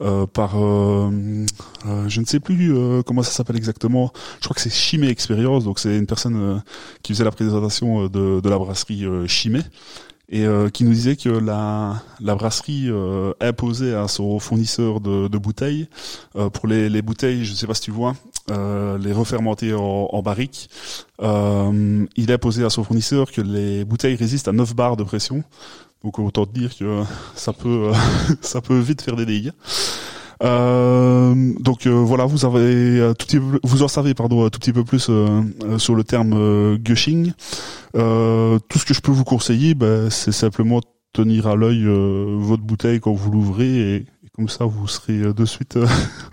euh 0.00 0.24
par, 0.26 0.52
je 0.54 2.20
ne 2.20 2.24
sais 2.24 2.38
plus 2.38 2.72
comment 3.04 3.22
ça 3.24 3.32
s'appelle 3.32 3.56
exactement, 3.56 4.12
je 4.40 4.44
crois 4.44 4.54
que 4.54 4.60
c'est 4.60 4.70
Chimé 4.72 5.08
Experience, 5.08 5.64
donc 5.64 5.80
c'est 5.80 5.96
une 5.96 6.06
personne 6.06 6.62
qui 7.02 7.12
faisait 7.12 7.24
la 7.24 7.32
présentation 7.32 8.06
de, 8.06 8.40
de 8.40 8.48
la 8.48 8.58
brasserie 8.58 9.04
Chimé, 9.26 9.62
et 10.28 10.44
qui 10.72 10.82
nous 10.84 10.92
disait 10.92 11.14
que 11.16 11.28
la, 11.28 12.02
la 12.20 12.34
brasserie 12.34 12.90
imposait 13.40 13.94
à 13.94 14.08
son 14.08 14.38
fournisseur 14.40 15.00
de, 15.00 15.28
de 15.28 15.38
bouteilles, 15.38 15.88
pour 16.52 16.66
les, 16.66 16.88
les 16.88 17.02
bouteilles, 17.02 17.44
je 17.44 17.52
ne 17.52 17.56
sais 17.56 17.66
pas 17.66 17.74
si 17.74 17.82
tu 17.82 17.90
vois, 17.92 18.14
euh, 18.52 18.96
les 18.98 19.12
refermenter 19.12 19.74
en, 19.74 20.08
en 20.12 20.22
barrique. 20.22 20.70
Euh, 21.20 22.06
il 22.16 22.38
posé 22.38 22.64
à 22.64 22.70
son 22.70 22.84
fournisseur 22.84 23.32
que 23.32 23.40
les 23.40 23.84
bouteilles 23.84 24.14
résistent 24.14 24.46
à 24.46 24.52
9 24.52 24.74
bars 24.76 24.96
de 24.96 25.02
pression. 25.02 25.42
Donc 26.04 26.20
autant 26.20 26.46
te 26.46 26.56
dire 26.56 26.76
que 26.76 27.02
ça 27.34 27.52
peut, 27.52 27.90
ça 28.42 28.60
peut 28.60 28.78
vite 28.78 29.02
faire 29.02 29.16
des 29.16 29.26
dégâts. 29.26 29.50
Euh, 30.42 31.52
donc 31.60 31.86
euh, 31.86 31.90
voilà, 31.90 32.26
vous 32.26 32.44
avez 32.44 33.02
un 33.02 33.14
tout 33.14 33.26
petit 33.26 33.38
peu, 33.38 33.58
vous 33.62 33.82
en 33.82 33.88
savez 33.88 34.14
pardon 34.14 34.44
un 34.44 34.50
tout 34.50 34.58
petit 34.58 34.72
peu 34.72 34.84
plus 34.84 35.06
euh, 35.08 35.42
sur 35.78 35.94
le 35.94 36.04
terme 36.04 36.76
gushing. 36.76 37.32
tout 37.92 38.78
ce 38.78 38.84
que 38.84 38.94
je 38.94 39.00
peux 39.00 39.12
vous 39.12 39.24
conseiller, 39.24 39.74
ben, 39.74 40.10
c'est 40.10 40.32
simplement 40.32 40.80
tenir 41.12 41.46
à 41.46 41.56
l'œil 41.56 41.84
votre 41.84 42.62
bouteille 42.62 43.00
quand 43.00 43.12
vous 43.12 43.30
l'ouvrez 43.30 43.94
et, 43.94 44.06
comme 44.34 44.48
ça 44.48 44.66
vous 44.66 44.86
serez 44.86 45.32
de 45.32 45.44
suite. 45.44 45.78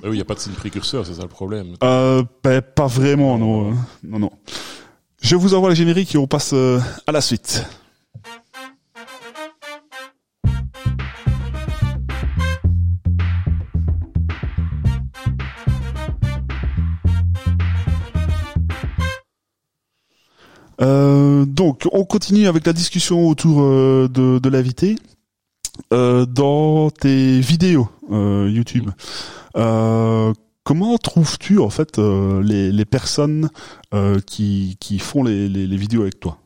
Ah 0.06 0.10
oui, 0.10 0.16
il 0.16 0.16
n'y 0.16 0.22
a 0.22 0.26
pas 0.26 0.36
de 0.36 0.40
signe 0.40 0.54
précurseur, 0.54 1.06
c'est 1.06 1.14
ça 1.14 1.22
le 1.22 1.30
problème. 1.30 1.76
Ben, 1.82 2.62
pas 2.76 2.88
vraiment, 2.88 3.38
non, 3.38 3.74
non, 4.04 4.20
non. 4.20 4.32
Je 5.22 5.38
vous 5.38 5.54
envoie 5.54 5.70
le 5.70 5.76
générique 5.76 6.14
et 6.14 6.18
on 6.18 6.28
passe 6.28 6.54
à 6.54 7.12
la 7.14 7.22
suite. 7.22 7.66
Euh, 20.82 21.46
donc, 21.46 21.88
on 21.92 22.04
continue 22.06 22.48
avec 22.48 22.66
la 22.66 22.74
discussion 22.74 23.28
autour 23.28 23.62
euh, 23.62 24.08
de, 24.12 24.40
de 24.40 24.50
l'invité. 24.50 24.98
Euh, 25.92 26.28
dans 26.28 26.92
tes 26.92 27.40
vidéos 27.40 27.90
euh, 28.12 28.48
YouTube, 28.48 28.92
comment 30.64 30.98
trouves-tu 31.00 31.58
en 31.58 31.72
fait 31.72 31.98
les, 31.98 32.72
les, 32.72 32.86
personnes 32.86 33.50
qui, 34.28 34.78
qui 34.80 35.00
font 35.00 35.24
les, 35.24 35.50
les, 35.50 35.66
les 35.66 35.78
vidéos 35.78 36.04
avec 36.04 36.20
toi? 36.20 36.38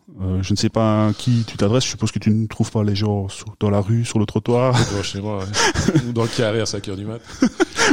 Je 0.42 0.52
ne 0.52 0.58
sais 0.58 0.70
pas 0.70 1.08
à 1.08 1.14
qui 1.14 1.44
tu 1.46 1.58
t'adresses. 1.58 1.84
Je 1.84 1.90
suppose 1.90 2.12
que 2.12 2.20
tu 2.20 2.32
ne 2.32 2.48
trouves 2.48 2.72
pas 2.72 2.84
les 2.84 2.96
gens 2.96 3.28
dans 3.60 3.70
la 3.70 3.82
rue, 3.82 4.04
sur 4.04 4.18
le 4.18 4.26
trottoir. 4.26 4.76
chez 5.04 5.22
moi, 5.22 5.44
ou 6.08 6.14
dans 6.14 6.24
le 6.24 6.30
carré 6.30 6.62
à 6.62 6.66
5 6.66 6.88
heures 6.88 6.96
du 6.96 7.06
mat. 7.06 7.22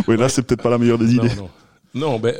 oui, 0.08 0.16
là, 0.16 0.28
c'est 0.28 0.42
peut-être 0.42 0.62
pas 0.62 0.70
la 0.70 0.78
meilleure 0.78 0.98
des 0.98 1.14
idées. 1.14 1.34
Non, 1.36 1.50
non. 1.94 2.12
non 2.12 2.18
ben, 2.18 2.34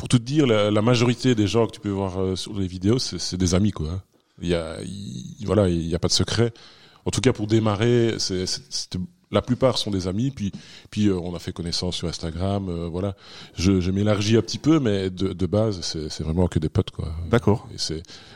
pour 0.00 0.08
te 0.08 0.16
dire, 0.16 0.46
la, 0.46 0.70
la, 0.70 0.80
majorité 0.80 1.34
des 1.34 1.46
gens 1.46 1.66
que 1.66 1.72
tu 1.72 1.80
peux 1.80 1.90
voir 1.90 2.18
euh, 2.18 2.34
sur 2.34 2.58
les 2.58 2.66
vidéos, 2.66 2.98
c'est 2.98 3.36
des 3.36 3.54
amis, 3.54 3.70
quoi. 3.70 3.90
Hein. 3.90 4.02
Il 4.40 4.48
y 4.48 4.54
a, 4.54 4.78
voilà, 5.44 5.68
il 5.68 5.86
y 5.86 5.94
a 5.94 5.98
pas 5.98 6.08
de 6.08 6.12
secret. 6.14 6.54
En 7.04 7.10
tout 7.10 7.20
cas, 7.20 7.34
pour 7.34 7.46
démarrer, 7.46 8.14
c'est 8.16 8.46
la 9.30 9.42
plupart 9.42 9.76
sont 9.76 9.90
des 9.90 10.08
amis, 10.08 10.30
puis 10.30 10.52
puis 10.90 11.08
euh, 11.08 11.18
on 11.18 11.34
a 11.34 11.38
fait 11.38 11.52
connaissance 11.52 11.96
sur 11.96 12.08
Instagram, 12.08 12.70
euh, 12.70 12.88
voilà. 12.88 13.14
Je, 13.56 13.82
je 13.82 13.90
m'élargis 13.90 14.38
un 14.38 14.40
petit 14.40 14.56
peu, 14.58 14.80
mais 14.80 15.10
de, 15.10 15.34
de 15.34 15.46
base, 15.46 15.82
c'est 15.82 16.22
vraiment 16.22 16.48
que 16.48 16.58
des 16.58 16.70
potes, 16.70 16.92
quoi. 16.92 17.12
D'accord. 17.30 17.68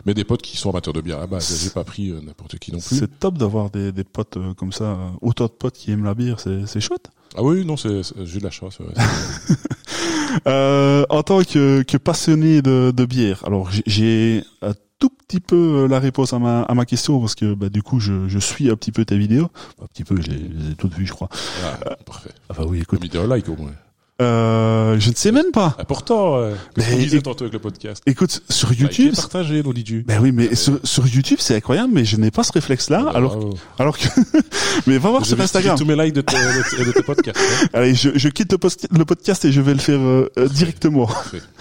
Mais 0.05 0.13
des 0.13 0.25
potes 0.25 0.43
qui 0.43 0.59
sont 0.59 0.69
amateurs 0.69 0.93
de 0.93 1.01
bière 1.01 1.21
à 1.21 1.27
base. 1.27 1.63
J'ai 1.65 1.71
pas 1.71 1.85
pris 1.85 2.13
n'importe 2.13 2.59
qui 2.59 2.73
non 2.73 2.79
plus. 2.79 2.99
C'est 2.99 3.19
top 3.19 3.39
d'avoir 3.39 3.71
des, 3.71 3.91
des 3.91 4.05
potes 4.05 4.37
comme 4.59 4.73
ça, 4.73 4.99
autant 5.23 5.47
de 5.47 5.53
potes 5.53 5.77
qui 5.77 5.93
aiment 5.93 6.05
la 6.05 6.15
bière, 6.15 6.39
c'est 6.41 6.81
chouette. 6.81 7.09
Ah 7.37 7.43
oui, 7.43 7.65
non, 7.65 7.79
c'est 7.79 8.03
j'ai 8.23 8.39
de 8.39 8.45
la 8.45 8.51
chance. 8.51 8.79
Ouais. 8.81 8.87
Euh, 10.47 11.05
en 11.11 11.23
tant 11.23 11.43
que, 11.43 11.83
que 11.83 11.97
passionné 11.97 12.63
de, 12.63 12.93
de 12.95 13.05
bière, 13.05 13.43
alors 13.47 13.71
j'ai 13.87 14.43
un 14.63 14.73
tout 14.99 15.11
petit 15.11 15.41
peu 15.41 15.87
la 15.89 15.99
réponse 15.99 16.33
à 16.33 16.39
ma, 16.39 16.63
à 16.63 16.75
ma 16.75 16.85
question 16.85 17.21
parce 17.21 17.35
que 17.35 17.55
bah, 17.55 17.69
du 17.69 17.83
coup 17.83 18.01
je, 18.01 18.29
je 18.29 18.39
suis 18.39 18.71
un 18.71 18.77
petit 18.77 18.93
peu 18.93 19.05
ta 19.05 19.17
vidéo, 19.17 19.49
un 19.83 19.87
petit 19.87 20.05
peu, 20.05 20.21
je 20.21 20.31
les, 20.31 20.73
ai 20.73 20.75
toutes 20.77 20.95
vues 20.95 21.07
je 21.07 21.13
crois. 21.13 21.29
Ah, 21.65 21.97
parfait. 22.07 22.31
Enfin 22.49 22.65
oui, 22.67 22.81
écoute. 22.81 23.03
Vidéo 23.03 23.27
like 23.27 23.49
au 23.49 23.57
moins. 23.57 23.73
Euh, 24.23 24.97
je 25.01 25.11
ne 25.11 25.15
sais 25.17 25.33
même 25.33 25.51
pas. 25.51 25.75
Ah, 25.77 25.85
pourtant, 25.85 26.37
euh, 26.37 26.55
mais 26.77 26.97
disait 26.97 27.21
tantôt 27.21 27.45
avec 27.45 27.53
le 27.53 27.59
podcast? 27.59 28.01
Écoute, 28.07 28.43
sur 28.49 28.73
YouTube, 28.73 29.15
partagé 29.17 29.61
l'auditu. 29.61 30.05
Ben 30.07 30.21
oui, 30.21 30.31
mais 30.31 30.55
sur, 30.55 30.79
sur, 30.85 31.07
YouTube, 31.09 31.39
c'est 31.41 31.57
incroyable, 31.57 31.91
mais 31.93 32.05
je 32.05 32.17
n'ai 32.17 32.31
pas 32.31 32.45
ce 32.45 32.53
réflexe-là, 32.53 33.07
ah, 33.09 33.17
alors, 33.17 33.51
alors 33.77 33.99
que, 33.99 34.07
mais 34.87 34.99
va 34.99 35.11
voir 35.11 35.27
sur 35.27 35.41
Instagram. 35.41 35.77
tous 35.77 35.85
mes 35.85 35.97
likes 35.97 36.15
de, 36.15 36.21
de, 36.21 36.93
tes 36.93 37.03
podcasts. 37.03 37.41
Hein. 37.41 37.67
Allez, 37.73 37.97
je, 37.97 38.11
je 38.15 38.29
quitte 38.29 38.53
le, 38.53 38.59
post, 38.59 38.87
le, 38.97 39.05
podcast 39.05 39.45
et 39.47 39.53
je 39.53 39.61
vais 39.61 39.75
le 39.75 39.81
faire 39.81 39.99
euh, 39.99 40.31
directement. 40.49 41.09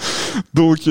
Donc, 0.53 0.81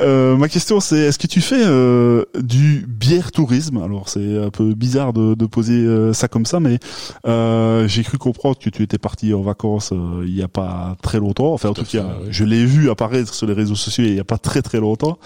euh, 0.00 0.32
euh, 0.32 0.36
ma 0.36 0.48
question 0.48 0.80
c'est 0.80 0.98
est-ce 0.98 1.18
que 1.18 1.26
tu 1.26 1.40
fais 1.40 1.62
euh, 1.64 2.24
du 2.40 2.86
bière 2.88 3.32
tourisme? 3.32 3.78
Alors 3.78 4.08
c'est 4.08 4.38
un 4.38 4.50
peu 4.50 4.74
bizarre 4.74 5.12
de, 5.12 5.34
de 5.34 5.46
poser 5.46 5.74
euh, 5.74 6.12
ça 6.12 6.28
comme 6.28 6.46
ça, 6.46 6.60
mais 6.60 6.78
euh, 7.26 7.86
j'ai 7.88 8.02
cru 8.02 8.18
comprendre 8.18 8.58
que 8.58 8.70
tu 8.70 8.82
étais 8.82 8.98
parti 8.98 9.34
en 9.34 9.42
vacances 9.42 9.92
il 10.24 10.34
y 10.34 10.42
a 10.42 10.48
pas 10.48 10.96
très 11.02 11.18
longtemps. 11.18 11.52
Enfin 11.52 11.70
en 11.70 11.74
tout, 11.74 11.84
cas, 11.84 12.16
je 12.30 12.44
l'ai 12.44 12.64
vu 12.64 12.90
apparaître 12.90 13.34
sur 13.34 13.46
les 13.46 13.54
réseaux 13.54 13.74
sociaux 13.74 14.04
il 14.04 14.14
y 14.14 14.20
a 14.20 14.24
pas 14.24 14.38
très 14.38 14.62
très 14.62 14.80
longtemps, 14.80 15.18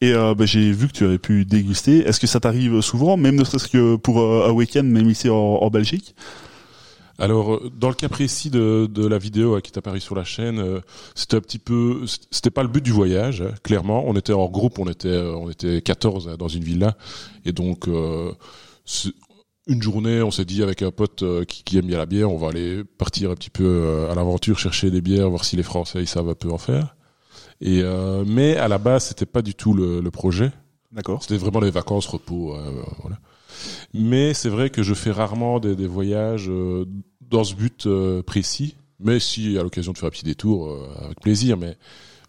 et 0.00 0.12
ben, 0.12 0.46
j'ai 0.46 0.72
vu 0.72 0.88
que 0.88 0.92
tu 0.92 1.04
avais 1.04 1.18
pu 1.18 1.44
déguster. 1.44 1.98
Est-ce 1.98 2.20
que 2.20 2.26
ça 2.26 2.40
t'arrive 2.40 2.80
souvent, 2.80 3.16
même 3.16 3.36
ne 3.36 3.44
serait-ce 3.44 3.68
que 3.68 3.96
pour 3.96 4.20
un 4.20 4.50
week-end, 4.50 4.84
même 4.84 5.08
ici 5.08 5.28
en, 5.28 5.36
en 5.36 5.70
Belgique? 5.70 6.14
Alors, 7.18 7.54
euh, 7.54 7.70
dans 7.76 7.88
le 7.88 7.94
cas 7.94 8.08
précis 8.08 8.48
de, 8.48 8.88
de 8.90 9.06
la 9.06 9.18
vidéo 9.18 9.60
qui 9.60 9.72
est 9.72 9.78
apparue 9.78 10.00
sur 10.00 10.14
la 10.14 10.24
chaîne, 10.24 10.60
euh, 10.60 10.80
c'était 11.16 11.36
un 11.36 11.40
petit 11.40 11.58
peu, 11.58 12.04
c'était 12.30 12.50
pas 12.50 12.62
le 12.62 12.68
but 12.68 12.82
du 12.82 12.92
voyage, 12.92 13.42
hein, 13.42 13.52
clairement. 13.64 14.04
On 14.06 14.14
était 14.14 14.32
en 14.32 14.48
groupe, 14.48 14.78
on 14.78 14.88
était, 14.88 15.08
euh, 15.08 15.34
on 15.34 15.50
était 15.50 15.82
14 15.82 16.28
hein, 16.28 16.36
dans 16.38 16.48
une 16.48 16.62
villa, 16.62 16.96
et 17.44 17.52
donc 17.52 17.88
une 19.66 19.82
journée, 19.82 20.22
on 20.22 20.30
s'est 20.30 20.44
dit 20.44 20.62
avec 20.62 20.82
un 20.82 20.92
pote 20.92 21.24
qui, 21.46 21.64
qui, 21.64 21.76
aime 21.76 21.86
bien 21.86 21.98
la 21.98 22.06
bière, 22.06 22.30
on 22.30 22.38
va 22.38 22.48
aller 22.48 22.84
partir 22.84 23.30
un 23.30 23.34
petit 23.34 23.50
peu 23.50 24.06
à 24.10 24.14
l'aventure, 24.14 24.58
chercher 24.58 24.90
des 24.90 25.00
bières, 25.00 25.28
voir 25.28 25.44
si 25.44 25.56
les 25.56 25.62
Français 25.62 26.00
ils 26.00 26.06
savent 26.06 26.28
un 26.28 26.34
peu 26.34 26.50
en 26.50 26.58
faire. 26.58 26.94
Et 27.60 27.82
mais 28.26 28.56
à 28.56 28.68
la 28.68 28.78
base, 28.78 29.06
c'était 29.06 29.26
pas 29.26 29.42
du 29.42 29.54
tout 29.54 29.74
le, 29.74 30.00
le 30.00 30.10
projet. 30.10 30.52
D'accord. 30.92 31.22
C'était 31.22 31.36
vraiment 31.36 31.60
les 31.60 31.70
vacances, 31.70 32.06
repos, 32.06 32.56
voilà. 33.02 33.18
Mais 33.94 34.34
c'est 34.34 34.48
vrai 34.48 34.70
que 34.70 34.82
je 34.82 34.94
fais 34.94 35.10
rarement 35.10 35.60
des, 35.60 35.76
des 35.76 35.86
voyages 35.86 36.48
euh, 36.48 36.84
dans 37.20 37.44
ce 37.44 37.54
but 37.54 37.86
euh, 37.86 38.22
précis. 38.22 38.76
Mais 39.00 39.20
si 39.20 39.58
à 39.58 39.62
l'occasion 39.62 39.92
de 39.92 39.98
faire 39.98 40.08
un 40.08 40.10
petit 40.10 40.24
détour, 40.24 40.68
euh, 40.68 40.88
avec 41.04 41.20
plaisir. 41.20 41.56
Mais 41.56 41.76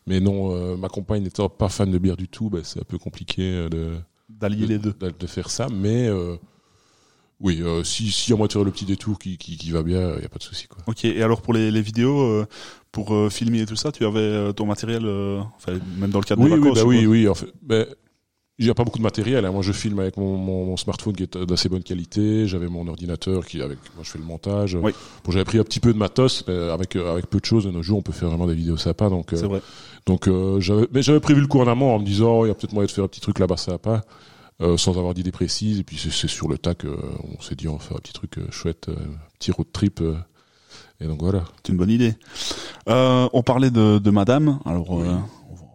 mais 0.08 0.20
non, 0.20 0.76
ma 0.76 0.90
compagne 0.90 1.22
n'étant 1.22 1.50
pas 1.50 1.70
fan 1.70 1.92
de 1.92 1.98
bière 2.00 2.18
du 2.18 2.28
tout, 2.28 2.50
bah, 2.50 2.60
c'est 2.64 2.80
un 2.80 2.84
peu 2.84 2.98
compliqué 2.98 3.68
de 3.70 3.92
d'allier 4.28 4.66
les 4.66 4.80
deux, 4.80 4.94
de, 5.00 5.12
de, 5.12 5.28
faire 5.28 5.52
ça. 5.52 5.68
Mais 5.72 6.10
oui, 7.40 7.62
si 7.84 8.10
si 8.10 8.32
de 8.32 8.48
faire 8.52 8.64
le 8.64 8.72
petit 8.72 8.86
détour 8.86 9.20
qui 9.20 9.38
qui, 9.38 9.56
qui 9.56 9.70
va 9.70 9.84
bien, 9.84 10.16
il 10.16 10.24
y 10.24 10.26
a 10.26 10.30
pas 10.30 10.40
de 10.40 10.44
souci 10.44 10.68
quoi. 10.68 10.80
Ok. 10.88 11.06
Et 11.06 11.22
alors 11.22 11.44
pour 11.44 11.54
les, 11.54 11.70
les 11.70 11.82
vidéos, 11.82 12.44
pour 12.92 13.32
filmer 13.32 13.62
et 13.62 13.66
tout 13.68 13.76
ça, 13.76 13.92
tu 13.92 14.04
avais 14.04 14.52
ton 14.54 14.66
matériel, 14.66 15.06
enfin 15.58 15.74
même 16.00 16.10
dans 16.10 16.20
le 16.20 16.26
cadre 16.26 16.42
oui, 16.42 16.50
des 16.50 16.58
vacances. 16.58 16.84
Oui, 16.84 16.84
bah 16.84 16.90
oui, 16.90 17.06
oui. 17.06 17.28
En 17.28 17.36
fait, 17.36 17.54
bah, 17.62 17.86
il 18.60 18.66
n'y 18.66 18.72
a 18.72 18.74
pas 18.74 18.84
beaucoup 18.84 18.98
de 18.98 19.04
matériel. 19.04 19.46
Hein. 19.46 19.52
Moi, 19.52 19.62
je 19.62 19.72
filme 19.72 20.00
avec 20.00 20.18
mon, 20.18 20.36
mon, 20.36 20.76
smartphone 20.76 21.16
qui 21.16 21.24
est 21.24 21.38
d'assez 21.38 21.70
bonne 21.70 21.82
qualité. 21.82 22.46
J'avais 22.46 22.68
mon 22.68 22.86
ordinateur 22.88 23.46
qui, 23.46 23.62
avec 23.62 23.78
moi, 23.96 24.04
je 24.04 24.12
fais 24.12 24.20
le 24.20 24.26
montage. 24.26 24.76
Oui. 24.76 24.92
Bon, 25.24 25.32
j'avais 25.32 25.46
pris 25.46 25.60
un 25.60 25.64
petit 25.64 25.80
peu 25.80 25.94
de 25.94 25.98
matos, 25.98 26.44
mais 26.46 26.70
avec 26.70 26.98
euh, 26.98 27.14
avec 27.14 27.28
peu 27.28 27.40
de 27.40 27.46
choses. 27.46 27.64
De 27.64 27.72
nos 27.72 27.82
jours, 27.82 28.00
on 28.00 28.02
peut 28.02 28.12
faire 28.12 28.28
vraiment 28.28 28.48
des 28.48 28.56
vidéos 28.56 28.76
sympas. 28.76 29.10
Donc, 29.10 29.32
euh, 29.32 29.48
vrai. 29.48 29.62
Donc, 30.06 30.28
euh, 30.28 30.60
j'avais, 30.60 30.88
mais 30.92 31.02
j'avais 31.02 31.22
prévu 31.22 31.40
le 31.40 31.48
coup 31.48 31.62
en 31.62 31.68
amont 31.68 31.96
en 31.96 32.00
me 32.00 32.06
disant, 32.06 32.40
oh, 32.40 32.46
il 32.46 32.50
y 32.50 32.52
a 32.52 32.54
peut-être 32.54 32.74
moyen 32.74 32.86
de 32.86 32.92
faire 32.92 33.06
un 33.06 33.08
petit 33.08 33.22
truc 33.22 33.40
là-bas 33.40 33.56
sympa, 33.56 34.02
euh, 34.62 34.76
sans 34.76 34.98
avoir 34.98 35.14
d'idée 35.14 35.32
précise. 35.32 35.80
Et 35.80 35.84
puis, 35.84 35.98
c'est, 35.98 36.28
sur 36.28 36.50
le 36.50 36.58
tas 36.58 36.76
qu'on 36.76 37.42
s'est 37.42 37.56
dit, 37.56 37.70
on 37.70 37.78
va 37.78 37.80
faire 37.80 37.96
un 37.96 38.02
petit 38.02 38.14
truc 38.14 38.40
chouette, 38.52 38.90
un 38.90 39.38
petit 39.40 39.52
road 39.52 39.68
trip. 39.72 40.04
et 41.00 41.06
donc 41.06 41.22
voilà. 41.22 41.46
C'est 41.64 41.72
une 41.72 41.78
bonne 41.78 41.92
idée. 41.92 42.14
on 42.88 43.42
parlait 43.46 43.72
de, 43.72 44.00
de 44.00 44.10
Madame. 44.12 44.60
Alors 44.66 45.02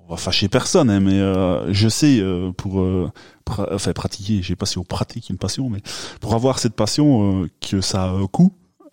on 0.07 0.11
va 0.11 0.17
fâcher 0.17 0.49
personne, 0.49 0.91
hein, 0.91 1.01
mais 1.01 1.19
euh, 1.19 1.73
je 1.73 1.89
sais 1.89 2.19
euh, 2.21 2.53
pour 2.53 2.81
euh, 2.81 3.11
enfin 3.47 3.93
pratiquer, 3.93 4.43
je 4.43 4.49
sais 4.49 4.57
pas 4.57 4.67
si 4.67 4.79
on 4.79 4.85
pratique 4.85 5.31
une 5.31 5.39
passion, 5.39 5.71
mais 5.71 5.81
pour 6.21 6.35
avoir 6.35 6.59
cette 6.59 6.75
passion 6.75 7.49
que 7.61 7.81
ça 7.81 8.05
a 8.05 8.09
un 8.09 8.27
coût. 8.27 8.53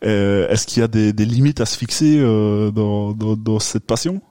Est-ce 0.00 0.66
qu'il 0.66 0.80
y 0.80 0.82
a 0.82 0.88
des, 0.88 1.12
des, 1.12 1.26
limites 1.26 1.60
à 1.60 1.66
se 1.66 1.76
fixer 1.76 2.18
dans, 2.18 3.12
dans, 3.12 3.36
dans, 3.36 3.58
cette 3.58 3.84
passion? 3.84 4.22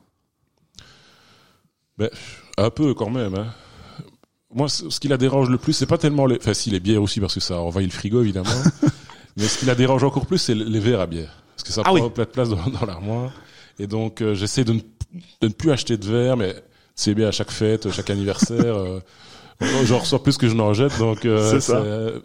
Ben, 1.99 2.09
Un 2.57 2.71
peu 2.71 2.95
quand 2.95 3.11
même. 3.11 3.35
Hein. 3.35 3.53
Moi, 4.52 4.69
ce 4.69 4.99
qui 4.99 5.08
la 5.08 5.17
dérange 5.17 5.52
le 5.52 5.60
plus, 5.60 5.73
c'est 5.73 5.85
pas 5.85 5.99
tellement 5.99 6.25
les, 6.25 6.37
enfin 6.37 6.56
si 6.56 6.71
les 6.71 6.79
bières 6.79 7.04
aussi 7.04 7.19
parce 7.19 7.35
que 7.35 7.39
ça 7.39 7.60
envahit 7.60 7.91
le 7.91 7.95
frigo 7.95 8.21
évidemment, 8.21 8.49
mais 9.37 9.43
ce 9.43 9.60
qui 9.60 9.65
la 9.65 9.75
dérange 9.75 10.04
encore 10.04 10.25
plus, 10.25 10.39
c'est 10.39 10.56
les 10.56 10.79
verres 10.79 11.02
à 11.02 11.06
bière 11.06 11.43
parce 11.56 11.63
que 11.63 11.71
ça 11.71 11.83
ah 11.85 11.93
prend 11.93 12.10
plein 12.10 12.23
de 12.23 12.29
place 12.29 12.49
dans, 12.49 12.69
dans 12.71 12.85
l'armoire. 12.87 13.31
Et 13.77 13.85
donc 13.85 14.23
j'essaie 14.33 14.63
de 14.63 14.73
ne 14.73 14.79
de 15.41 15.47
ne 15.47 15.53
plus 15.53 15.71
acheter 15.71 15.97
de 15.97 16.05
verre, 16.05 16.37
mais 16.37 16.55
c'est 16.95 17.13
bien 17.13 17.27
à 17.27 17.31
chaque 17.31 17.51
fête, 17.51 17.91
chaque 17.91 18.10
anniversaire. 18.10 18.75
euh, 18.75 18.99
J'en 19.85 19.97
reçois 19.97 20.21
plus 20.21 20.37
que 20.37 20.47
je 20.47 20.53
n'en 20.53 20.73
jette, 20.73 20.99
donc 20.99 21.25
euh, 21.25 21.60
ça. 21.60 21.77
Euh, 21.77 22.19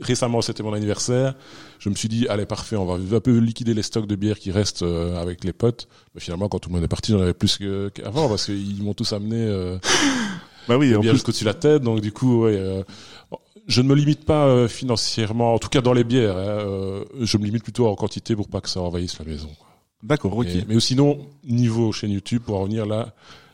récemment 0.00 0.40
c'était 0.40 0.62
mon 0.62 0.72
anniversaire. 0.72 1.34
Je 1.78 1.90
me 1.90 1.94
suis 1.94 2.08
dit 2.08 2.26
allez 2.28 2.46
parfait, 2.46 2.74
on 2.76 2.86
va 2.86 2.94
un 3.16 3.20
peu 3.20 3.36
liquider 3.36 3.74
les 3.74 3.82
stocks 3.82 4.06
de 4.06 4.16
bière 4.16 4.38
qui 4.38 4.50
restent 4.50 4.82
euh, 4.82 5.20
avec 5.20 5.44
les 5.44 5.52
potes. 5.52 5.88
Mais 6.14 6.22
finalement 6.22 6.48
quand 6.48 6.58
tout 6.58 6.70
le 6.70 6.76
monde 6.76 6.84
est 6.84 6.88
parti, 6.88 7.12
j'en 7.12 7.20
avais 7.20 7.34
plus 7.34 7.58
qu'avant 7.92 8.30
parce 8.30 8.46
qu'ils 8.46 8.82
m'ont 8.82 8.94
tous 8.94 9.12
amené 9.12 9.36
euh, 9.46 9.76
bah 10.68 10.78
oui, 10.78 10.96
en 10.96 11.02
jusqu'au-dessus 11.02 11.44
de 11.44 11.50
la 11.50 11.54
tête. 11.54 11.82
Donc 11.82 12.00
du 12.00 12.12
coup, 12.12 12.44
ouais, 12.44 12.56
euh, 12.56 12.82
je 13.66 13.82
ne 13.82 13.88
me 13.88 13.94
limite 13.94 14.24
pas 14.24 14.66
financièrement, 14.66 15.52
en 15.52 15.58
tout 15.58 15.68
cas 15.68 15.82
dans 15.82 15.92
les 15.92 16.04
bières. 16.04 16.34
Hein, 16.38 17.04
je 17.20 17.36
me 17.36 17.44
limite 17.44 17.62
plutôt 17.62 17.88
en 17.88 17.94
quantité 17.94 18.34
pour 18.34 18.48
pas 18.48 18.62
que 18.62 18.70
ça 18.70 18.80
envahisse 18.80 19.18
la 19.18 19.26
maison. 19.26 19.50
D'accord, 20.02 20.36
ok. 20.36 20.46
Mais, 20.46 20.64
mais 20.68 20.80
sinon, 20.80 21.18
niveau 21.44 21.92
chaîne 21.92 22.10
YouTube, 22.10 22.42
pour 22.42 22.56
en 22.56 22.60
revenir 22.62 22.86
là, 22.86 23.12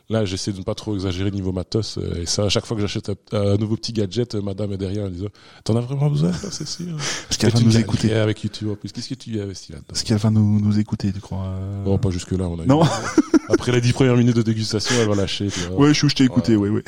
là, 0.08 0.24
j'essaie 0.24 0.52
de 0.52 0.58
ne 0.58 0.62
pas 0.62 0.74
trop 0.76 0.94
exagérer 0.94 1.30
niveau 1.32 1.50
matos. 1.52 1.98
euh, 1.98 2.22
Et 2.22 2.26
ça, 2.26 2.44
à 2.44 2.48
chaque 2.48 2.64
fois 2.66 2.76
que 2.76 2.80
j'achète 2.82 3.10
un, 3.10 3.14
un 3.36 3.56
nouveau 3.56 3.76
petit 3.76 3.92
gadget, 3.92 4.34
euh, 4.36 4.42
madame 4.42 4.72
est 4.72 4.76
derrière 4.76 5.06
en 5.06 5.10
disant 5.10 5.26
T'en 5.64 5.74
as 5.76 5.80
vraiment 5.80 6.08
besoin, 6.08 6.32
c'est 6.32 6.66
sûr. 6.68 6.96
Est-ce 7.30 7.38
qu'elle 7.38 7.50
Et 7.50 7.52
va 7.52 7.60
nous 7.60 7.76
écouter 7.76 8.14
avec 8.14 8.42
YouTube 8.44 8.68
en 8.70 8.76
plus. 8.76 8.92
Qu'est-ce 8.92 9.08
que 9.08 9.14
tu 9.14 9.30
y 9.30 9.40
investis 9.40 9.70
là-dedans? 9.70 9.88
Est-ce 9.92 10.04
qu'elle 10.04 10.18
va 10.18 10.30
nous, 10.30 10.60
nous 10.60 10.78
écouter, 10.78 11.12
tu 11.12 11.20
crois 11.20 11.44
euh 11.46 11.84
Bon, 11.84 11.98
pas 11.98 12.10
jusque-là, 12.10 12.48
on 12.48 12.60
a 12.60 12.64
Non. 12.66 12.82
Après 13.48 13.72
les 13.72 13.80
dix 13.80 13.92
premières 13.92 14.16
minutes 14.16 14.36
de 14.36 14.42
dégustation, 14.42 14.94
elle 15.00 15.08
va 15.08 15.14
lâcher. 15.14 15.46
Tu 15.48 15.60
vois. 15.60 15.78
Ouais, 15.80 15.94
je, 15.94 16.08
je 16.08 16.14
t'ai 16.14 16.24
écouté. 16.24 16.56
Ouais, 16.56 16.68
ouais. 16.68 16.82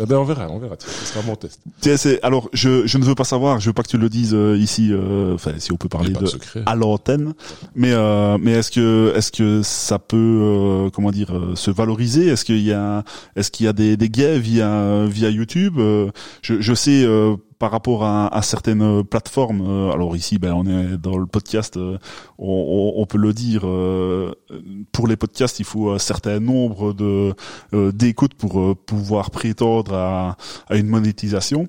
Eh 0.00 0.06
ben, 0.06 0.16
on 0.16 0.24
verra, 0.24 0.48
on 0.50 0.58
verra. 0.58 0.76
Ce 0.78 1.12
sera 1.12 1.22
mon 1.26 1.36
test. 1.36 1.60
Alors, 2.22 2.48
je, 2.52 2.86
je 2.86 2.98
ne 2.98 3.04
veux 3.04 3.14
pas 3.14 3.24
savoir, 3.24 3.60
je 3.60 3.66
veux 3.66 3.72
pas 3.72 3.82
que 3.82 3.88
tu 3.88 3.98
le 3.98 4.08
dises 4.08 4.32
euh, 4.34 4.56
ici, 4.56 4.88
euh, 4.90 5.34
enfin, 5.34 5.52
si 5.58 5.70
on 5.72 5.76
peut 5.76 5.88
parler 5.88 6.12
de, 6.12 6.20
de 6.20 6.30
à 6.66 6.74
l'antenne, 6.74 7.34
mais 7.74 7.92
euh, 7.92 8.38
mais 8.40 8.52
est-ce 8.52 8.70
que 8.70 9.12
est-ce 9.16 9.30
que 9.30 9.60
ça 9.62 9.98
peut 9.98 10.16
euh, 10.16 10.90
comment 10.90 11.10
dire 11.10 11.36
euh, 11.36 11.54
se 11.56 11.70
valoriser? 11.70 12.28
Est-ce 12.28 12.44
qu'il 12.44 12.62
y 12.62 12.72
a 12.72 13.04
est-ce 13.36 13.50
qu'il 13.50 13.66
y 13.66 13.68
a 13.68 13.72
des 13.72 13.96
des 13.96 14.08
gains 14.08 14.38
via 14.38 15.04
via 15.06 15.30
YouTube? 15.30 15.74
Euh, 15.78 16.10
je, 16.40 16.60
je 16.60 16.74
sais 16.74 17.04
euh, 17.04 17.36
par 17.62 17.70
rapport 17.70 18.02
à, 18.04 18.26
à 18.36 18.42
certaines 18.42 19.04
plateformes. 19.04 19.60
euh, 19.64 19.92
alors 19.92 20.16
ici, 20.16 20.38
ben 20.40 20.52
on 20.52 20.66
est 20.66 20.96
dans 20.98 21.16
le 21.16 21.26
podcast, 21.26 21.76
euh, 21.76 21.96
on, 22.36 22.94
on- 22.96 23.06
peut 23.06 23.18
le 23.18 23.32
dire. 23.32 23.62
euh, 23.64 24.32
pour 24.90 25.06
les 25.06 25.16
podcasts, 25.16 25.60
il 25.60 25.64
faut 25.64 25.90
un 25.92 25.98
certain 26.00 26.40
nombre 26.40 26.92
de 26.92 27.34
euh, 27.72 27.92
d'écoutes 27.92 28.34
pour 28.34 28.58
euh, 28.60 28.74
pouvoir 28.74 29.30
prétendre 29.30 29.94
à, 29.94 30.36
à 30.68 30.76
une 30.76 30.88
monétisation. 30.88 31.68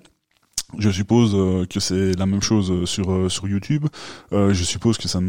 Je 0.79 0.89
suppose 0.89 1.33
euh, 1.35 1.67
que 1.67 1.79
c'est 1.79 2.13
la 2.17 2.25
même 2.25 2.41
chose 2.41 2.85
sur 2.85 3.11
euh, 3.11 3.29
sur 3.29 3.47
YouTube. 3.47 3.85
Euh, 4.31 4.51
je 4.51 4.63
suppose 4.63 4.97
que 4.97 5.07
ça 5.07 5.19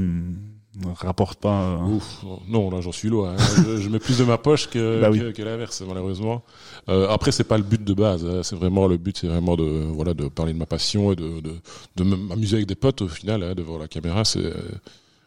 rapporte 0.96 1.38
pas. 1.40 1.78
Ouf, 1.78 2.24
non, 2.48 2.70
là 2.70 2.80
j'en 2.80 2.92
suis 2.92 3.08
loin. 3.08 3.34
hein. 3.38 3.44
je, 3.66 3.76
je 3.78 3.88
mets 3.88 3.98
plus 3.98 4.18
de 4.18 4.24
ma 4.24 4.38
poche 4.38 4.68
que, 4.68 5.00
Bah 5.00 5.08
oui. 5.10 5.18
que, 5.20 5.30
que 5.30 5.42
l'inverse, 5.42 5.82
malheureusement. 5.86 6.42
Euh, 6.88 7.08
après, 7.08 7.32
c'est 7.32 7.44
pas 7.44 7.56
le 7.58 7.64
but 7.64 7.82
de 7.84 7.94
base. 7.94 8.24
hein. 8.24 8.40
C'est 8.42 8.56
vraiment 8.56 8.86
le 8.86 8.96
but, 8.96 9.16
c'est 9.18 9.28
vraiment 9.28 9.56
de 9.56 9.64
voilà 9.64 10.14
de 10.14 10.28
parler 10.28 10.52
de 10.52 10.58
ma 10.58 10.66
passion 10.66 11.12
et 11.12 11.16
de 11.16 11.40
de, 11.40 11.52
de 11.96 12.04
m'amuser 12.04 12.56
avec 12.56 12.66
des 12.66 12.74
potes 12.74 13.02
au 13.02 13.08
final 13.08 13.42
hein, 13.42 13.54
devant 13.54 13.78
la 13.78 13.88
caméra. 13.88 14.24
C'est 14.24 14.44
euh, 14.44 14.54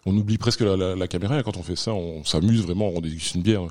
on 0.05 0.15
oublie 0.15 0.37
presque 0.37 0.61
la, 0.61 0.77
la, 0.77 0.95
la 0.95 1.07
caméra 1.07 1.37
et 1.39 1.43
quand 1.43 1.57
on 1.57 1.63
fait 1.63 1.75
ça, 1.75 1.93
on 1.93 2.23
s'amuse 2.23 2.61
vraiment, 2.61 2.89
on 2.95 3.01
déguste 3.01 3.35
une 3.35 3.41
bière. 3.41 3.61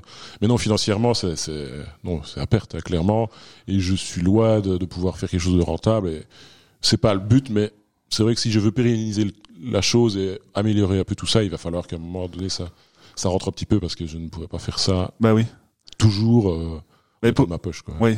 Mais 0.41 0.47
non, 0.47 0.57
financièrement, 0.57 1.13
c'est 1.13 1.35
c'est 1.35 1.67
non, 2.03 2.21
c'est 2.23 2.39
à 2.39 2.45
perte 2.47 2.75
hein, 2.75 2.79
clairement. 2.79 3.29
Et 3.67 3.79
je 3.79 3.95
suis 3.95 4.21
loin 4.21 4.59
de, 4.59 4.77
de 4.77 4.85
pouvoir 4.85 5.17
faire 5.17 5.29
quelque 5.29 5.41
chose 5.41 5.57
de 5.57 5.63
rentable. 5.63 6.09
Et 6.09 6.23
c'est 6.81 6.97
pas 6.97 7.13
le 7.15 7.19
but, 7.19 7.49
mais 7.49 7.71
c'est 8.09 8.23
vrai 8.23 8.35
que 8.35 8.41
si 8.41 8.51
je 8.51 8.59
veux 8.59 8.71
pérenniser 8.71 9.27
la 9.61 9.81
chose 9.81 10.17
et 10.17 10.39
améliorer 10.53 10.99
un 10.99 11.03
peu 11.03 11.15
tout 11.15 11.25
ça, 11.27 11.43
il 11.43 11.49
va 11.49 11.57
falloir 11.57 11.87
qu'à 11.87 11.95
un 11.95 11.99
moment 11.99 12.27
donné 12.27 12.49
ça 12.49 12.69
ça 13.15 13.29
rentre 13.29 13.49
un 13.49 13.51
petit 13.51 13.65
peu 13.65 13.79
parce 13.79 13.95
que 13.95 14.05
je 14.05 14.17
ne 14.17 14.29
pourrais 14.29 14.47
pas 14.47 14.59
faire 14.59 14.77
ça 14.79 15.11
Bah 15.19 15.33
oui. 15.33 15.45
toujours 15.97 16.51
euh, 16.51 16.81
Mais 17.23 17.31
pour- 17.31 17.47
ma 17.49 17.57
poche 17.57 17.81
quoi. 17.81 17.95
Oui, 17.99 18.15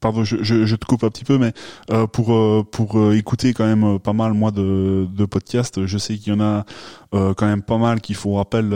pardon, 0.00 0.22
je, 0.22 0.36
je, 0.42 0.66
je 0.66 0.76
te 0.76 0.84
coupe 0.84 1.02
un 1.04 1.08
petit 1.10 1.24
peu, 1.24 1.38
mais 1.38 1.52
euh, 1.90 2.06
pour 2.06 2.34
euh, 2.34 2.62
pour 2.62 2.98
euh, 2.98 3.14
écouter 3.16 3.54
quand 3.54 3.64
même 3.64 3.84
euh, 3.84 3.98
pas 3.98 4.12
mal 4.12 4.34
moi 4.34 4.50
de, 4.50 5.06
de 5.10 5.24
podcasts, 5.24 5.86
je 5.86 5.98
sais 5.98 6.16
qu'il 6.18 6.34
y 6.34 6.36
en 6.36 6.40
a 6.40 6.64
euh, 7.14 7.32
quand 7.32 7.46
même 7.46 7.62
pas 7.62 7.78
mal 7.78 8.00
qui 8.02 8.12
font 8.12 8.38
appel 8.38 8.68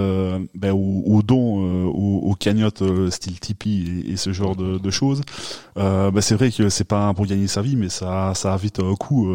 ben, 0.55 0.73
aux, 0.73 1.03
aux 1.05 1.23
dons, 1.23 1.67
euh, 1.67 1.85
aux, 1.85 2.31
aux 2.31 2.35
cagnottes 2.35 2.83
style 3.11 3.39
Tipeee 3.41 4.05
et, 4.07 4.13
et 4.13 4.17
ce 4.17 4.33
genre 4.33 4.57
de, 4.57 4.79
de 4.79 4.91
choses. 4.91 5.21
Euh, 5.77 6.11
ben, 6.11 6.21
c'est 6.23 6.35
vrai 6.35 6.51
que 6.51 6.71
c'est 6.71 6.85
pas 6.85 7.13
pour 7.13 7.27
gagner 7.27 7.47
sa 7.47 7.61
vie, 7.61 7.77
mais 7.77 7.91
ça 7.91 8.33
ça 8.35 8.55
a 8.55 8.57
vite 8.57 8.81
un 8.81 8.95
coût. 8.95 9.29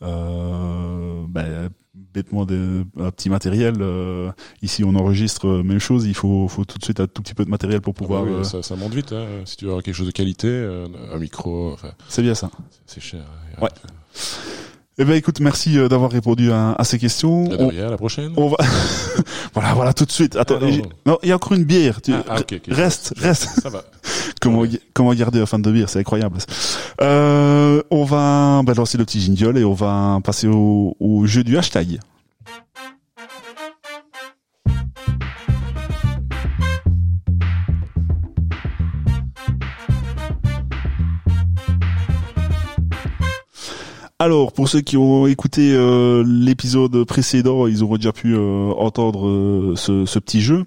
Ben, 0.00 1.68
bêtement 2.14 2.44
des, 2.44 2.82
un 2.98 3.10
petit 3.10 3.30
matériel. 3.30 3.74
euh, 3.80 4.30
ici, 4.62 4.84
on 4.84 4.94
enregistre 4.94 5.46
euh, 5.48 5.62
même 5.62 5.78
chose. 5.78 6.06
Il 6.06 6.14
faut 6.14 6.48
faut 6.48 6.64
tout 6.64 6.78
de 6.78 6.84
suite 6.84 7.00
un 7.00 7.06
tout 7.06 7.22
petit 7.22 7.34
peu 7.34 7.44
de 7.44 7.50
matériel 7.50 7.80
pour 7.80 7.92
Ah 7.96 8.00
bah 8.00 8.06
pouvoir. 8.06 8.22
oui, 8.24 8.30
euh, 8.32 8.44
ça, 8.44 8.62
ça 8.62 8.76
monte 8.76 8.94
vite. 8.94 9.12
Hein. 9.12 9.26
Si 9.44 9.56
tu 9.56 9.64
veux 9.64 9.70
avoir 9.70 9.82
quelque 9.82 9.94
chose 9.94 10.06
de 10.06 10.12
qualité, 10.12 10.48
euh, 10.48 10.86
un 11.12 11.18
micro, 11.18 11.72
enfin, 11.72 11.90
c'est 12.08 12.22
bien 12.22 12.34
ça. 12.34 12.50
c'est 12.86 13.00
cher. 13.00 13.20
hein. 13.20 13.62
Ouais. 13.62 13.70
Eh 14.98 15.04
ben 15.04 15.14
écoute, 15.14 15.40
merci 15.40 15.76
d'avoir 15.88 16.10
répondu 16.10 16.52
à, 16.52 16.72
à 16.72 16.84
ces 16.84 16.98
questions. 16.98 17.48
De 17.48 17.56
On, 17.58 17.68
rien, 17.68 17.86
à 17.86 17.90
la 17.90 17.96
prochaine. 17.96 18.34
on 18.36 18.48
va 18.48 18.56
voilà, 19.54 19.72
voilà 19.72 19.94
tout 19.94 20.04
de 20.04 20.10
suite. 20.10 20.36
Attends, 20.36 20.58
Ah, 20.60 20.66
non, 21.06 21.18
il 21.22 21.30
y 21.30 21.32
a 21.32 21.36
encore 21.36 21.54
une 21.54 21.64
bière. 21.64 22.02
Tu... 22.02 22.12
Ah, 22.12 22.22
ah. 22.28 22.36
Reste, 22.68 23.14
reste. 23.16 23.44
Ça 23.62 23.70
va. 23.70 23.82
Comment 24.40 24.64
comment 24.94 25.14
garder 25.14 25.40
un 25.40 25.46
fan 25.46 25.62
de 25.62 25.70
bière, 25.70 25.88
c'est 25.88 26.00
incroyable. 26.00 26.38
Euh, 27.00 27.82
on 27.90 28.04
va 28.04 28.62
bah, 28.64 28.72
lancer 28.74 28.98
le 28.98 29.04
petit 29.04 29.20
jingle 29.20 29.58
et 29.58 29.64
on 29.64 29.74
va 29.74 30.18
passer 30.24 30.48
au, 30.48 30.96
au 30.98 31.26
jeu 31.26 31.44
du 31.44 31.56
hashtag. 31.56 32.00
Alors, 44.22 44.52
pour 44.52 44.68
ceux 44.68 44.82
qui 44.82 44.98
ont 44.98 45.26
écouté 45.26 45.72
euh, 45.72 46.22
l'épisode 46.26 47.04
précédent, 47.04 47.66
ils 47.66 47.82
auront 47.82 47.96
déjà 47.96 48.12
pu 48.12 48.34
euh, 48.34 48.70
entendre 48.76 49.26
euh, 49.26 49.72
ce, 49.76 50.04
ce 50.04 50.18
petit 50.18 50.42
jeu. 50.42 50.66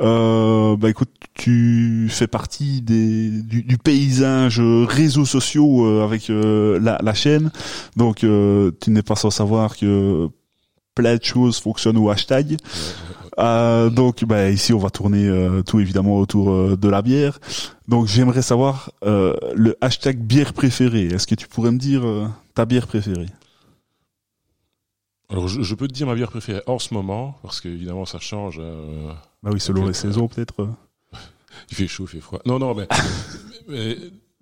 Euh, 0.00 0.78
bah 0.78 0.88
écoute, 0.88 1.10
tu 1.34 2.06
fais 2.08 2.26
partie 2.26 2.80
des, 2.80 3.28
du, 3.28 3.64
du 3.64 3.76
paysage 3.76 4.62
réseaux 4.62 5.26
sociaux 5.26 5.86
avec 6.00 6.28
la, 6.30 6.98
la 7.02 7.12
chaîne, 7.12 7.50
donc 7.96 8.20
tu 8.20 8.90
n'es 8.90 9.02
pas 9.02 9.14
sans 9.14 9.28
savoir 9.28 9.76
que 9.76 10.28
plein 10.94 11.16
de 11.16 11.22
choses 11.22 11.58
fonctionnent 11.58 11.98
au 11.98 12.08
hashtag. 12.08 12.56
Euh, 13.38 13.90
donc 13.90 14.24
bah, 14.24 14.48
ici 14.50 14.72
on 14.72 14.78
va 14.78 14.88
tourner 14.88 15.28
euh, 15.28 15.60
tout 15.60 15.78
évidemment 15.78 16.16
autour 16.16 16.50
euh, 16.50 16.78
de 16.80 16.88
la 16.88 17.02
bière. 17.02 17.38
Donc 17.88 18.06
j'aimerais 18.06 18.40
savoir 18.40 18.90
le 19.04 19.76
hashtag 19.82 20.16
bière 20.16 20.54
préférée. 20.54 21.08
Est-ce 21.08 21.26
que 21.26 21.34
tu 21.34 21.46
pourrais 21.46 21.72
me 21.72 21.78
dire 21.78 22.02
ta 22.56 22.64
bière 22.64 22.86
préférée 22.88 23.28
Alors, 25.28 25.46
je, 25.46 25.62
je 25.62 25.74
peux 25.74 25.86
te 25.86 25.92
dire 25.92 26.06
ma 26.06 26.14
bière 26.14 26.30
préférée 26.30 26.62
en 26.66 26.78
ce 26.78 26.94
moment, 26.94 27.38
parce 27.42 27.60
qu'évidemment, 27.60 28.06
ça 28.06 28.18
change. 28.18 28.56
euh, 28.58 29.12
Bah 29.42 29.50
oui, 29.52 29.60
selon 29.60 29.86
les 29.86 29.92
saisons 29.92 30.26
peut-être. 30.26 30.68
il 31.70 31.76
fait 31.76 31.86
chaud, 31.86 32.04
il 32.04 32.08
fait 32.08 32.20
froid. 32.20 32.40
Non, 32.46 32.58
non, 32.58 32.74
mais, 32.74 32.88
mais, 33.68 33.96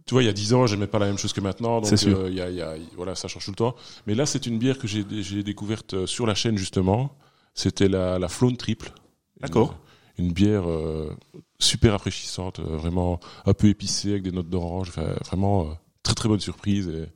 tu 0.06 0.14
vois, 0.14 0.22
il 0.22 0.26
y 0.26 0.28
a 0.28 0.32
dix 0.32 0.54
ans, 0.54 0.66
j'aimais 0.66 0.86
pas 0.86 0.98
la 1.00 1.06
même 1.06 1.18
chose 1.18 1.32
que 1.32 1.40
maintenant. 1.40 1.80
Donc, 1.80 1.88
C'est 1.88 1.96
sûr. 1.96 2.18
euh, 2.18 2.30
y 2.30 2.40
a, 2.40 2.50
y 2.50 2.62
a, 2.62 2.74
voilà, 2.96 3.14
ça 3.16 3.26
change 3.28 3.44
tout 3.46 3.50
le 3.50 3.56
temps. 3.56 3.74
Mais 4.06 4.14
là, 4.14 4.26
c'est 4.26 4.46
une 4.46 4.58
bière 4.58 4.78
que 4.78 4.86
j'ai, 4.86 5.02
découverte 5.42 5.94
euh, 5.94 6.06
sur 6.06 6.26
la 6.26 6.34
chaîne, 6.36 6.56
justement. 6.56 7.16
C'était 7.54 7.88
la, 7.88 8.18
la 8.20 8.28
Flone 8.28 8.56
Triple. 8.56 8.92
D'accord. 9.40 9.76
Une, 10.18 10.26
une 10.26 10.32
bière 10.32 10.68
euh, 10.70 11.12
super 11.58 11.92
rafraîchissante, 11.92 12.60
euh, 12.60 12.76
vraiment 12.76 13.18
un 13.46 13.54
peu 13.54 13.66
épicée 13.68 14.10
avec 14.10 14.22
des 14.22 14.30
notes 14.32 14.48
d'orange. 14.50 14.88
Enfin, 14.90 15.14
vraiment 15.24 15.76
très 16.04 16.14
très 16.14 16.28
bonne 16.28 16.40
surprise 16.40 16.88
et 16.88 17.06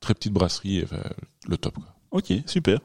très 0.00 0.14
petite 0.14 0.32
brasserie. 0.32 0.82
Enfin, 0.84 1.02
le 1.48 1.56
top. 1.56 1.74
Quoi. 1.74 1.84
Ok, 2.12 2.32
super. 2.46 2.78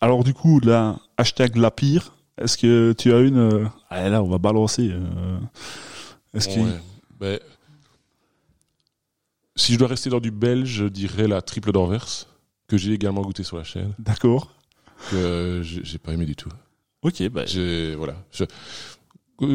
Alors 0.00 0.24
du 0.24 0.34
coup, 0.34 0.60
là, 0.60 0.98
hashtag 1.16 1.56
la 1.56 1.70
pire. 1.70 2.12
Est-ce 2.38 2.58
que 2.58 2.92
tu 2.98 3.12
as 3.12 3.20
une 3.20 3.38
euh, 3.38 3.64
Là, 3.90 4.22
on 4.22 4.28
va 4.28 4.38
balancer. 4.38 4.90
euh, 4.92 5.38
Est-ce 6.34 6.48
que 6.48 6.60
Ouais. 6.60 6.80
Ben, 7.20 7.38
si 9.56 9.72
je 9.72 9.78
dois 9.78 9.88
rester 9.88 10.10
dans 10.10 10.20
du 10.20 10.30
belge, 10.32 10.68
je 10.68 10.84
dirais 10.86 11.28
la 11.28 11.40
triple 11.42 11.70
d'Anvers, 11.72 12.26
que 12.66 12.76
j'ai 12.76 12.92
également 12.92 13.22
goûté 13.22 13.44
sur 13.44 13.56
la 13.56 13.64
chaîne, 13.64 13.94
D'accord. 14.00 14.52
que 15.10 15.60
j'ai 15.62 15.84
j'ai 15.84 15.98
pas 15.98 16.12
aimé 16.12 16.26
du 16.26 16.34
tout. 16.34 16.48
Ok, 17.02 17.22
bah. 17.28 17.44
J'ai 17.46 17.94
voilà. 17.94 18.16
Je, 18.32 18.44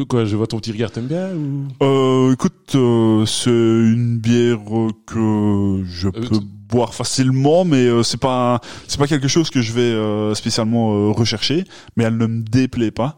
quoi, 0.08 0.24
je 0.24 0.36
vois 0.36 0.46
ton 0.46 0.58
petit 0.58 0.72
regard, 0.72 0.90
t'aimes 0.90 1.06
bien 1.06 1.34
ou? 1.34 1.66
Euh, 1.82 2.32
écoute, 2.32 2.74
euh, 2.74 3.24
c'est 3.26 3.50
une 3.50 4.18
bière 4.18 4.58
que 5.06 5.82
je 5.86 6.08
Euh, 6.08 6.12
peux 6.12 6.40
boire 6.68 6.94
facilement, 6.94 7.64
mais 7.64 7.86
euh, 7.86 8.02
c'est 8.02 8.20
pas 8.20 8.60
c'est 8.86 8.98
pas 8.98 9.06
quelque 9.08 9.28
chose 9.28 9.50
que 9.50 9.60
je 9.60 9.72
vais 9.72 9.80
euh, 9.82 10.34
spécialement 10.34 10.94
euh, 10.94 11.10
rechercher, 11.10 11.64
mais 11.96 12.04
elle 12.04 12.16
ne 12.16 12.26
me 12.26 12.42
déplaît 12.42 12.90
pas. 12.92 13.16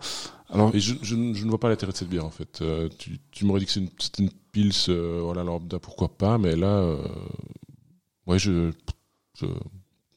Alors 0.50 0.74
Et 0.74 0.80
je, 0.80 0.94
je, 1.02 1.14
ne- 1.16 1.34
je 1.34 1.44
ne 1.44 1.50
vois 1.50 1.58
pas 1.60 1.68
l'intérêt 1.68 1.92
de 1.92 1.96
cette 1.96 2.08
bière 2.10 2.24
en 2.26 2.30
fait. 2.30 2.60
Euh, 2.62 2.88
tu, 2.98 3.18
tu 3.30 3.44
m'aurais 3.44 3.60
dit 3.60 3.66
que 3.66 3.72
c'est 3.72 3.80
une, 3.80 3.88
une 4.18 4.30
pils, 4.52 4.72
euh, 4.90 5.20
voilà, 5.22 5.42
lambda, 5.44 5.78
pourquoi 5.78 6.16
pas, 6.16 6.36
mais 6.38 6.56
là, 6.56 6.66
euh, 6.78 6.98
ouais, 8.26 8.38
je, 8.38 8.70
je 9.38 9.46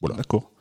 voilà. 0.01 0.15
D'accord. 0.17 0.51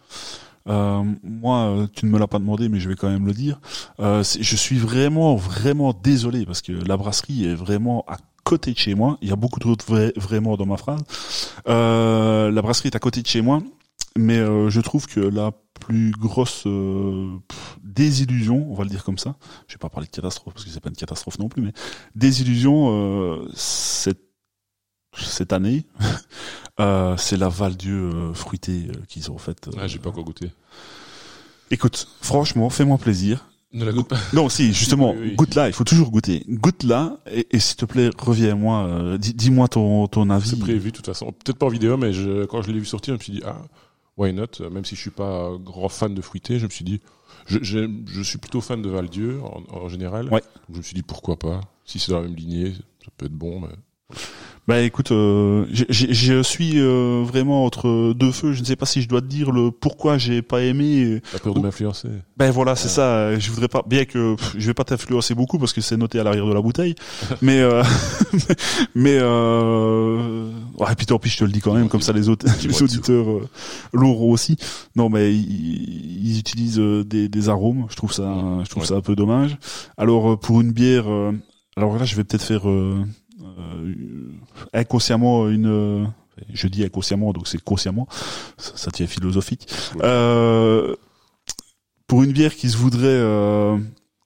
Euh, 0.69 1.03
moi, 1.23 1.59
euh, 1.67 1.87
tu 1.95 2.07
ne 2.07 2.11
me 2.11 2.19
l'as 2.19 2.27
pas 2.27 2.39
demandé, 2.39 2.69
mais 2.69 2.81
je 2.81 2.89
vais 2.89 2.95
quand 2.97 3.11
même 3.11 3.27
le 3.27 3.33
dire. 3.35 3.61
Euh, 4.01 4.23
c'est- 4.23 4.43
je 4.43 4.57
suis 4.57 4.79
vraiment, 4.79 5.37
vraiment 5.37 5.93
désolé 5.93 6.47
parce 6.47 6.63
que 6.63 6.73
la 6.73 6.97
brasserie 6.97 7.45
est 7.47 7.55
vraiment 7.55 8.05
à 8.09 8.17
côté 8.45 8.73
de 8.73 8.79
chez 8.79 8.95
moi. 8.95 9.19
Il 9.23 9.29
y 9.29 9.33
a 9.33 9.37
beaucoup 9.37 9.61
de 9.61 9.65
routes 9.67 9.85
vra- 9.87 10.19
vraiment 10.19 10.57
dans 10.57 10.67
ma 10.67 10.77
phrase. 10.77 11.03
Euh, 11.69 12.51
la 12.51 12.63
brasserie 12.63 12.89
est 12.89 12.97
à 12.97 12.99
côté 12.99 13.21
de 13.23 13.27
chez 13.27 13.43
moi, 13.43 13.63
mais 14.17 14.39
euh, 14.39 14.71
je 14.71 14.81
trouve 14.81 15.07
que 15.07 15.21
la 15.21 15.53
plus 15.81 16.13
grosse 16.13 16.63
euh, 16.67 17.29
pff, 17.49 17.79
désillusion, 17.83 18.67
on 18.71 18.75
va 18.75 18.85
le 18.85 18.91
dire 18.91 19.05
comme 19.05 19.19
ça. 19.19 19.35
Je 19.69 19.75
vais 19.75 19.79
pas 19.79 19.89
parler 19.91 20.07
de 20.07 20.13
catastrophe 20.13 20.55
parce 20.55 20.65
que 20.65 20.71
c'est 20.71 20.81
pas 20.81 20.89
une 20.89 20.97
catastrophe 20.97 21.39
non 21.39 21.49
plus, 21.49 21.63
mais 21.63 21.73
désillusion 22.15 22.89
euh, 22.91 23.49
cette 25.17 25.53
année, 25.53 25.85
euh, 26.81 27.17
c'est 27.17 27.37
la 27.37 27.49
Val-Dieu 27.49 28.11
euh, 28.15 28.35
fruitée 28.35 28.89
euh, 28.89 29.01
qu'ils 29.09 29.31
ont 29.31 29.39
faite. 29.39 29.69
Ah, 29.79 29.87
j'ai 29.87 29.99
pas 29.99 30.11
encore 30.11 30.25
goûté. 30.25 30.51
Écoute, 31.71 32.09
franchement, 32.21 32.71
fais-moi 32.71 32.99
plaisir. 32.99 33.47
Ne 33.73 33.85
la 33.85 33.93
goûte 33.93 34.09
pas. 34.09 34.19
Non, 34.33 34.49
si, 34.49 34.73
justement, 34.73 35.13
Oui, 35.19 35.19
oui. 35.31 35.35
goûte 35.35 35.55
là, 35.55 35.67
il 35.69 35.73
faut 35.73 35.83
toujours 35.85 36.11
goûter. 36.11 36.45
Goûte 36.49 36.85
là, 36.85 37.19
et, 37.31 37.47
et 37.51 37.59
s'il 37.59 37.77
te 37.77 37.85
plaît, 37.85 38.11
reviens-moi, 38.17 39.17
dis- 39.19 39.35
dis-moi 39.35 39.67
ton, 39.69 40.07
ton 40.07 40.31
avis. 40.31 40.51
C'est 40.51 40.59
prévu 40.59 40.91
de 40.93 40.97
toute 40.97 41.07
façon. 41.07 41.33
Peut-être 41.33 41.59
pas 41.59 41.67
en 41.67 41.71
vidéo, 41.71 41.97
mais 41.97 42.13
je, 42.13 42.45
quand 42.45 42.63
je 42.63 42.71
l'ai 42.71 42.79
vu 42.79 42.85
sortir, 42.85 43.15
je 43.15 43.19
me 43.19 43.23
suis 43.23 43.33
dit 43.33 43.43
ah 43.45 43.57
why 44.17 44.33
not? 44.33 44.47
Même 44.71 44.85
si 44.85 44.95
je 44.95 45.01
suis 45.01 45.11
pas 45.11 45.51
grand 45.59 45.89
fan 45.89 46.15
de 46.15 46.21
fruité, 46.23 46.59
je 46.61 46.67
me 46.67 46.71
suis 46.71 46.85
dit 46.85 47.01
je, 47.47 48.23
suis 48.23 48.39
plutôt 48.39 48.61
fan 48.61 48.81
de 48.81 48.89
Val-Dieu 48.89 49.41
en, 49.43 49.63
en 49.77 49.89
général. 49.89 50.27
Ouais. 50.27 50.41
Donc 50.69 50.75
je 50.75 50.79
me 50.79 50.83
suis 50.83 50.95
dit 50.95 51.03
pourquoi 51.03 51.37
pas? 51.39 51.61
Si 51.85 51.99
c'est 51.99 52.13
dans 52.13 52.21
la 52.21 52.29
même 52.29 52.37
lignée, 52.37 52.73
ça 53.05 53.11
peut 53.17 53.27
être 53.27 53.33
bon. 53.35 53.61
Mais... 53.61 53.69
Bah 54.67 54.81
écoute, 54.81 55.13
euh, 55.13 55.67
je 55.71 56.43
suis 56.43 56.81
euh, 56.81 57.23
vraiment 57.23 57.67
entre 57.67 58.15
deux 58.15 58.33
feux. 58.33 58.53
Je 58.55 58.61
ne 58.61 58.65
sais 58.65 58.77
pas 58.77 58.87
si 58.87 59.03
je 59.03 59.09
dois 59.09 59.21
te 59.21 59.27
dire 59.27 59.51
le 59.53 59.71
pourquoi 59.71 60.17
j'ai 60.17 60.41
pas 60.41 60.63
aimé. 60.63 61.21
T'as 61.33 61.39
peur 61.39 61.53
de 61.53 61.61
m'influencer 61.61 62.09
Ben 62.39 62.51
voilà, 62.51 62.75
c'est 62.75 62.89
ça. 62.89 63.39
Je 63.39 63.51
voudrais 63.51 63.69
pas, 63.69 63.83
bien 63.87 64.07
que 64.07 64.37
pff, 64.37 64.55
je 64.57 64.67
vais 64.67 64.73
pas 64.73 64.85
t'influencer 64.85 65.35
beaucoup 65.35 65.59
parce 65.59 65.75
que 65.75 65.83
c'est 65.83 65.99
noté 65.99 66.19
à 66.19 66.25
l'arrière 66.25 66.47
de 66.47 66.55
la 66.55 66.63
bouteille, 66.63 66.95
mais 67.43 67.61
euh, 67.61 67.83
mais 68.95 69.19
euh, 69.21 70.51
ouais, 70.79 70.95
puis 70.97 71.05
tant 71.07 71.19
pis, 71.19 71.29
je 71.29 71.39
te 71.39 71.45
le 71.45 71.51
dis 71.53 71.61
quand 71.61 71.75
même, 71.75 71.89
comme 71.91 72.01
ça 72.01 72.13
les 72.13 72.29
autres, 72.31 72.47
les 72.67 72.83
auditeurs 72.83 73.29
euh, 73.29 73.49
l'auront 73.93 74.31
aussi. 74.31 74.57
Non, 74.97 75.11
mais 75.11 75.35
ils, 75.35 76.27
ils 76.27 76.39
utilisent 76.39 76.81
euh, 76.81 77.05
des, 77.05 77.29
des 77.29 77.49
arômes. 77.51 77.87
Je 77.91 77.97
trouve 77.97 78.13
ça, 78.13 78.23
je 78.65 78.69
trouve 78.71 78.83
Ouais. 78.83 78.89
ça 78.89 78.95
un 78.97 79.01
peu 79.03 79.15
dommage. 79.15 79.57
Alors 79.99 80.31
euh, 80.33 80.37
pour 80.37 80.61
une 80.63 80.73
bière, 80.73 81.05
euh, 81.11 81.33
alors 81.77 81.99
là, 81.99 82.05
je 82.05 82.15
vais 82.17 82.25
peut-être 82.25 82.43
faire 82.45 82.63
inconsciemment 84.73 85.49
une. 85.49 85.67
euh, 85.67 86.05
je 86.53 86.67
dis 86.69 86.85
inconsciemment, 86.85 87.33
donc 87.33 87.47
c'est 87.49 87.63
consciemment. 87.63 88.09
Ça, 88.57 88.73
ça 88.77 88.91
tient 88.91 89.07
philosophique. 89.07 89.69
Ouais. 89.95 90.01
Euh, 90.05 90.97
pour 92.07 92.23
une 92.23 92.33
bière 92.33 92.55
qui 92.55 92.69
se 92.71 92.77
voudrait 92.77 93.07
euh, 93.07 93.77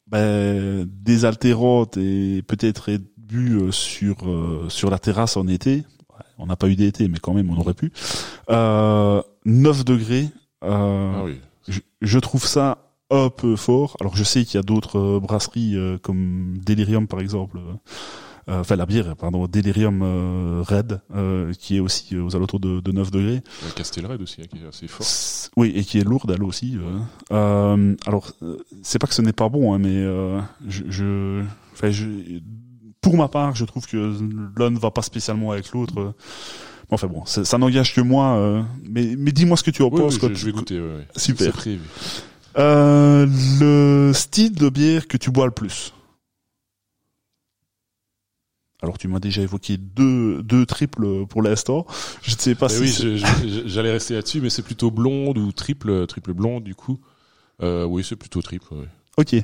ben, 0.07 0.89
désaltérante 1.03 1.97
et 1.97 2.43
peut-être 2.47 2.89
être 2.89 3.05
bu 3.17 3.57
euh, 3.59 3.71
sur 3.73 4.17
euh, 4.29 4.67
sur 4.69 4.91
la 4.91 4.99
terrasse 4.99 5.37
en 5.37 5.47
été. 5.47 5.85
On 6.39 6.47
n'a 6.47 6.57
pas 6.57 6.69
eu 6.69 6.77
d'été, 6.77 7.09
mais 7.09 7.19
quand 7.19 7.35
même 7.35 7.51
on 7.51 7.59
aurait 7.61 7.75
pu. 7.75 7.93
Euh, 8.51 9.21
9 9.45 9.85
degrés. 9.85 10.29
euh, 10.65 11.13
Ah 11.17 11.25
oui. 11.25 11.41
je, 11.69 11.81
je 12.01 12.19
trouve 12.19 12.45
ça 12.47 12.79
un 13.11 13.29
peu 13.29 13.57
fort. 13.57 13.97
Alors 14.01 14.17
je 14.17 14.23
sais 14.25 14.45
qu'il 14.45 14.55
y 14.57 14.59
a 14.59 14.63
d'autres 14.63 14.99
euh, 14.99 15.21
brasseries 15.21 15.77
euh, 15.77 15.99
comme 15.99 16.57
Delirium 16.65 17.07
par 17.07 17.21
exemple. 17.21 17.59
Euh, 18.49 18.61
Enfin 18.61 18.77
la 18.77 18.87
bière, 18.87 19.15
pardon, 19.17 19.47
Delirium 19.47 20.01
euh, 20.03 20.63
Red, 20.67 21.01
euh, 21.15 21.53
qui 21.59 21.77
est 21.77 21.81
aussi 21.81 22.17
aux 22.17 22.35
alentours 22.35 22.61
de, 22.61 22.81
de 22.81 22.93
9 22.93 23.11
degrés. 23.11 23.43
A 23.69 23.71
Castelred 23.73 24.21
aussi, 24.23 24.41
hein, 24.43 24.47
qui 24.51 24.63
est 24.65 24.67
assez 24.69 24.89
fort. 24.89 25.07
Oui, 25.57 25.73
et 25.75 25.85
qui 25.85 25.99
est 25.99 26.05
lourde 26.05 26.31
elle 26.35 26.43
aussi. 26.45 26.77
euh. 26.77 26.99
Euh, 27.33 27.95
alors, 28.07 28.33
c'est 28.83 28.99
pas 28.99 29.07
que 29.07 29.15
ce 29.15 29.23
n'est 29.23 29.33
pas 29.33 29.49
bon, 29.49 29.75
hein, 29.75 29.79
mais 29.79 29.97
euh, 29.97 30.41
je, 30.67 30.83
je, 30.89 31.43
je, 31.91 32.07
pour 33.01 33.17
ma 33.17 33.29
part, 33.29 33.55
je 33.55 33.65
trouve 33.65 33.87
que 33.87 34.15
l'un 34.59 34.71
ne 34.71 34.79
va 34.79 34.91
pas 34.91 35.03
spécialement 35.03 35.51
avec 35.53 35.71
l'autre. 35.73 36.15
Enfin 36.91 37.07
bon, 37.07 37.25
ça, 37.27 37.45
ça 37.45 37.59
n'engage 37.59 37.95
que 37.95 38.01
moi. 38.01 38.37
euh, 38.39 38.63
mais 38.89 39.15
mais 39.19 39.31
dis-moi 39.31 39.57
ce 39.59 39.63
que 39.63 39.71
tu 39.71 39.83
en 39.83 39.91
Oui, 39.91 40.01
penses. 40.01 40.15
oui, 40.15 40.21
je, 40.23 40.27
tu- 40.29 40.37
je 40.37 40.47
vais 40.47 40.53
goûter. 40.53 40.81
ouais, 40.81 40.87
ouais. 40.87 41.07
Super. 41.17 41.53
Euh, 42.59 43.27
le 43.61 44.13
style 44.15 44.55
de 44.55 44.69
bière 44.69 45.07
que 45.07 45.17
tu 45.17 45.31
bois 45.31 45.45
le 45.45 45.53
plus. 45.53 45.93
Alors 48.83 48.97
tu 48.97 49.09
m'as 49.09 49.19
déjà 49.19 49.43
évoqué 49.43 49.77
deux 49.77 50.43
deux 50.43 50.65
triples 50.65 51.27
pour 51.27 51.43
l'instant. 51.43 51.87
Je 52.23 52.35
ne 52.35 52.39
sais 52.39 52.55
pas 52.55 52.69
Mais 52.69 52.87
si 52.87 53.07
oui, 53.07 53.25
j'allais 53.67 53.91
rester 53.93 54.15
là-dessus, 54.15 54.41
mais 54.41 54.51
c'est 54.51 54.63
plutôt 54.63 54.91
blonde 54.91 55.37
ou 55.39 55.51
triple, 55.53 56.07
triple 56.07 56.33
blonde 56.33 56.63
du 56.65 56.75
coup. 56.75 57.01
Euh, 57.61 57.85
oui, 57.85 58.05
c'est 58.05 58.15
plutôt 58.17 58.41
triple. 58.41 58.73
ouais. 58.73 58.87
Ok. 59.17 59.35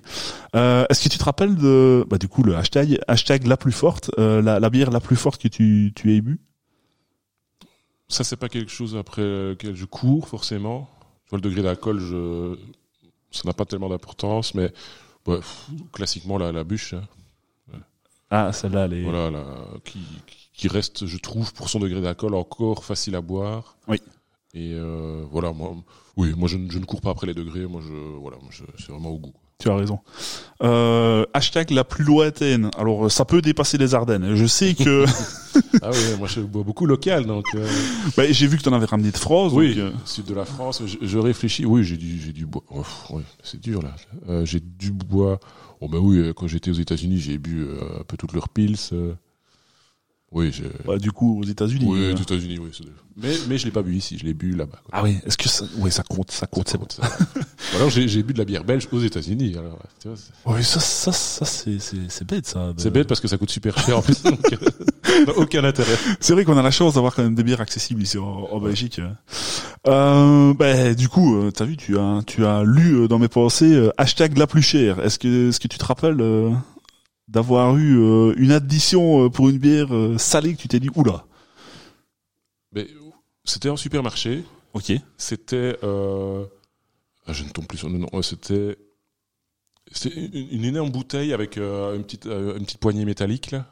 Euh, 0.55 0.87
Est-ce 0.89 1.03
que 1.03 1.09
tu 1.09 1.19
te 1.19 1.25
rappelles 1.25 1.57
de, 1.57 2.07
bah 2.09 2.17
du 2.19 2.29
coup 2.29 2.45
le 2.45 2.55
hashtag, 2.55 3.01
hashtag 3.09 3.47
la 3.49 3.57
plus 3.57 3.73
forte, 3.73 4.13
euh, 4.21 4.41
la, 4.41 4.61
la 4.61 4.71
bière 4.71 4.93
la 4.93 5.01
plus 5.01 5.17
forte 5.17 5.43
que 5.43 5.49
tu, 5.49 5.93
tu 5.97 6.15
aies 6.15 6.21
bu? 6.21 6.41
Ça, 8.07 8.23
c'est 8.23 8.37
pas 8.37 8.49
quelque 8.49 8.71
chose 8.71 8.95
après 8.97 9.23
lequel 9.23 9.75
je 9.75 9.85
cours 9.85 10.29
forcément. 10.29 10.89
Tu 11.25 11.31
vois, 11.31 11.39
le 11.39 11.43
degré 11.43 11.63
d'alcool, 11.63 11.99
je... 11.99 12.57
ça 13.33 13.43
n'a 13.47 13.53
pas 13.53 13.65
tellement 13.65 13.89
d'importance, 13.89 14.55
mais 14.55 14.73
ouais, 15.27 15.39
pff, 15.39 15.67
classiquement 15.93 16.39
la, 16.39 16.53
la 16.53 16.63
bûche, 16.63 16.93
hein. 16.95 17.03
Ah, 18.37 18.53
celle-là, 18.53 18.87
elle 18.87 18.95
est. 18.95 19.03
voilà, 19.03 19.31
qui, 19.85 19.99
qui 20.53 20.69
reste, 20.69 21.07
je 21.07 21.19
trouve, 21.19 21.53
pour 21.53 21.69
son 21.69 21.79
degré 21.79 22.01
d'alcool 22.01 22.35
encore 22.35 22.85
facile 22.85 23.15
à 23.17 23.21
boire. 23.21 23.77
Oui. 23.89 23.99
Et 24.55 24.73
euh, 24.75 25.25
voilà, 25.31 25.53
moi, 25.53 25.75
oui, 26.17 26.33
moi 26.37 26.49
je, 26.49 26.57
ne- 26.57 26.71
je 26.71 26.79
ne 26.79 26.85
cours 26.85 27.01
pas 27.01 27.11
après 27.11 27.27
les 27.27 27.35
degrés. 27.35 27.67
Moi, 27.67 27.81
je, 27.87 27.93
voilà, 28.21 28.37
c'est 28.79 28.91
vraiment 28.91 29.11
au 29.11 29.19
goût. 29.19 29.33
Tu 29.59 29.69
as 29.71 29.77
raison. 29.77 30.01
Euh, 30.63 31.25
hashtag 31.33 31.71
la 31.71 31.85
plus 31.85 32.05
lointaine. 32.05 32.71
Alors 32.77 33.11
ça 33.11 33.25
peut 33.25 33.41
dépasser 33.41 33.79
les 33.79 33.95
Ardennes. 33.95 34.35
Je 34.35 34.47
sais 34.47 34.75
que 34.75 35.05
ah 35.83 35.91
oui, 35.93 35.99
moi 36.19 36.27
je 36.27 36.41
bois 36.41 36.65
beaucoup 36.65 36.87
local, 36.87 37.25
donc. 37.27 37.45
euh, 37.55 37.67
bah, 38.17 38.25
j'ai 38.31 38.47
vu 38.49 38.59
que 38.59 38.63
tu 38.63 38.69
en 38.69 38.73
avais 38.73 38.87
ramené 38.87 39.13
de 39.13 39.17
France. 39.17 39.53
Oui, 39.55 39.77
donc, 39.77 39.79
euh, 39.79 39.93
sud 40.05 40.25
de 40.27 40.35
la 40.35 40.45
France. 40.45 40.83
Je, 40.85 40.97
je 41.07 41.19
réfléchis. 41.19 41.65
Oui, 41.65 41.85
j'ai 41.85 41.97
du, 41.97 42.21
j'ai 42.21 42.33
du 42.33 42.47
bois. 42.47 42.65
Oh, 42.71 42.83
ouais, 43.15 43.23
c'est 43.45 43.61
dur 43.61 43.81
là. 43.83 43.95
Euh, 44.29 44.45
j'ai 44.45 44.59
du 44.61 44.91
bois. 44.91 45.39
Oh 45.85 45.89
bah 45.89 45.99
oui, 46.01 46.17
euh, 46.17 46.33
quand 46.33 46.47
j'étais 46.47 46.71
aux 46.71 46.81
États-Unis, 46.81 47.19
j'ai 47.19 47.37
bu 47.37 47.63
euh, 47.63 48.01
un 48.01 48.05
peu 48.05 48.17
toutes 48.17 48.33
leurs 48.33 48.49
pils. 48.49 48.79
Oui, 50.35 50.51
j'ai. 50.53 50.65
bah, 50.85 50.99
du 50.99 51.13
coup 51.13 51.41
aux 51.41 51.45
États-Unis. 51.45 51.87
oui, 51.89 52.01
euh. 52.03 52.13
aux 52.15 52.17
États-unis, 52.17 52.59
oui. 52.59 52.71
c'est- 52.77 52.85
Mais 53.17 53.33
mais 53.49 53.57
je 53.57 53.65
l'ai 53.65 53.71
pas 53.71 53.83
bu 53.83 53.95
ici. 53.95 54.19
Je 54.19 54.25
l'ai 54.25 54.35
bu 54.35 54.51
là-bas. 54.57 54.81
quoi. 54.85 54.91
Ah 54.93 55.03
oui. 55.05 55.17
Est-ce 55.25 55.39
que 55.39 55.49
ça, 55.49 55.65
ouais, 55.79 55.91
ça 55.93 56.03
compte, 56.03 56.33
ça 56.33 56.47
compte. 56.49 56.69
C'est 56.69 56.77
bon. 56.79 56.87
Ça- 56.91 57.03
Ou 57.73 57.77
alors 57.77 57.89
j'ai 57.91 58.09
j'ai 58.09 58.23
bu 58.25 58.33
de 58.33 58.39
la 58.39 58.45
bière 58.45 58.65
belge 58.65 58.89
aux 58.91 59.01
États-Unis. 59.01 59.55
Alors, 59.57 59.79
tu 60.03 60.09
vois, 60.09 60.17
c'est- 60.17 60.51
Ouais, 60.53 60.63
ça, 60.65 60.81
ça, 60.81 61.13
ça, 61.13 61.45
c'est, 61.45 61.79
c'est, 61.79 61.97
c'est 62.09 62.27
bête 62.27 62.47
ça. 62.47 62.73
de- 62.73 62.81
c'est 62.81 62.91
bête 62.91 63.07
parce 63.07 63.21
que 63.21 63.29
ça 63.29 63.39
coûte 63.39 63.51
super 63.51 63.79
cher 63.79 63.97
en 63.99 64.03
plus. 64.03 64.21
donc, 64.25 64.41
euh, 64.53 64.57
ça 65.05 65.25
n'a 65.27 65.37
aucun 65.39 65.63
intérêt. 65.63 65.97
C'est 66.19 66.33
vrai 66.33 66.45
qu'on 66.45 66.59
a 66.59 66.63
la 66.63 66.73
chance 66.73 66.95
d'avoir 66.95 67.15
quand 67.15 67.23
même 67.23 67.37
des 67.37 67.45
bières 67.45 67.61
accessibles 67.61 68.03
ici 68.03 68.19
en, 68.19 68.25
en 68.51 68.59
Belgique. 68.61 69.01
Euh, 69.87 70.55
ben, 70.55 70.95
du 70.95 71.09
coup, 71.09 71.37
euh, 71.37 71.51
t'as 71.51 71.65
vu, 71.67 71.77
tu 71.77 71.99
as, 71.99 72.21
tu 72.27 72.45
as 72.45 72.65
lu 72.65 72.95
euh, 72.97 73.09
dans 73.09 73.19
mes 73.19 73.29
pensées 73.29 73.73
euh, 73.75 73.91
hashtag 73.99 74.37
la 74.39 74.47
plus 74.47 74.63
chère. 74.63 74.99
Est-ce 75.05 75.19
que, 75.19 75.51
est-ce 75.51 75.61
que 75.61 75.69
tu 75.69 75.79
te 75.79 75.85
rappelles 75.85 76.21
euh, 76.21 76.51
d'avoir 77.29 77.77
eu 77.77 77.99
euh, 77.99 78.35
une 78.37 78.53
addition 78.53 79.25
euh, 79.25 79.31
pour 79.31 79.49
une 79.49 79.59
bière 79.59 79.95
euh, 79.95 80.19
salée 80.19 80.55
que 80.55 80.61
tu 80.61 80.69
t'es 80.69 80.81
dit 80.81 80.91
oula. 80.95 81.27
Mais 82.73 82.87
c'était 83.45 83.71
en 83.71 83.77
supermarché. 83.77 84.45
Ok. 84.73 84.93
C'était. 85.17 85.79
Euh... 85.83 86.45
ah, 87.27 87.33
je 87.33 87.45
ne 87.45 87.49
tombe 87.51 87.67
plus 87.67 87.79
sur 87.79 87.89
le 87.89 87.99
nom. 87.99 88.09
C'était. 88.23 88.77
C'était 89.93 90.15
une, 90.19 90.49
une 90.51 90.65
énorme 90.65 90.91
bouteille 90.91 91.33
avec 91.33 91.57
euh, 91.59 91.95
une, 91.95 92.05
petite, 92.05 92.27
euh, 92.27 92.57
une 92.57 92.65
petite 92.65 92.81
poignée 92.81 93.05
métallique 93.05 93.51
là. 93.51 93.67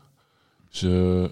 Je... 0.72 1.28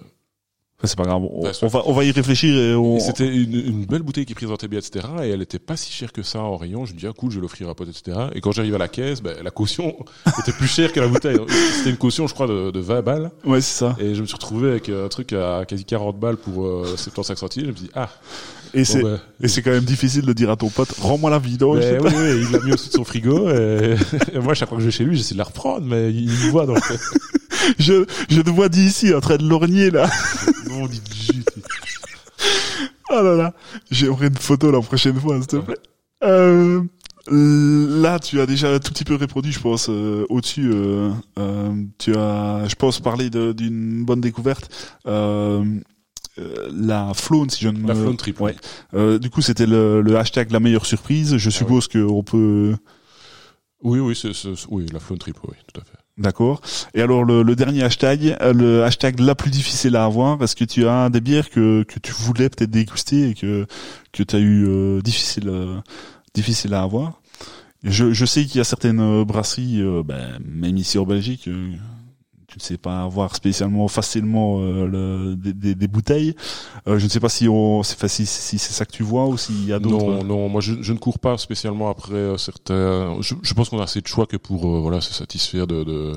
Enfin, 0.81 0.87
c'est 0.87 0.97
pas 0.97 1.03
grave. 1.03 1.21
On, 1.61 1.67
va, 1.67 1.83
on 1.85 1.93
va 1.93 2.03
y 2.03 2.09
réfléchir 2.09 2.55
et 2.55 2.73
on. 2.73 2.99
C'était 2.99 3.27
une, 3.27 3.53
une 3.53 3.85
belle 3.85 4.01
bouteille 4.01 4.25
qui 4.25 4.33
présentait 4.33 4.67
bien, 4.67 4.79
etc. 4.79 5.05
Et 5.23 5.29
elle 5.29 5.43
était 5.43 5.59
pas 5.59 5.77
si 5.77 5.91
chère 5.91 6.11
que 6.11 6.23
ça 6.23 6.39
en 6.39 6.57
rayon. 6.57 6.87
Je 6.87 6.93
me 6.93 6.97
dis, 6.97 7.05
ah 7.05 7.13
cool, 7.15 7.29
je 7.29 7.35
vais 7.35 7.41
l'offrir 7.43 7.69
à 7.69 7.75
pote, 7.75 7.89
etc. 7.89 8.17
Et 8.33 8.41
quand 8.41 8.51
j'arrive 8.51 8.73
à 8.73 8.79
la 8.79 8.87
caisse, 8.87 9.21
ben, 9.21 9.35
la 9.43 9.51
caution 9.51 9.95
était 10.39 10.51
plus 10.53 10.65
chère 10.65 10.91
que 10.91 10.99
la 10.99 11.07
bouteille. 11.07 11.37
C'était 11.77 11.91
une 11.91 11.97
caution, 11.97 12.25
je 12.25 12.33
crois, 12.33 12.47
de, 12.47 12.71
de 12.71 12.79
20 12.79 13.01
balles. 13.03 13.31
Ouais, 13.45 13.61
c'est 13.61 13.77
ça. 13.77 13.95
Et 13.99 14.15
je 14.15 14.21
me 14.21 14.25
suis 14.25 14.33
retrouvé 14.33 14.71
avec 14.71 14.89
un 14.89 15.07
truc 15.07 15.33
à 15.33 15.65
quasi 15.67 15.85
40 15.85 16.19
balles 16.19 16.37
pour 16.37 16.65
euh, 16.65 16.95
75 16.97 17.37
centimes. 17.37 17.65
Je 17.65 17.69
me 17.69 17.73
dit, 17.73 17.91
ah, 17.93 18.09
Et 18.73 18.79
bon, 18.79 18.85
c'est, 18.85 19.03
ben, 19.03 19.19
et 19.39 19.47
c'est 19.49 19.61
quand 19.61 19.71
même 19.71 19.83
difficile 19.83 20.25
de 20.25 20.33
dire 20.33 20.49
à 20.49 20.55
ton 20.55 20.69
pote, 20.69 20.89
rends-moi 20.99 21.29
la 21.29 21.37
vidange. 21.37 21.81
Ben 21.81 22.01
oui, 22.01 22.11
oui, 22.11 22.45
il 22.47 22.51
l'a 22.51 22.59
mis 22.59 22.71
au-dessus 22.71 22.89
de 22.89 22.93
son 22.93 23.03
frigo. 23.03 23.51
Et, 23.51 23.97
et 24.33 24.39
moi, 24.39 24.55
chaque 24.55 24.69
fois 24.69 24.79
que 24.79 24.81
je 24.83 24.87
vais 24.87 24.91
chez 24.91 25.03
lui, 25.03 25.15
j'essaie 25.15 25.35
de 25.35 25.39
la 25.39 25.43
reprendre, 25.43 25.85
mais 25.85 26.11
il 26.11 26.27
me 26.27 26.49
voit 26.49 26.65
donc. 26.65 26.79
Je, 27.79 28.05
je 28.29 28.41
te 28.41 28.49
vois 28.49 28.69
d'ici 28.69 29.13
en 29.13 29.21
train 29.21 29.37
de 29.37 29.47
lorgner 29.47 29.91
là. 29.91 30.09
Non, 30.69 30.83
on 30.83 30.87
dit 30.87 31.01
jus. 31.33 31.43
Oh 33.09 33.21
là 33.21 33.35
là. 33.35 33.53
J'aimerais 33.89 34.27
une 34.27 34.35
photo 34.37 34.71
la 34.71 34.81
prochaine 34.81 35.19
fois, 35.19 35.37
s'il 35.37 35.47
te 35.47 35.55
plaît. 35.57 35.77
Euh, 36.23 36.81
là, 37.27 38.19
tu 38.19 38.39
as 38.39 38.45
déjà 38.45 38.71
un 38.73 38.79
tout 38.79 38.91
petit 38.93 39.03
peu 39.03 39.15
répondu, 39.15 39.51
je 39.51 39.59
pense, 39.59 39.87
euh, 39.89 40.25
au-dessus. 40.29 40.71
euh, 40.73 41.11
euh, 41.39 41.73
tu 41.97 42.15
as, 42.15 42.65
je 42.67 42.75
pense, 42.75 42.99
parlé 42.99 43.29
d'une 43.29 44.05
bonne 44.05 44.21
découverte. 44.21 44.69
Euh, 45.07 45.63
la 46.71 47.11
Flone, 47.13 47.49
si 47.49 47.63
je 47.65 47.69
ne 47.69 47.77
me... 47.79 47.87
La 47.87 47.95
Flone 47.95 48.17
triple. 48.17 48.41
Ouais. 48.41 48.55
Euh, 48.93 49.19
du 49.19 49.29
coup, 49.29 49.41
c'était 49.41 49.67
le, 49.67 50.01
le 50.01 50.17
hashtag 50.17 50.51
la 50.51 50.59
meilleure 50.59 50.85
surprise. 50.85 51.37
Je 51.37 51.49
suppose 51.49 51.87
qu'on 51.87 52.23
peut... 52.23 52.75
Oui, 53.83 53.99
oui, 53.99 54.15
c'est, 54.19 54.33
c'est- 54.33 54.65
oui, 54.69 54.85
la 54.93 54.99
flone 54.99 55.17
triple, 55.17 55.39
oui, 55.47 55.55
tout 55.73 55.81
à 55.81 55.83
fait. 55.83 55.97
D'accord. 56.21 56.61
Et 56.93 57.01
alors 57.01 57.23
le, 57.23 57.41
le 57.41 57.55
dernier 57.55 57.81
hashtag, 57.83 58.37
euh, 58.41 58.53
le 58.53 58.83
hashtag 58.83 59.19
la 59.19 59.33
plus 59.33 59.49
difficile 59.49 59.95
à 59.95 60.05
avoir, 60.05 60.37
parce 60.37 60.53
que 60.53 60.63
tu 60.63 60.87
as 60.87 61.09
des 61.09 61.19
bières 61.19 61.49
que, 61.49 61.81
que 61.83 61.99
tu 61.99 62.11
voulais 62.11 62.47
peut-être 62.47 62.69
déguster 62.69 63.29
et 63.29 63.33
que 63.33 63.65
que 64.11 64.21
tu 64.21 64.35
as 64.35 64.39
eu 64.39 64.67
euh, 64.67 65.01
difficile 65.01 65.49
euh, 65.49 65.79
difficile 66.35 66.75
à 66.75 66.83
avoir. 66.83 67.13
Je, 67.83 68.13
je 68.13 68.25
sais 68.25 68.45
qu'il 68.45 68.57
y 68.57 68.61
a 68.61 68.63
certaines 68.63 68.99
euh, 68.99 69.25
brasseries, 69.25 69.81
euh, 69.81 70.03
ben, 70.05 70.37
même 70.45 70.77
ici 70.77 70.99
en 70.99 71.05
Belgique, 71.05 71.49
euh, 72.51 72.53
tu 72.53 72.57
ne 72.57 72.61
sais 72.61 72.77
pas 72.77 73.03
avoir 73.03 73.35
spécialement 73.35 73.87
facilement 73.87 74.59
le, 74.59 75.35
des, 75.35 75.75
des, 75.75 75.87
bouteilles. 75.87 76.35
je 76.85 76.93
ne 76.93 77.09
sais 77.09 77.19
pas 77.19 77.29
si 77.29 77.47
on, 77.47 77.83
si, 77.83 77.95
si, 78.07 78.25
si 78.25 78.59
c'est 78.59 78.73
ça 78.73 78.85
que 78.85 78.91
tu 78.91 79.03
vois 79.03 79.27
ou 79.27 79.37
s'il 79.37 79.65
y 79.65 79.73
a 79.73 79.79
d'autres. 79.79 80.05
Non, 80.05 80.23
non, 80.23 80.49
moi 80.49 80.61
je, 80.61 80.81
je, 80.81 80.93
ne 80.93 80.97
cours 80.97 81.19
pas 81.19 81.37
spécialement 81.37 81.89
après 81.89 82.37
certains. 82.37 83.21
Je, 83.21 83.35
je 83.41 83.53
pense 83.53 83.69
qu'on 83.69 83.79
a 83.79 83.83
assez 83.83 84.01
de 84.01 84.07
choix 84.07 84.25
que 84.25 84.37
pour 84.37 84.67
voilà 84.81 85.01
se 85.01 85.13
satisfaire 85.13 85.67
de, 85.67 85.83
de 85.83 86.13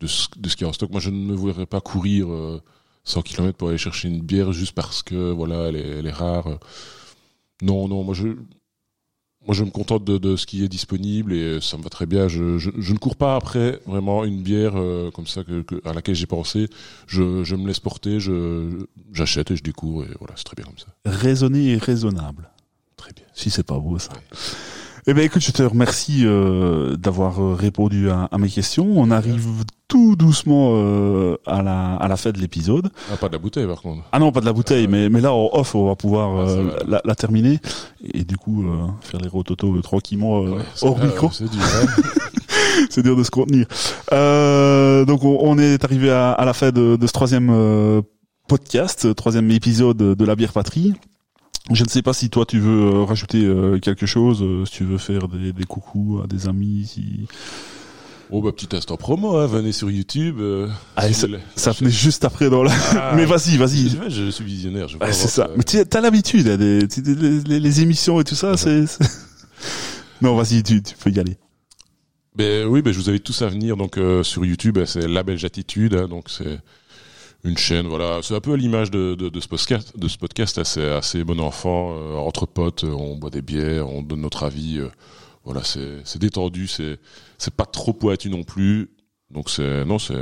de 0.00 0.06
ce, 0.06 0.28
de 0.36 0.48
ce 0.48 0.56
qui 0.56 0.64
est 0.64 0.66
en 0.66 0.72
stock. 0.72 0.90
Moi, 0.90 1.00
je 1.00 1.10
ne 1.10 1.16
me 1.16 1.34
voudrais 1.34 1.66
pas 1.66 1.80
courir 1.80 2.26
100 3.04 3.22
km 3.22 3.56
pour 3.56 3.68
aller 3.68 3.78
chercher 3.78 4.08
une 4.08 4.20
bière 4.20 4.52
juste 4.52 4.72
parce 4.72 5.02
que 5.02 5.30
voilà 5.30 5.68
elle 5.68 5.76
est, 5.76 5.88
elle 5.98 6.06
est 6.06 6.12
rare. 6.12 6.58
Non, 7.62 7.88
non, 7.88 8.02
moi 8.02 8.14
je 8.14 8.28
moi 9.46 9.54
je 9.54 9.64
me 9.64 9.70
contente 9.70 10.04
de, 10.04 10.18
de, 10.18 10.36
ce 10.36 10.46
qui 10.46 10.64
est 10.64 10.68
disponible 10.68 11.32
et 11.32 11.60
ça 11.60 11.76
me 11.76 11.82
va 11.82 11.90
très 11.90 12.06
bien. 12.06 12.28
Je, 12.28 12.58
je, 12.58 12.70
je 12.78 12.92
ne 12.92 12.98
cours 12.98 13.16
pas 13.16 13.36
après 13.36 13.80
vraiment 13.86 14.24
une 14.24 14.42
bière 14.42 14.72
euh, 14.76 15.10
comme 15.10 15.26
ça 15.26 15.44
que, 15.44 15.62
que, 15.62 15.80
à 15.88 15.92
laquelle 15.92 16.14
j'ai 16.14 16.26
pensé. 16.26 16.68
Je, 17.06 17.44
je 17.44 17.56
me 17.56 17.66
laisse 17.66 17.80
porter, 17.80 18.20
je 18.20 18.86
j'achète 19.12 19.50
et 19.50 19.56
je 19.56 19.62
découvre 19.62 20.04
et 20.04 20.10
voilà 20.18 20.34
c'est 20.36 20.44
très 20.44 20.56
bien 20.56 20.64
comme 20.64 20.78
ça. 20.78 20.86
Raisonner 21.04 21.72
et 21.72 21.76
raisonnable. 21.76 22.50
Très 22.96 23.12
bien. 23.12 23.24
Si 23.34 23.50
c'est 23.50 23.66
pas 23.66 23.78
beau 23.78 23.98
ça. 23.98 24.12
Eh 25.06 25.12
bien, 25.12 25.24
écoute, 25.24 25.42
je 25.42 25.52
te 25.52 25.62
remercie 25.62 26.22
euh, 26.24 26.96
d'avoir 26.96 27.42
euh, 27.42 27.54
répondu 27.54 28.08
à, 28.08 28.28
à, 28.32 28.38
mes 28.38 28.48
questions. 28.48 28.86
On 28.96 29.10
arrive 29.10 29.64
tout 29.86 30.16
doucement 30.16 30.72
euh, 30.76 31.36
à 31.46 31.62
la 31.62 31.94
à 31.96 32.08
la 32.08 32.16
fin 32.16 32.30
de 32.30 32.38
l'épisode. 32.38 32.90
Ah, 33.12 33.16
pas 33.16 33.28
de 33.28 33.34
la 33.34 33.38
bouteille, 33.38 33.66
par 33.66 33.82
contre. 33.82 34.02
Ah 34.12 34.18
non, 34.18 34.32
pas 34.32 34.40
de 34.40 34.46
la 34.46 34.52
bouteille, 34.54 34.88
mais 34.88 35.10
mais 35.10 35.20
là, 35.20 35.34
en 35.34 35.50
off, 35.52 35.74
on 35.74 35.86
va 35.86 35.94
pouvoir 35.94 36.30
ah, 36.30 36.50
euh, 36.50 36.70
la, 36.88 37.02
la, 37.04 37.14
terminer 37.14 37.60
et 38.14 38.24
du 38.24 38.38
coup 38.38 38.64
euh, 38.64 38.86
faire 39.02 39.20
les 39.20 39.28
rototos 39.28 39.80
tranquillement 39.82 40.42
hors 40.82 40.98
micro. 40.98 41.30
C'est 41.30 41.50
dur. 41.50 41.60
c'est 42.90 43.02
dur 43.02 43.16
de 43.16 43.22
se 43.22 43.30
contenir. 43.30 43.66
donc, 45.06 45.24
on, 45.24 45.38
on, 45.42 45.58
est 45.58 45.84
arrivé 45.84 46.10
à, 46.10 46.32
à 46.32 46.44
la 46.46 46.54
fin 46.54 46.70
de, 46.70 46.96
de 46.96 47.06
ce 47.06 47.12
troisième 47.12 48.02
podcast, 48.48 49.14
troisième 49.14 49.50
épisode 49.50 49.98
de 49.98 50.24
la 50.24 50.34
bière 50.34 50.52
patrie. 50.52 50.94
Je 51.72 51.82
ne 51.82 51.88
sais 51.88 52.02
pas 52.02 52.12
si 52.12 52.28
toi 52.28 52.44
tu 52.44 52.58
veux 52.58 52.92
euh, 52.92 53.04
rajouter 53.04 53.42
euh, 53.42 53.78
quelque 53.78 54.04
chose, 54.04 54.42
euh, 54.42 54.66
si 54.66 54.72
tu 54.72 54.84
veux 54.84 54.98
faire 54.98 55.28
des, 55.28 55.52
des 55.52 55.64
coucous 55.64 56.20
à 56.22 56.26
des 56.26 56.46
amis. 56.46 56.86
Si... 56.86 57.26
Oh 58.30 58.42
bah 58.42 58.52
petit 58.52 58.76
instant 58.76 58.98
promo, 58.98 59.38
hein, 59.38 59.46
venez 59.46 59.72
sur 59.72 59.90
YouTube. 59.90 60.42
ah, 60.96 61.12
ça, 61.12 61.26
ça 61.56 61.72
venait 61.72 61.90
juste 61.90 62.24
après 62.26 62.50
dans 62.50 62.62
la. 62.62 62.72
Ah, 62.92 63.12
mais 63.16 63.24
vas-y, 63.24 63.56
vas-y. 63.56 63.88
Je, 63.88 64.10
je, 64.10 64.30
suis 64.30 64.44
visionnaire. 64.44 64.88
Je 64.88 64.98
ah, 65.00 65.10
c'est 65.12 65.28
ça. 65.28 65.48
Mais 65.56 65.64
tu 65.64 65.78
as 65.78 66.00
l'habitude, 66.02 66.48
hein, 66.48 66.58
des, 66.58 66.80
les, 66.80 67.60
les, 67.60 67.80
émissions 67.80 68.20
et 68.20 68.24
tout 68.24 68.34
ça. 68.34 68.58
c'est 68.58 68.84
non, 70.20 70.36
vas-y, 70.36 70.62
tu, 70.62 70.82
tu 70.82 70.94
peux 70.96 71.10
y 71.10 71.18
aller. 71.18 71.38
Ben 72.36 72.66
oui, 72.66 72.82
ben 72.82 72.92
je 72.92 72.98
vous 72.98 73.08
invite 73.08 73.24
tous 73.24 73.40
à 73.40 73.46
venir 73.46 73.78
donc 73.78 73.98
sur 74.22 74.44
YouTube. 74.44 74.74
Ben, 74.74 74.84
c'est 74.84 75.08
La 75.08 75.22
Belge 75.22 75.44
Attitude, 75.46 75.94
hein, 75.94 76.08
donc 76.08 76.28
c'est 76.28 76.58
une 77.44 77.58
chaîne, 77.58 77.86
voilà, 77.86 78.20
c'est 78.22 78.34
un 78.34 78.40
peu 78.40 78.54
à 78.54 78.56
l'image 78.56 78.90
de, 78.90 79.14
de, 79.14 79.28
de, 79.28 79.40
ce 79.40 79.48
podcast, 79.48 79.96
de 79.98 80.08
ce 80.08 80.16
podcast 80.16 80.56
assez, 80.56 80.82
assez 80.82 81.22
bon 81.24 81.38
enfant, 81.40 81.94
euh, 81.94 82.16
entre 82.16 82.46
potes, 82.46 82.84
on 82.84 83.16
boit 83.16 83.30
des 83.30 83.42
bières, 83.42 83.88
on 83.88 84.02
donne 84.02 84.22
notre 84.22 84.44
avis, 84.44 84.78
euh, 84.78 84.88
voilà, 85.44 85.62
c'est, 85.62 86.18
détendu, 86.18 86.66
c'est, 86.66 86.98
c'est 87.36 87.54
pas 87.54 87.66
trop 87.66 87.92
pointu 87.92 88.30
non 88.30 88.44
plus, 88.44 88.90
donc 89.30 89.50
c'est, 89.50 89.84
non, 89.84 89.98
c'est, 89.98 90.14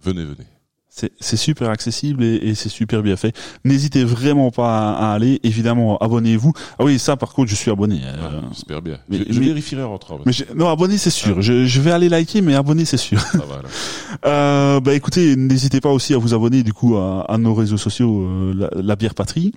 venez, 0.00 0.24
venez. 0.24 0.46
C'est 0.94 1.36
super 1.38 1.70
accessible 1.70 2.22
et, 2.22 2.34
et 2.34 2.54
c'est 2.54 2.68
super 2.68 3.02
bien 3.02 3.16
fait. 3.16 3.34
N'hésitez 3.64 4.04
vraiment 4.04 4.50
pas 4.50 4.92
à, 4.92 5.14
aller. 5.14 5.40
Évidemment, 5.42 5.96
abonnez-vous. 5.96 6.52
Ah 6.78 6.84
oui, 6.84 6.98
ça 6.98 7.16
par 7.16 7.32
contre, 7.32 7.50
je 7.50 7.54
suis 7.54 7.70
abonné. 7.70 8.02
Euh, 8.04 8.40
super 8.52 8.82
bien. 8.82 8.98
Mais, 9.08 9.20
je, 9.28 9.40
vérifierai 9.40 9.82
en 9.82 9.90
rentrant. 9.92 10.20
Mais 10.26 10.32
non, 10.54 10.68
abonné 10.68 10.98
c'est 10.98 11.08
sûr. 11.10 11.36
Ah. 11.38 11.40
Je, 11.40 11.64
je, 11.64 11.80
vais 11.80 11.92
aller 11.92 12.10
liker, 12.10 12.42
mais 12.42 12.54
abonné 12.54 12.84
c'est 12.84 12.98
sûr. 12.98 13.18
Ah, 13.32 13.38
voilà. 13.46 13.62
euh, 14.26 14.80
bah 14.80 14.92
écoutez, 14.92 15.34
n'hésitez 15.34 15.80
pas 15.80 15.88
aussi 15.90 16.12
à 16.12 16.18
vous 16.18 16.34
abonner 16.34 16.62
du 16.62 16.74
coup 16.74 16.96
à, 16.96 17.22
à 17.22 17.38
nos 17.38 17.54
réseaux 17.54 17.78
sociaux, 17.78 18.26
euh, 18.26 18.52
la, 18.54 18.82
la, 18.82 18.96
bière 18.96 19.14
patrie. 19.14 19.54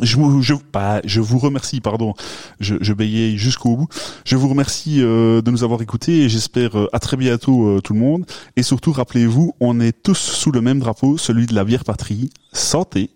Je 0.00 0.16
vous, 0.16 0.42
je, 0.42 0.54
pas, 0.54 1.00
je 1.04 1.20
vous 1.20 1.38
remercie, 1.38 1.80
pardon, 1.80 2.14
je, 2.60 2.76
je 2.80 2.92
jusqu'au 3.36 3.76
bout. 3.76 3.88
Je 4.24 4.36
vous 4.36 4.48
remercie 4.48 5.00
euh, 5.00 5.42
de 5.42 5.50
nous 5.50 5.64
avoir 5.64 5.82
écoutés 5.82 6.24
et 6.24 6.28
j'espère 6.28 6.76
euh, 6.78 6.88
à 6.92 6.98
très 6.98 7.16
bientôt 7.16 7.66
euh, 7.66 7.80
tout 7.80 7.94
le 7.94 8.00
monde. 8.00 8.26
Et 8.56 8.62
surtout, 8.62 8.92
rappelez-vous, 8.92 9.54
on 9.60 9.80
est 9.80 10.02
tous 10.02 10.18
sous 10.18 10.52
le 10.52 10.60
même 10.60 10.78
drapeau, 10.78 11.18
celui 11.18 11.46
de 11.46 11.54
la 11.54 11.64
bière 11.64 11.84
patrie. 11.84 12.30
Santé 12.52 13.10